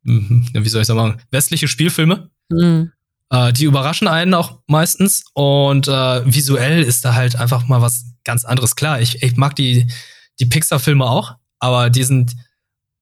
[0.04, 2.30] wie soll ich sagen, westliche Spielfilme.
[2.48, 2.92] Mhm
[3.30, 8.04] äh, die überraschen einen auch meistens und äh, visuell ist da halt einfach mal was
[8.24, 8.76] ganz anderes.
[8.76, 9.90] Klar, ich, ich mag die,
[10.40, 12.34] die Pixar-Filme auch, aber die sind,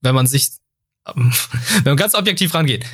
[0.00, 0.50] wenn man sich,
[1.06, 1.32] ähm,
[1.82, 2.84] wenn man ganz objektiv rangeht,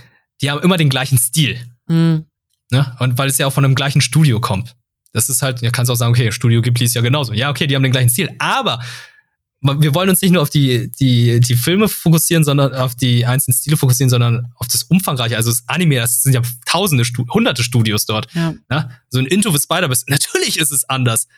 [0.41, 1.59] die haben immer den gleichen Stil.
[1.87, 2.27] Mhm.
[2.71, 2.97] Ne?
[3.01, 4.77] Und weil es ja auch von einem gleichen Studio kommt.
[5.13, 7.35] Das ist halt, ja, kannst auch sagen, okay, Studio Ghibli ist ja genauso.
[7.35, 8.35] Ja, okay, die haben den gleichen Stil.
[8.39, 8.83] Aber
[9.63, 13.55] wir wollen uns nicht nur auf die, die, die Filme fokussieren, sondern auf die einzelnen
[13.55, 15.37] Stile fokussieren, sondern auf das Umfangreiche.
[15.37, 18.27] Also das Anime, das sind ja tausende, hunderte Studios dort.
[18.35, 18.55] Ja.
[18.71, 18.91] ja?
[19.11, 21.29] So ein Into the Spider-Verse, natürlich ist es anders.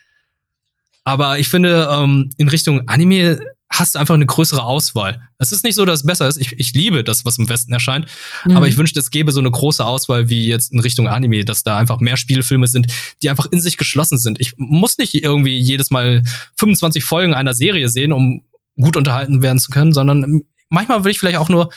[1.05, 3.39] Aber ich finde, ähm, in Richtung Anime
[3.71, 5.29] hast du einfach eine größere Auswahl.
[5.39, 6.37] Es ist nicht so, dass es besser ist.
[6.37, 8.07] Ich, ich liebe das, was im Westen erscheint.
[8.45, 8.57] Mhm.
[8.57, 11.65] Aber ich wünschte, es gäbe so eine große Auswahl wie jetzt in Richtung Anime, dass
[11.65, 12.87] da einfach mehr Spielfilme sind,
[13.23, 14.41] die einfach in sich geschlossen sind.
[14.41, 16.23] Ich muss nicht irgendwie jedes Mal
[16.57, 18.45] 25 Folgen einer Serie sehen, um
[18.81, 21.71] gut unterhalten werden zu können, sondern manchmal will ich vielleicht auch nur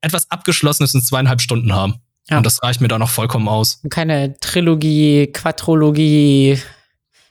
[0.00, 1.96] etwas Abgeschlossenes in zweieinhalb Stunden haben.
[2.28, 2.38] Ja.
[2.38, 3.80] Und das reicht mir da noch vollkommen aus.
[3.90, 6.58] Keine Trilogie, Quadrologie,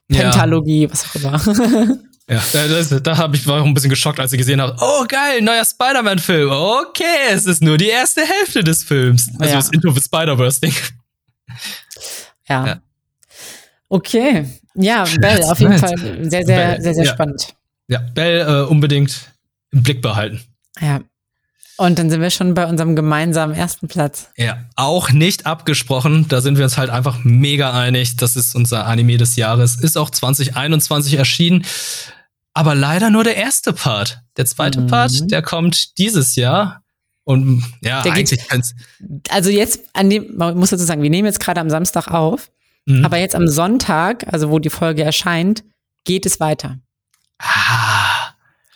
[0.08, 0.92] Pentalogie, ja.
[0.92, 2.00] was auch immer.
[2.30, 5.06] Ja, das, da habe ich war auch ein bisschen geschockt, als ich gesehen habe, oh
[5.08, 6.50] geil, neuer Spider-Man-Film.
[6.50, 9.30] Okay, es ist nur die erste Hälfte des Films.
[9.40, 9.56] Also ja.
[9.58, 10.74] das Into the Spider-Verse-Ding.
[12.48, 12.66] Ja.
[12.66, 12.82] ja.
[13.90, 14.48] Okay.
[14.76, 17.14] Ja, Bell, auf jeden Fall sehr, sehr, Bell, sehr, sehr, ja.
[17.14, 17.56] spannend.
[17.88, 19.32] Ja, Bell äh, unbedingt
[19.72, 20.42] im Blick behalten.
[20.80, 21.02] Ja.
[21.78, 24.30] Und dann sind wir schon bei unserem gemeinsamen ersten Platz.
[24.38, 26.28] Ja, auch nicht abgesprochen.
[26.28, 28.16] Da sind wir uns halt einfach mega einig.
[28.18, 29.76] Das ist unser Anime des Jahres.
[29.76, 31.66] Ist auch 2021 erschienen.
[32.54, 34.22] Aber leider nur der erste Part.
[34.38, 34.88] Der zweite mhm.
[34.88, 36.84] Part, der kommt dieses Jahr.
[37.24, 38.76] Und ja, der eigentlich kann's.
[39.30, 42.52] Also jetzt, an dem, man muss dazu sagen, wir nehmen jetzt gerade am Samstag auf.
[42.86, 43.04] Mhm.
[43.04, 45.64] Aber jetzt am Sonntag, also wo die Folge erscheint,
[46.04, 46.78] geht es weiter.
[47.40, 48.03] Ah.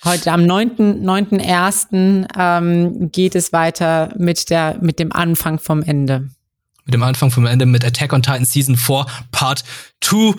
[0.04, 2.28] Heute am 9.1.
[2.38, 6.30] Ähm, geht es weiter mit, der, mit dem Anfang vom Ende.
[6.86, 9.64] Mit dem Anfang vom Ende mit Attack on Titan Season 4 Part
[10.02, 10.34] 2.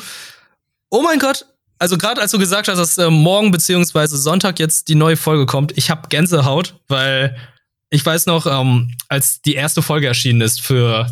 [0.90, 1.44] Oh mein Gott,
[1.78, 5.47] also gerade als du gesagt hast, dass äh, morgen beziehungsweise Sonntag jetzt die neue Folge
[5.47, 7.36] kommt, ich habe Gänsehaut, weil
[7.90, 11.06] ich weiß noch, ähm, als die erste Folge erschienen ist für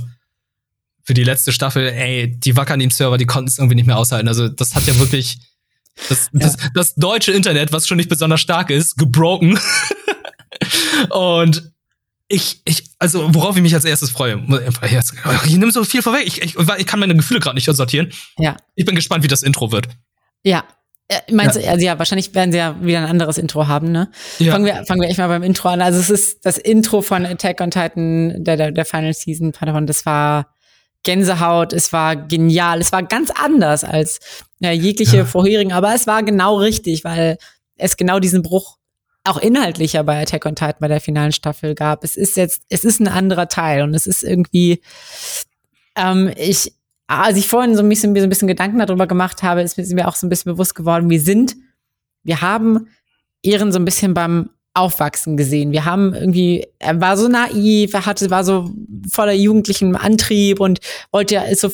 [1.07, 4.27] für die letzte Staffel, ey, die Wakanim-Server, die konnten es irgendwie nicht mehr aushalten.
[4.27, 5.39] Also das hat ja wirklich
[6.09, 6.41] das, ja.
[6.41, 9.59] das, das deutsche Internet, was schon nicht besonders stark ist, gebroken.
[11.11, 11.73] und
[12.29, 14.43] ich, ich, also worauf ich mich als erstes freue,
[15.45, 18.13] ich nehme so viel vorweg, ich, ich, ich kann meine Gefühle gerade nicht sortieren.
[18.39, 18.57] Ja.
[18.75, 19.89] Ich bin gespannt, wie das Intro wird.
[20.43, 20.65] Ja.
[21.09, 21.63] Äh, meinst ja.
[21.63, 24.11] du, also ja, wahrscheinlich werden sie ja wieder ein anderes Intro haben, ne?
[24.41, 24.51] Ja.
[24.51, 25.81] Fangen wir, fangen wir echt mal beim Intro an.
[25.81, 29.87] Also es ist das Intro von Attack on Titan, der, der, der Final Season, davon,
[29.87, 30.53] das war
[31.05, 34.19] Gänsehaut, es war genial, es war ganz anders als
[34.61, 35.25] ja, jegliche ja.
[35.25, 37.39] vorherigen, aber es war genau richtig, weil
[37.77, 38.79] es genau diesen Bruch
[39.25, 42.05] auch inhaltlicher bei Attack on Titan bei der finalen Staffel gab.
[42.05, 44.81] Es ist jetzt, es ist ein anderer Teil und es ist irgendwie,
[45.97, 46.73] ähm, ich,
[47.09, 49.77] als ich vorhin so ein bisschen, mir so ein bisschen Gedanken darüber gemacht habe, ist
[49.77, 51.57] mir auch so ein bisschen bewusst geworden, wir sind,
[52.23, 52.89] wir haben
[53.43, 55.73] Ehren so ein bisschen beim Aufwachsen gesehen.
[55.73, 58.71] Wir haben irgendwie, er war so naiv, er hatte, war so
[59.11, 60.81] voller jugendlichem Antrieb und
[61.13, 61.71] wollte ja, ist so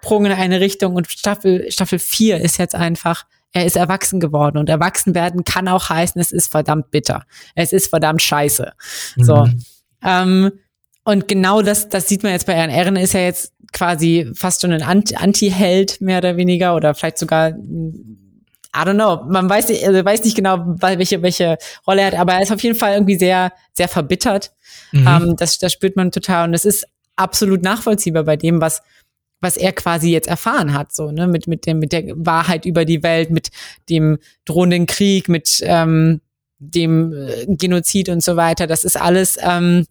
[0.00, 4.58] vorgesprungen in eine Richtung und Staffel, Staffel 4 ist jetzt einfach, er ist erwachsen geworden
[4.58, 7.24] und erwachsen werden kann auch heißen, es ist verdammt bitter.
[7.54, 8.72] Es ist verdammt scheiße.
[9.16, 9.24] Mhm.
[9.24, 9.48] So.
[10.04, 10.52] Ähm,
[11.04, 14.60] und genau das, das sieht man jetzt bei Aaron Ehren ist ja jetzt quasi fast
[14.60, 17.54] schon ein Anti-Held, mehr oder weniger, oder vielleicht sogar
[18.76, 21.56] I don't know, man weiß, also weiß nicht genau, welche, welche
[21.86, 24.52] Rolle er hat, aber er ist auf jeden Fall irgendwie sehr, sehr verbittert.
[24.92, 25.06] Mhm.
[25.08, 28.82] Ähm, das, das spürt man total und das ist absolut nachvollziehbar bei dem, was,
[29.40, 32.84] was er quasi jetzt erfahren hat, so, ne, mit, mit dem, mit der Wahrheit über
[32.84, 33.48] die Welt, mit
[33.88, 36.20] dem drohenden Krieg, mit ähm,
[36.58, 38.66] dem äh, Genozid und so weiter.
[38.66, 39.86] Das ist alles ähm,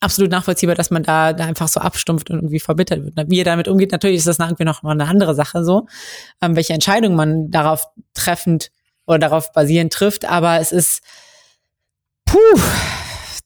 [0.00, 3.30] absolut nachvollziehbar, dass man da, da einfach so abstumpft und irgendwie verbittert wird.
[3.30, 5.86] Wie er damit umgeht, natürlich ist das irgendwie noch mal eine andere Sache so,
[6.40, 8.70] ähm, welche Entscheidung man darauf treffend
[9.06, 11.02] oder darauf basierend trifft, aber es ist
[12.24, 12.38] puh,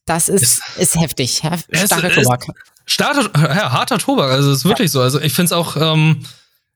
[0.04, 1.42] das ist, ist, ist heftig.
[1.86, 2.46] Starker Tobak.
[2.86, 4.92] Starker, ja, harter Tobak, also es ist wirklich ja.
[4.92, 5.00] so.
[5.00, 6.24] Also ich finde es auch ähm,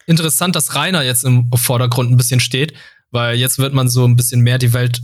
[0.06, 2.72] interessant, dass Rainer jetzt im Vordergrund ein bisschen steht,
[3.10, 5.02] weil jetzt wird man so ein bisschen mehr die Welt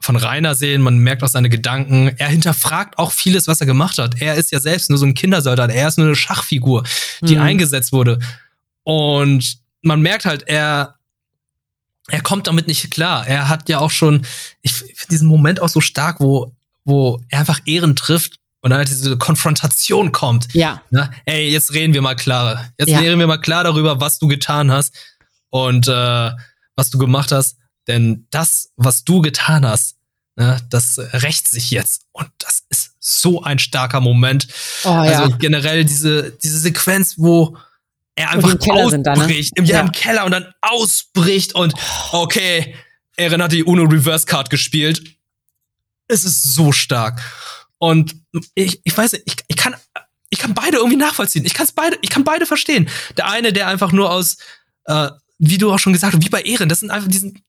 [0.00, 2.08] von Rainer sehen, man merkt auch seine Gedanken.
[2.18, 4.20] Er hinterfragt auch vieles, was er gemacht hat.
[4.20, 6.84] Er ist ja selbst nur so ein Kindersoldat, er ist nur eine Schachfigur,
[7.22, 7.42] die mhm.
[7.42, 8.20] eingesetzt wurde.
[8.82, 10.96] Und man merkt halt, er,
[12.08, 13.26] er kommt damit nicht klar.
[13.26, 14.24] Er hat ja auch schon,
[14.62, 16.52] ich finde diesen Moment auch so stark, wo,
[16.84, 20.52] wo er einfach Ehren trifft und dann halt diese Konfrontation kommt.
[20.54, 20.82] Ja.
[20.90, 22.68] Na, ey, jetzt reden wir mal klar.
[22.78, 22.98] Jetzt ja.
[22.98, 24.94] reden wir mal klar darüber, was du getan hast
[25.50, 26.30] und äh,
[26.74, 27.56] was du gemacht hast.
[27.86, 29.96] Denn das, was du getan hast,
[30.36, 32.02] ne, das rächt sich jetzt.
[32.12, 34.48] Und das ist so ein starker Moment.
[34.84, 35.02] Oh, ja.
[35.02, 37.56] Also generell diese, diese Sequenz, wo
[38.16, 39.40] er einfach ausbricht, dann, ne?
[39.54, 41.74] im, ja, ja, im Keller und dann ausbricht und
[42.12, 42.74] okay,
[43.16, 45.02] Eren hat die Uno Reverse Card gespielt.
[46.08, 47.20] Es ist so stark.
[47.78, 48.16] Und
[48.54, 49.74] ich, ich weiß ich, ich kann,
[50.30, 51.44] ich kann beide irgendwie nachvollziehen.
[51.44, 52.88] Ich kann beide, ich kann beide verstehen.
[53.16, 54.38] Der eine, der einfach nur aus,
[54.84, 57.42] äh, wie du auch schon gesagt hast, wie bei Ehren, das sind einfach, diesen,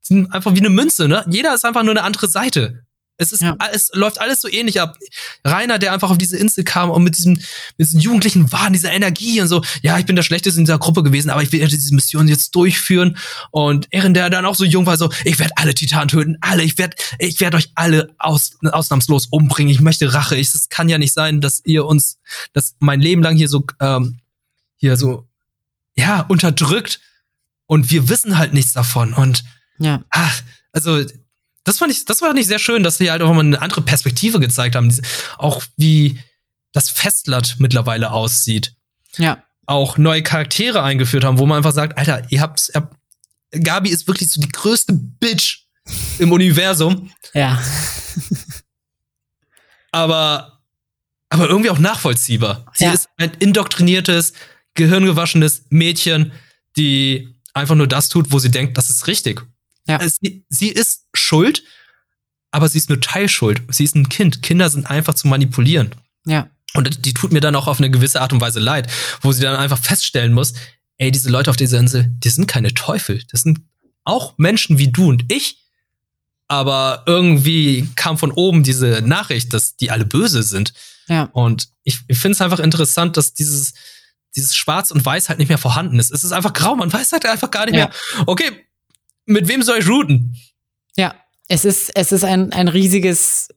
[0.00, 1.24] sind einfach wie eine Münze, ne?
[1.28, 2.84] Jeder ist einfach nur eine andere Seite.
[3.18, 3.56] Es ist, ja.
[3.72, 4.98] es läuft alles so ähnlich ab.
[5.44, 8.92] Rainer, der einfach auf diese Insel kam und mit diesem, mit diesem jugendlichen Wahn, dieser
[8.92, 11.66] Energie und so, ja, ich bin der Schlechteste in dieser Gruppe gewesen, aber ich will
[11.66, 13.16] diese Mission jetzt durchführen.
[13.50, 16.62] Und Ehren, der dann auch so jung war, so, ich werde alle Titanen töten, alle,
[16.62, 19.72] ich werde, ich werde euch alle aus, ausnahmslos umbringen.
[19.72, 20.36] Ich möchte Rache.
[20.36, 22.18] Ich, es kann ja nicht sein, dass ihr uns,
[22.52, 24.20] dass mein Leben lang hier so, ähm,
[24.76, 25.28] hier so,
[25.94, 27.00] ja, unterdrückt
[27.66, 29.12] und wir wissen halt nichts davon.
[29.12, 29.44] Und
[29.78, 30.02] ja.
[30.10, 31.04] Ach, also
[31.64, 33.82] das fand ich, das war nicht sehr schön, dass sie halt auch mal eine andere
[33.82, 34.92] Perspektive gezeigt haben.
[35.38, 36.18] Auch wie
[36.72, 38.74] das Festland mittlerweile aussieht.
[39.16, 39.42] Ja.
[39.66, 42.96] Auch neue Charaktere eingeführt haben, wo man einfach sagt, Alter, ihr habt, ihr habt
[43.52, 45.66] Gabi ist wirklich so die größte Bitch
[46.18, 47.10] im Universum.
[47.34, 47.62] Ja.
[49.92, 50.62] aber,
[51.28, 52.66] aber irgendwie auch nachvollziehbar.
[52.74, 52.92] Sie ja.
[52.92, 54.32] ist ein indoktriniertes,
[54.74, 56.32] gehirngewaschenes Mädchen,
[56.76, 59.42] die einfach nur das tut, wo sie denkt, das ist richtig.
[59.86, 59.98] Ja.
[59.98, 61.62] Äh, sie, sie ist schuld,
[62.50, 63.62] aber sie ist nur Teilschuld.
[63.68, 64.42] Sie ist ein Kind.
[64.42, 65.94] Kinder sind einfach zu manipulieren.
[66.26, 66.48] Ja.
[66.74, 68.90] Und die tut mir dann auch auf eine gewisse Art und Weise leid,
[69.20, 70.54] wo sie dann einfach feststellen muss,
[70.98, 73.22] ey, diese Leute auf dieser Insel, die sind keine Teufel.
[73.30, 73.60] Das sind
[74.04, 75.58] auch Menschen wie du und ich.
[76.48, 80.72] Aber irgendwie kam von oben diese Nachricht, dass die alle böse sind.
[81.08, 81.24] Ja.
[81.32, 83.74] Und ich, ich finde es einfach interessant, dass dieses,
[84.36, 86.10] dieses Schwarz und Weiß halt nicht mehr vorhanden ist.
[86.10, 87.86] Es ist einfach grau, man weiß halt einfach gar nicht ja.
[87.86, 88.50] mehr, okay,
[89.26, 90.36] mit wem soll ich routen?
[90.96, 91.14] Ja,
[91.48, 93.48] es ist, es ist ein, ein riesiges,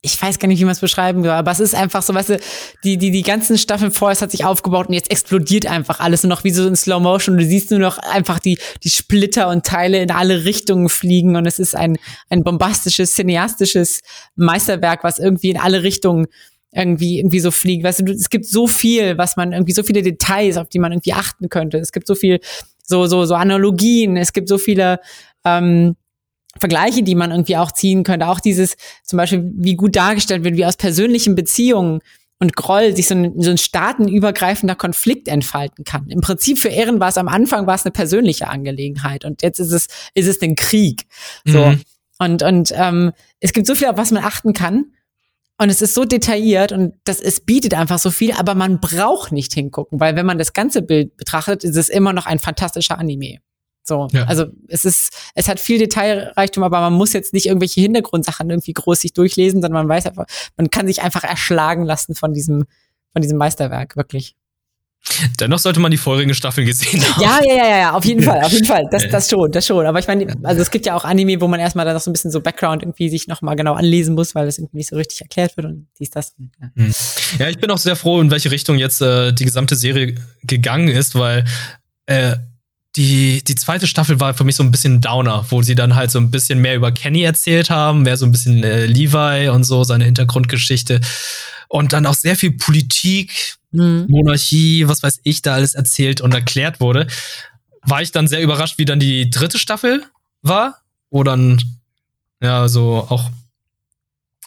[0.00, 2.30] ich weiß gar nicht, wie man es beschreiben soll, aber es ist einfach so, weißt
[2.30, 2.40] du,
[2.84, 6.22] die, die, die ganzen Staffeln vorher, es hat sich aufgebaut und jetzt explodiert einfach alles
[6.22, 9.48] nur noch wie so in Slow Motion du siehst nur noch einfach die, die Splitter
[9.48, 11.96] und Teile in alle Richtungen fliegen und es ist ein,
[12.30, 14.00] ein bombastisches, cineastisches
[14.36, 16.26] Meisterwerk, was irgendwie in alle Richtungen
[16.72, 17.84] irgendwie, irgendwie so fliegt.
[17.84, 20.92] Weißt du, es gibt so viel, was man irgendwie, so viele Details, auf die man
[20.92, 21.78] irgendwie achten könnte.
[21.78, 22.40] Es gibt so viel
[22.88, 24.16] so, so, so Analogien.
[24.16, 24.98] Es gibt so viele
[25.44, 25.94] ähm,
[26.58, 28.26] Vergleiche, die man irgendwie auch ziehen könnte.
[28.26, 32.00] Auch dieses, zum Beispiel, wie gut dargestellt wird, wie aus persönlichen Beziehungen
[32.40, 36.08] und Groll sich so ein, so ein staatenübergreifender Konflikt entfalten kann.
[36.08, 39.58] Im Prinzip für Ehren war es am Anfang war es eine persönliche Angelegenheit und jetzt
[39.58, 41.06] ist es ist es ein Krieg.
[41.44, 41.82] So mhm.
[42.18, 44.92] und und ähm, es gibt so viel, auf was man achten kann
[45.60, 49.32] und es ist so detailliert und das, es bietet einfach so viel, aber man braucht
[49.32, 52.98] nicht hingucken, weil wenn man das ganze Bild betrachtet, ist es immer noch ein fantastischer
[52.98, 53.38] Anime.
[53.82, 54.24] So, ja.
[54.24, 58.74] also es ist, es hat viel Detailreichtum, aber man muss jetzt nicht irgendwelche Hintergrundsachen irgendwie
[58.74, 60.26] groß sich durchlesen, sondern man weiß einfach,
[60.56, 62.66] man kann sich einfach erschlagen lassen von diesem,
[63.12, 64.36] von diesem Meisterwerk, wirklich.
[65.40, 67.22] Dennoch sollte man die vorherigen Staffeln gesehen haben.
[67.22, 68.86] Ja, ja, ja, ja, auf jeden Fall, auf jeden Fall.
[68.90, 69.86] Das, das schon, das schon.
[69.86, 72.10] Aber ich meine, also es gibt ja auch Anime, wo man erstmal dann noch so
[72.10, 74.96] ein bisschen so Background irgendwie sich nochmal genau anlesen muss, weil das irgendwie nicht so
[74.96, 76.34] richtig erklärt wird und dies, das.
[76.60, 76.70] Ja.
[76.76, 76.94] Hm.
[77.38, 80.88] ja, ich bin auch sehr froh, in welche Richtung jetzt äh, die gesamte Serie gegangen
[80.88, 81.44] ist, weil
[82.06, 82.36] äh,
[82.96, 86.10] die, die zweite Staffel war für mich so ein bisschen Downer, wo sie dann halt
[86.10, 89.64] so ein bisschen mehr über Kenny erzählt haben, mehr so ein bisschen äh, Levi und
[89.64, 91.00] so, seine Hintergrundgeschichte.
[91.68, 94.06] Und dann auch sehr viel Politik, mhm.
[94.08, 97.06] Monarchie, was weiß ich, da alles erzählt und erklärt wurde.
[97.82, 100.04] War ich dann sehr überrascht, wie dann die dritte Staffel
[100.42, 101.60] war, wo dann,
[102.42, 103.30] ja, so auch,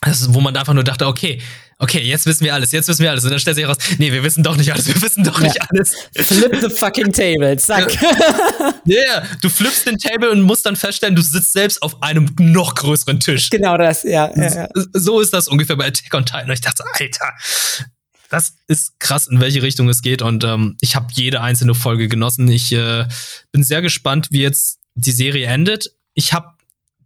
[0.02, 1.42] also wo man einfach nur dachte, okay,
[1.82, 3.24] okay, jetzt wissen wir alles, jetzt wissen wir alles.
[3.24, 5.48] Und dann stellt sich heraus, nee, wir wissen doch nicht alles, wir wissen doch ja.
[5.48, 5.96] nicht alles.
[6.16, 7.92] Flip the fucking table, zack.
[8.86, 12.30] Ja, yeah, du flippst den Table und musst dann feststellen, du sitzt selbst auf einem
[12.40, 13.50] noch größeren Tisch.
[13.50, 14.32] Genau das, ja.
[14.36, 14.70] ja, ja.
[14.94, 16.46] So ist das ungefähr bei Attack on Titan.
[16.46, 17.34] Und ich dachte, Alter,
[18.32, 20.22] das ist krass, in welche Richtung es geht.
[20.22, 22.48] Und ähm, ich habe jede einzelne Folge genossen.
[22.48, 23.06] Ich äh,
[23.52, 25.92] bin sehr gespannt, wie jetzt die Serie endet.
[26.14, 26.54] Ich habe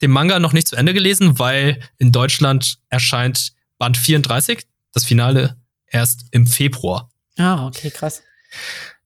[0.04, 5.58] den Manga noch nicht zu Ende gelesen, weil in Deutschland erscheint Band 34, das Finale,
[5.88, 7.10] erst im Februar.
[7.38, 8.22] Ah, okay, krass.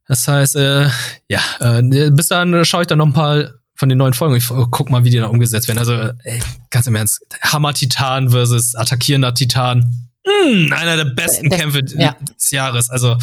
[0.06, 0.90] Das heißt, äh,
[1.30, 4.36] ja, äh, bis dann schaue ich dann noch ein paar von den neuen Folgen.
[4.36, 5.80] Ich guck mal, wie die da umgesetzt werden.
[5.80, 10.09] Also, ey, ganz im Ernst, Hammer-Titan versus attackierender Titan
[10.44, 12.16] hm, einer der besten das, Kämpfe ja.
[12.38, 12.90] des Jahres.
[12.90, 13.18] Also,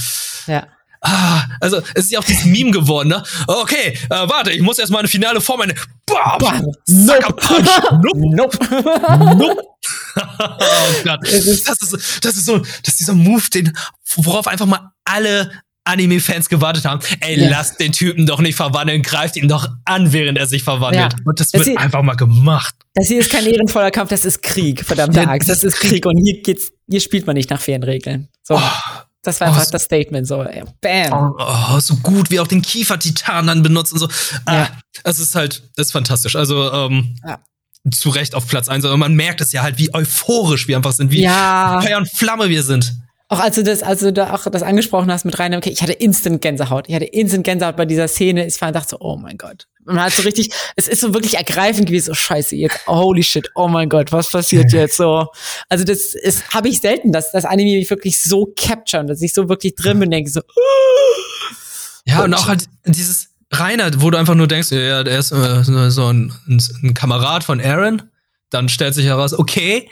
[0.47, 0.67] ja.
[1.03, 3.23] Ah, also es ist ja auch dieses Meme geworden, ne?
[3.47, 5.75] Okay, äh, warte, ich muss erstmal eine finale Form eine
[6.07, 6.65] Bam!
[6.87, 7.69] Sucker Punch!
[8.03, 8.19] Nope!
[8.35, 8.59] Nope!
[9.37, 9.63] nope.
[10.17, 11.21] oh Gott.
[11.23, 11.69] Das ist,
[12.25, 13.77] das ist so, das ist dieser Move, den,
[14.17, 15.51] worauf einfach mal alle
[15.87, 17.01] Anime-Fans gewartet haben.
[17.21, 17.49] Ey, ja.
[17.49, 21.13] lasst den Typen doch nicht verwandeln, greift ihn doch an, während er sich verwandelt.
[21.13, 21.19] Ja.
[21.25, 22.75] Und das, das wird hier, einfach mal gemacht.
[22.95, 25.49] Das hier ist kein ehrenvoller Kampf, das ist Krieg, verdammte ja, Axt.
[25.49, 28.29] Das ist Krieg und hier geht's, hier spielt man nicht nach fairen Regeln.
[28.43, 28.57] So.
[28.57, 28.61] Oh.
[29.23, 30.47] Das war einfach oh, das Statement, so,
[30.81, 31.13] bam.
[31.13, 34.09] Oh, oh, so gut, wie auch den Kiefer-Titan dann benutzt und so.
[34.45, 34.71] Ah, ja.
[35.03, 36.37] Es ist halt, ist fantastisch.
[36.37, 37.41] Also, ähm, ja.
[37.91, 38.85] zu Recht auf Platz eins.
[38.85, 41.81] Aber man merkt es ja halt, wie euphorisch wir einfach sind, wie ja.
[41.83, 42.97] Feuer und Flamme wir sind.
[43.29, 45.83] Auch als du das, als du da auch das angesprochen hast mit Rainer, okay, ich
[45.83, 46.89] hatte instant Gänsehaut.
[46.89, 48.47] Ich hatte instant Gänsehaut bei dieser Szene.
[48.47, 49.67] Ich war dachte so, oh mein Gott.
[49.85, 53.51] Man hat so richtig, es ist so wirklich ergreifend gewesen, so scheiße, jetzt, holy shit,
[53.55, 55.27] oh mein Gott, was passiert jetzt so?
[55.69, 59.33] Also das ist, habe ich selten, dass das Anime mich wirklich so capturen, dass ich
[59.33, 60.41] so wirklich drin bin, denke so.
[62.05, 65.91] Ja, und auch halt dieses Rainer, wo du einfach nur denkst, ja, der ist äh,
[65.91, 68.03] so ein, ein, ein Kamerad von Aaron.
[68.51, 69.89] Dann stellt sich heraus, okay,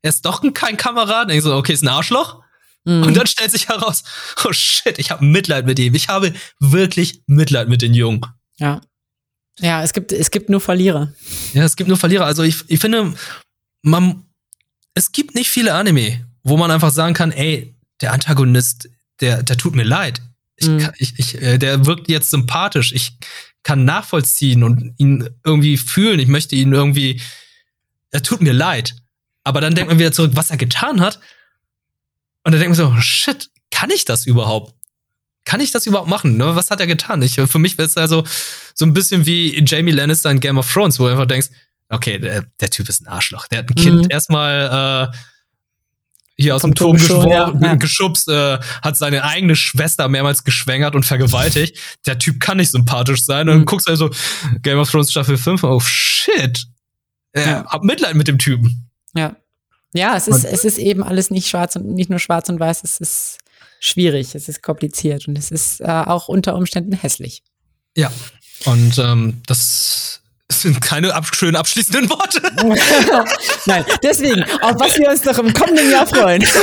[0.00, 1.30] er ist doch kein Kamerad.
[1.30, 2.40] Denkst du, okay, ist ein Arschloch.
[2.88, 3.02] Mhm.
[3.02, 4.02] Und dann stellt sich heraus,
[4.44, 5.94] oh shit, ich habe Mitleid mit ihm.
[5.94, 8.24] Ich habe wirklich Mitleid mit den Jungen.
[8.58, 8.80] Ja.
[9.60, 11.12] Ja, es gibt, es gibt nur Verlierer.
[11.52, 12.24] Ja, es gibt nur Verlierer.
[12.24, 13.12] Also ich, ich finde,
[13.82, 14.24] man,
[14.94, 18.88] es gibt nicht viele Anime, wo man einfach sagen kann, ey, der Antagonist,
[19.20, 20.22] der, der tut mir leid.
[20.56, 20.90] Ich, mhm.
[20.96, 22.92] ich, ich, äh, der wirkt jetzt sympathisch.
[22.92, 23.18] Ich
[23.64, 26.20] kann nachvollziehen und ihn irgendwie fühlen.
[26.20, 27.20] Ich möchte ihn irgendwie,
[28.12, 28.94] er tut mir leid.
[29.44, 31.20] Aber dann denkt man wieder zurück, was er getan hat.
[32.48, 34.74] Und dann denkt man so, shit, kann ich das überhaupt?
[35.44, 36.38] Kann ich das überhaupt machen?
[36.38, 36.56] Ne?
[36.56, 37.20] Was hat er getan?
[37.20, 38.24] Ich, für mich wäre es also
[38.74, 41.48] so ein bisschen wie Jamie Lannister in Game of Thrones, wo du einfach denkst,
[41.90, 43.48] okay, der, der Typ ist ein Arschloch.
[43.48, 44.10] Der hat ein Kind mhm.
[44.10, 45.16] erstmal äh,
[46.38, 47.50] hier aus dem Turm schon, ja.
[47.74, 51.76] geschubst, äh, hat seine eigene Schwester mehrmals geschwängert und vergewaltigt.
[52.06, 53.40] Der Typ kann nicht sympathisch sein.
[53.40, 53.66] Und dann mhm.
[53.66, 54.08] guckst du also
[54.62, 56.64] Game of Thrones Staffel 5, oh shit.
[57.32, 57.66] Äh, ja.
[57.66, 58.88] Hab Mitleid mit dem Typen.
[59.12, 59.36] Ja.
[59.94, 62.84] Ja, es ist, es ist eben alles nicht schwarz und nicht nur schwarz und weiß,
[62.84, 63.38] es ist
[63.80, 67.42] schwierig, es ist kompliziert und es ist äh, auch unter Umständen hässlich.
[67.96, 68.12] Ja,
[68.66, 70.20] und ähm, das
[70.50, 72.42] sind keine ab schönen abschließenden Worte.
[73.66, 76.44] Nein, deswegen, auf was wir uns noch im kommenden Jahr freuen.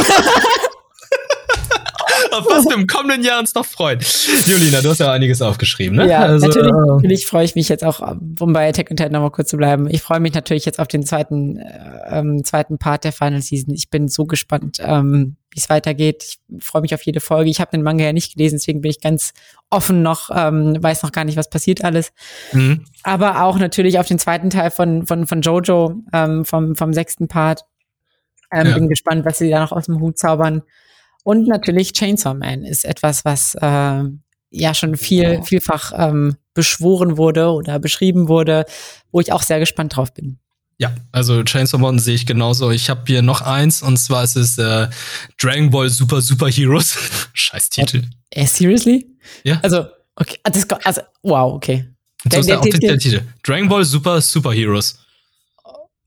[2.35, 3.99] auf was wir im kommenden Jahr uns noch freuen.
[4.45, 6.09] Julina, du hast ja einiges aufgeschrieben, ne?
[6.09, 9.13] Ja, also, natürlich, äh, natürlich freue ich mich jetzt auch, um bei Attack on Titan
[9.13, 9.89] nochmal kurz zu bleiben.
[9.89, 13.73] Ich freue mich natürlich jetzt auf den zweiten, äh, ähm, zweiten Part der Final Season.
[13.73, 16.37] Ich bin so gespannt, ähm, wie es weitergeht.
[16.49, 17.49] Ich freue mich auf jede Folge.
[17.49, 19.33] Ich habe den Manga ja nicht gelesen, deswegen bin ich ganz
[19.69, 22.11] offen noch, ähm, weiß noch gar nicht, was passiert alles.
[22.51, 22.85] Mhm.
[23.03, 27.27] Aber auch natürlich auf den zweiten Teil von, von, von Jojo, ähm, vom, vom sechsten
[27.27, 27.65] Part.
[28.51, 28.73] Ähm, ja.
[28.75, 30.61] Bin gespannt, was sie da noch aus dem Hut zaubern.
[31.25, 34.03] Und natürlich Chainsaw Man ist etwas, was äh,
[34.51, 38.65] ja schon viel, vielfach ähm, beschworen wurde oder beschrieben wurde,
[39.11, 40.37] wo ich auch sehr gespannt drauf bin.
[40.77, 42.69] Ja, also Chainsaw Man sehe ich genauso.
[42.69, 44.87] Ich habe hier noch eins und zwar ist es äh,
[45.41, 46.95] Dragon Ball Super Super Heroes.
[47.33, 48.03] Scheiß Titel.
[48.29, 49.07] Äh, seriously?
[49.43, 49.59] Ja.
[49.63, 51.89] Also, okay, ah, das, also, wow, okay.
[52.25, 53.21] Der, der, der, der, Titel.
[53.41, 54.99] Dragon Ball Super Super Heroes.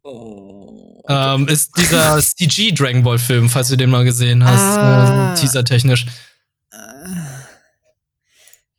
[0.05, 0.98] Oh.
[1.09, 5.33] Ähm, ist dieser CG Dragon Ball Film, falls du den mal gesehen hast, ah.
[5.33, 6.07] äh, teaser-technisch.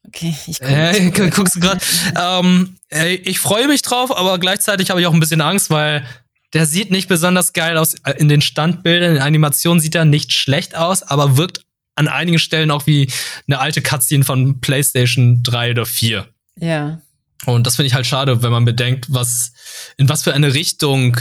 [0.07, 1.81] Okay, ich guck äh, guckst du gerade.
[2.15, 2.77] Ähm,
[3.23, 6.05] ich freue mich drauf, aber gleichzeitig habe ich auch ein bisschen Angst, weil
[6.53, 7.93] der sieht nicht besonders geil aus.
[8.03, 11.65] Äh, in den Standbildern, in der Animation sieht er nicht schlecht aus, aber wirkt
[11.95, 13.11] an einigen Stellen auch wie
[13.47, 16.27] eine alte Cutscene von PlayStation 3 oder 4.
[16.57, 17.01] Ja.
[17.45, 19.53] Und das finde ich halt schade, wenn man bedenkt, was,
[19.97, 21.17] in was für eine Richtung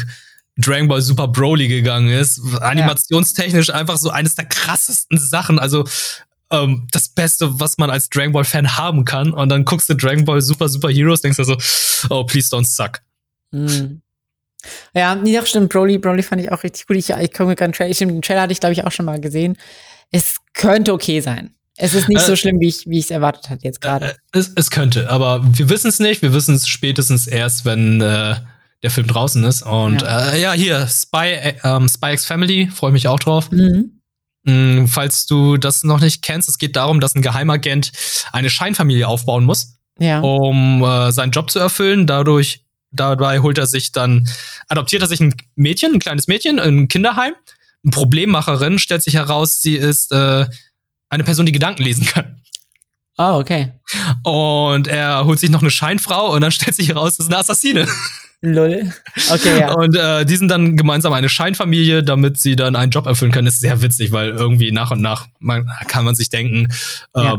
[0.58, 2.40] Dragon Ball Super Broly gegangen ist.
[2.60, 5.58] Animationstechnisch einfach so eines der krassesten Sachen.
[5.58, 5.84] Also
[6.50, 9.32] ähm, das Beste, was man als Dragon Ball Fan haben kann.
[9.32, 11.56] Und dann guckst du Dragon Ball Super Super Heroes, denkst du so,
[12.10, 13.00] oh, please don't suck.
[13.52, 14.02] Mhm.
[14.92, 15.72] Ja, nee, doch stimmt.
[15.72, 16.96] Broly, Broly fand ich auch richtig gut.
[16.96, 17.94] Ich, ich komme gerade Trailer.
[17.94, 19.56] Den Trailer hatte ich, glaube ich, auch schon mal gesehen.
[20.10, 21.54] Es könnte okay sein.
[21.76, 24.06] Es ist nicht äh, so schlimm, wie ich wie ich es erwartet hatte jetzt gerade.
[24.06, 26.22] Äh, es, es könnte, aber wir wissen es nicht.
[26.22, 28.34] Wir wissen es spätestens erst, wenn äh,
[28.82, 29.62] der Film draußen ist.
[29.62, 33.50] Und ja, äh, ja hier, Spy, äh, ähm, Spy X Family, freue mich auch drauf.
[33.50, 34.00] Mhm.
[34.44, 37.92] Mm, falls du das noch nicht kennst, es geht darum, dass ein Geheimagent
[38.32, 40.20] eine Scheinfamilie aufbauen muss, ja.
[40.20, 42.06] um äh, seinen Job zu erfüllen.
[42.06, 44.28] Dadurch, dabei holt er sich dann,
[44.68, 47.34] adoptiert er sich ein Mädchen, ein kleines Mädchen, ein Kinderheim.
[47.84, 50.46] Eine Problemmacherin stellt sich heraus, sie ist äh,
[51.08, 52.40] eine Person, die Gedanken lesen kann.
[53.18, 53.72] Oh, okay.
[54.22, 57.40] Und er holt sich noch eine Scheinfrau und dann stellt sich heraus, das ist eine
[57.40, 57.88] Assassine.
[58.40, 58.92] Lol.
[59.30, 59.72] Okay, ja.
[59.72, 63.46] Und äh, die sind dann gemeinsam eine Scheinfamilie, damit sie dann einen Job erfüllen können.
[63.46, 66.68] Das ist sehr witzig, weil irgendwie nach und nach man, kann man sich denken,
[67.14, 67.38] äh, ja.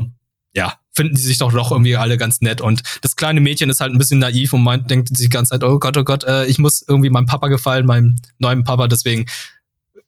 [0.54, 0.74] ja.
[0.92, 2.60] finden die sich doch doch irgendwie alle ganz nett.
[2.60, 5.52] Und das kleine Mädchen ist halt ein bisschen naiv und meint, denkt sich die ganze
[5.52, 8.90] Zeit, oh Gott, oh Gott, äh, ich muss irgendwie meinem Papa gefallen, meinem neuen Papa,
[8.90, 9.26] deswegen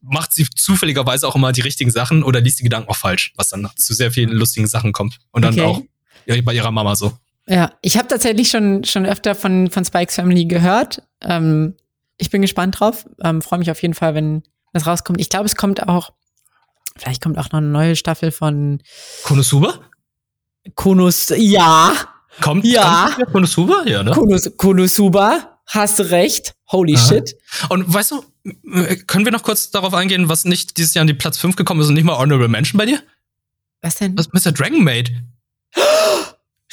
[0.01, 3.49] macht sie zufälligerweise auch immer die richtigen Sachen oder liest die Gedanken auch falsch, was
[3.49, 5.19] dann zu sehr vielen lustigen Sachen kommt.
[5.31, 5.61] Und dann okay.
[5.61, 5.81] auch
[6.43, 7.18] bei ihrer Mama so.
[7.52, 11.03] Ja, ich habe tatsächlich schon, schon öfter von, von Spikes Family gehört.
[11.19, 11.76] Ähm,
[12.15, 13.06] ich bin gespannt drauf.
[13.22, 15.19] Ähm, Freue mich auf jeden Fall, wenn das rauskommt.
[15.19, 16.14] Ich glaube, es kommt auch,
[16.95, 18.82] vielleicht kommt auch noch eine neue Staffel von
[19.23, 19.80] Konosuba?
[20.76, 21.91] Konus, ja.
[22.40, 23.10] Kommt, ja.
[23.15, 23.84] Kommt Konosuba?
[23.86, 24.11] Ja, ne?
[24.11, 26.56] Konus, Konosuba, hast du recht.
[26.72, 27.06] Holy Aha.
[27.06, 27.36] shit.
[27.68, 28.23] Und weißt du,
[29.07, 31.82] können wir noch kurz darauf eingehen, was nicht dieses Jahr an die Platz 5 gekommen
[31.82, 33.03] ist und nicht mal Honorable Mention bei dir?
[33.82, 34.18] Was denn?
[34.18, 34.53] Was Mr.
[34.53, 35.11] Dragon Maid.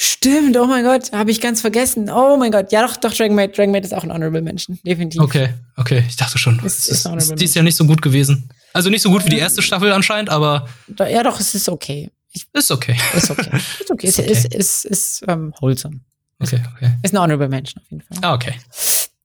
[0.00, 2.08] Stimmt, oh mein Gott, habe ich ganz vergessen.
[2.08, 4.78] Oh mein Gott, ja doch, doch, Dragon Maid, Dragon Maid ist auch ein Honorable Mention,
[4.84, 5.20] definitiv.
[5.20, 6.60] Okay, okay, ich dachte schon.
[6.64, 8.48] Es ist, ist, ist dies Jahr nicht so gut gewesen.
[8.72, 10.68] Also nicht so gut wie die erste Staffel anscheinend, aber.
[10.98, 12.12] Ja, doch, es ist okay.
[12.30, 12.96] Ich, ist okay.
[13.16, 13.50] Ist okay.
[13.80, 14.06] Ist okay.
[14.06, 14.30] ist, okay.
[14.30, 15.98] ist, ist, ist, ähm, wholesome.
[16.38, 16.92] Okay, okay.
[17.02, 18.18] Ist ein Honorable Mention auf jeden Fall.
[18.22, 18.54] Ah, okay.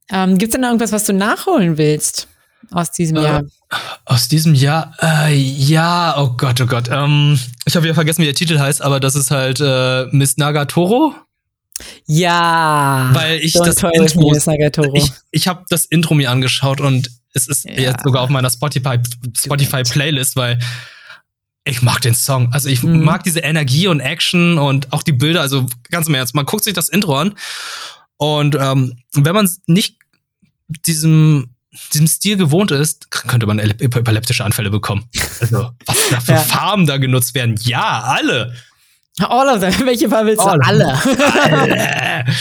[0.10, 2.28] Ähm, Gibt es denn irgendwas, was du nachholen willst
[2.74, 3.44] aus diesem äh, Jahr?
[4.06, 4.94] Aus diesem Jahr?
[5.02, 6.90] Äh, ja, oh Gott, oh Gott.
[6.92, 10.38] Ähm, ich habe ja vergessen, wie der Titel heißt, aber das ist halt äh, Miss
[10.38, 11.16] Nagatoro.
[12.06, 13.10] Ja.
[13.14, 14.32] Weil ich das Intro,
[14.94, 17.74] ich, ich habe das Intro mir angeschaut und es ist ja.
[17.74, 19.00] jetzt sogar auf meiner Spotify
[19.36, 20.60] Spotify Playlist, weil
[21.66, 22.54] ich mag den Song.
[22.54, 23.04] Also ich mhm.
[23.04, 25.42] mag diese Energie und Action und auch die Bilder.
[25.42, 27.36] Also ganz im Ernst, man guckt sich das Intro an
[28.18, 29.98] und ähm, wenn man nicht
[30.86, 31.53] diesem
[31.94, 35.06] diesem Stil gewohnt ist, könnte man epileptische Anfälle bekommen.
[35.42, 36.40] Also, was da für ja.
[36.40, 37.56] Farben da genutzt werden.
[37.64, 38.54] Ja, alle.
[39.20, 39.74] All of them.
[39.86, 40.50] Welche Farbe willst du?
[40.50, 41.00] All alle.
[41.44, 42.26] alle.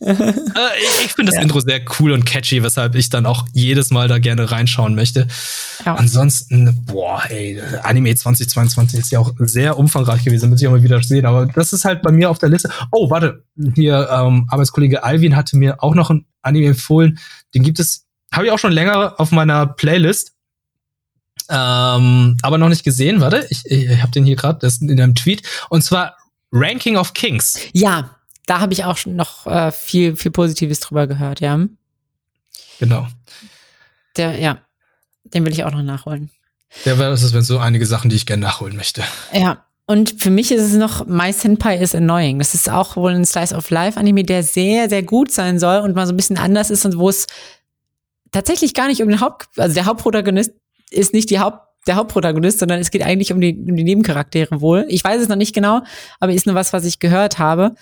[0.00, 0.12] Äh,
[1.04, 1.42] ich finde das ja.
[1.42, 5.26] Intro sehr cool und catchy, weshalb ich dann auch jedes Mal da gerne reinschauen möchte.
[5.84, 5.96] Ja.
[5.96, 10.84] Ansonsten, boah, ey, Anime 2022 ist ja auch sehr umfangreich gewesen, muss ich auch mal
[10.84, 11.26] wieder sehen.
[11.26, 12.70] Aber das ist halt bei mir auf der Liste.
[12.92, 17.18] Oh, warte, hier, ähm, Arbeitskollege Alvin hatte mir auch noch ein Anime empfohlen.
[17.54, 20.32] Den gibt es habe ich auch schon länger auf meiner Playlist.
[21.50, 23.20] Ähm, aber noch nicht gesehen.
[23.20, 25.42] Warte, ich, ich habe den hier gerade, das ist in einem Tweet.
[25.70, 26.16] Und zwar
[26.52, 27.58] Ranking of Kings.
[27.72, 28.10] Ja,
[28.46, 31.58] da habe ich auch schon noch äh, viel, viel Positives drüber gehört, ja.
[32.78, 33.06] Genau.
[34.16, 34.58] Der, ja,
[35.24, 36.30] den will ich auch noch nachholen.
[36.84, 39.02] Der wäre das sind so einige Sachen, die ich gerne nachholen möchte.
[39.32, 39.64] Ja.
[39.86, 42.38] Und für mich ist es noch My Senpai is Annoying.
[42.40, 45.78] Das ist auch wohl ein Slice of Life Anime, der sehr, sehr gut sein soll
[45.78, 47.26] und mal so ein bisschen anders ist und wo es
[48.32, 50.52] tatsächlich gar nicht um den Haupt, also der Hauptprotagonist
[50.90, 54.60] ist nicht die Haupt, der Hauptprotagonist, sondern es geht eigentlich um die, um die Nebencharaktere
[54.60, 54.84] wohl.
[54.88, 55.82] Ich weiß es noch nicht genau,
[56.20, 57.74] aber ist nur was, was ich gehört habe.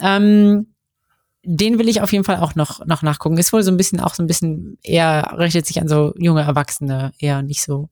[0.00, 0.74] Ähm,
[1.44, 3.38] den will ich auf jeden Fall auch noch, noch nachgucken.
[3.38, 6.42] Ist wohl so ein bisschen, auch so ein bisschen eher, richtet sich an so junge
[6.42, 7.88] Erwachsene, eher nicht so,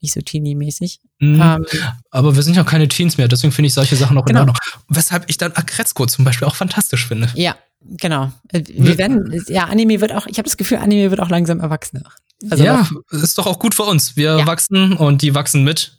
[0.00, 1.00] nicht so teeny-mäßig.
[1.18, 1.40] Mhm.
[1.40, 1.66] Ähm,
[2.10, 4.42] aber wir sind ja keine Teens mehr, deswegen finde ich solche Sachen auch genau.
[4.42, 4.56] in Ordnung.
[4.88, 7.28] Weshalb ich dann Akretzko zum Beispiel auch fantastisch finde.
[7.34, 7.56] Ja,
[7.90, 8.32] Genau.
[8.52, 11.60] Äh, wir werden, ja, Anime wird auch, ich habe das Gefühl, Anime wird auch langsam
[11.60, 12.10] erwachsener.
[12.50, 14.16] Also ja, noch, ist doch auch gut für uns.
[14.16, 14.46] Wir ja.
[14.46, 15.98] wachsen und die wachsen mit.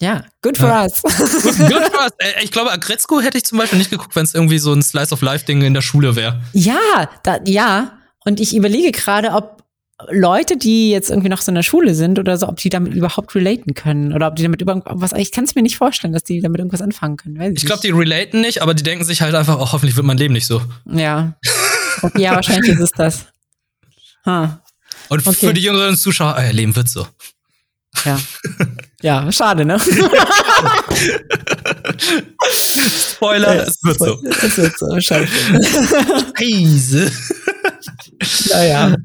[0.00, 0.82] Ja, good for ja.
[0.82, 1.02] us.
[1.02, 1.12] good,
[1.58, 2.12] good for us.
[2.42, 5.12] Ich glaube, Agretzko hätte ich zum Beispiel nicht geguckt, wenn es irgendwie so ein Slice
[5.12, 6.42] of Life-Ding in der Schule wäre.
[6.52, 7.98] Ja, da, ja.
[8.24, 9.61] Und ich überlege gerade, ob
[10.10, 12.94] Leute, die jetzt irgendwie noch so in der Schule sind oder so, ob die damit
[12.94, 16.24] überhaupt relaten können oder ob die damit irgendwas, ich kann es mir nicht vorstellen, dass
[16.24, 17.54] die damit irgendwas anfangen können.
[17.54, 20.18] Ich glaube, die relaten nicht, aber die denken sich halt einfach, oh, hoffentlich wird mein
[20.18, 20.60] Leben nicht so.
[20.86, 21.34] Ja.
[22.16, 23.26] Ja, wahrscheinlich ist es das.
[24.26, 24.48] Huh.
[25.08, 25.46] Und okay.
[25.46, 27.06] für die jüngeren Zuschauer, euer Leben wird so.
[28.04, 28.18] Ja.
[29.02, 29.78] Ja, schade, ne?
[32.50, 34.22] Spoiler, es wird so.
[34.24, 36.32] Es wird so, scheiße.
[36.38, 37.12] Heise.
[38.50, 38.96] Naja.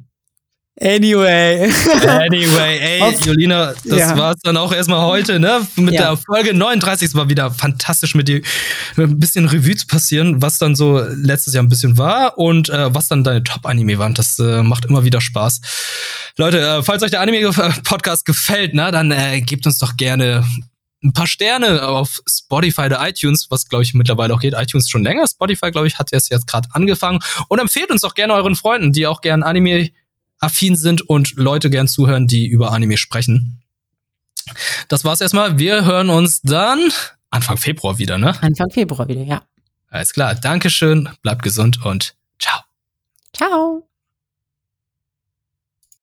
[0.79, 1.71] Anyway.
[2.07, 4.17] Anyway, ey, Auf, Jolina, das ja.
[4.17, 5.65] war's dann auch erstmal heute, ne?
[5.75, 6.01] Mit ja.
[6.01, 7.07] der Folge 39.
[7.07, 8.41] Es war wieder fantastisch, mit dir
[8.97, 12.93] ein bisschen Revue zu passieren, was dann so letztes Jahr ein bisschen war und äh,
[12.93, 14.13] was dann deine Top-Anime waren.
[14.13, 15.61] Das äh, macht immer wieder Spaß.
[16.37, 20.45] Leute, äh, falls euch der Anime-Podcast gefällt, ne, dann äh, gebt uns doch gerne
[21.03, 24.53] ein paar Sterne auf Spotify oder iTunes, was glaube ich mittlerweile auch geht.
[24.55, 25.25] iTunes schon länger.
[25.27, 27.19] Spotify, glaube ich, hat es jetzt gerade angefangen.
[27.47, 29.89] Und empfehlt uns doch gerne euren Freunden, die auch gerne Anime
[30.39, 33.61] affin sind und Leute gern zuhören, die über Anime sprechen.
[34.87, 35.57] Das war's erstmal.
[35.57, 36.91] Wir hören uns dann
[37.29, 38.41] Anfang Februar wieder, ne?
[38.41, 39.43] Anfang Februar wieder, ja.
[39.89, 40.35] Alles klar.
[40.35, 41.09] Dankeschön.
[41.21, 42.61] Bleibt gesund und ciao.
[43.33, 43.86] Ciao.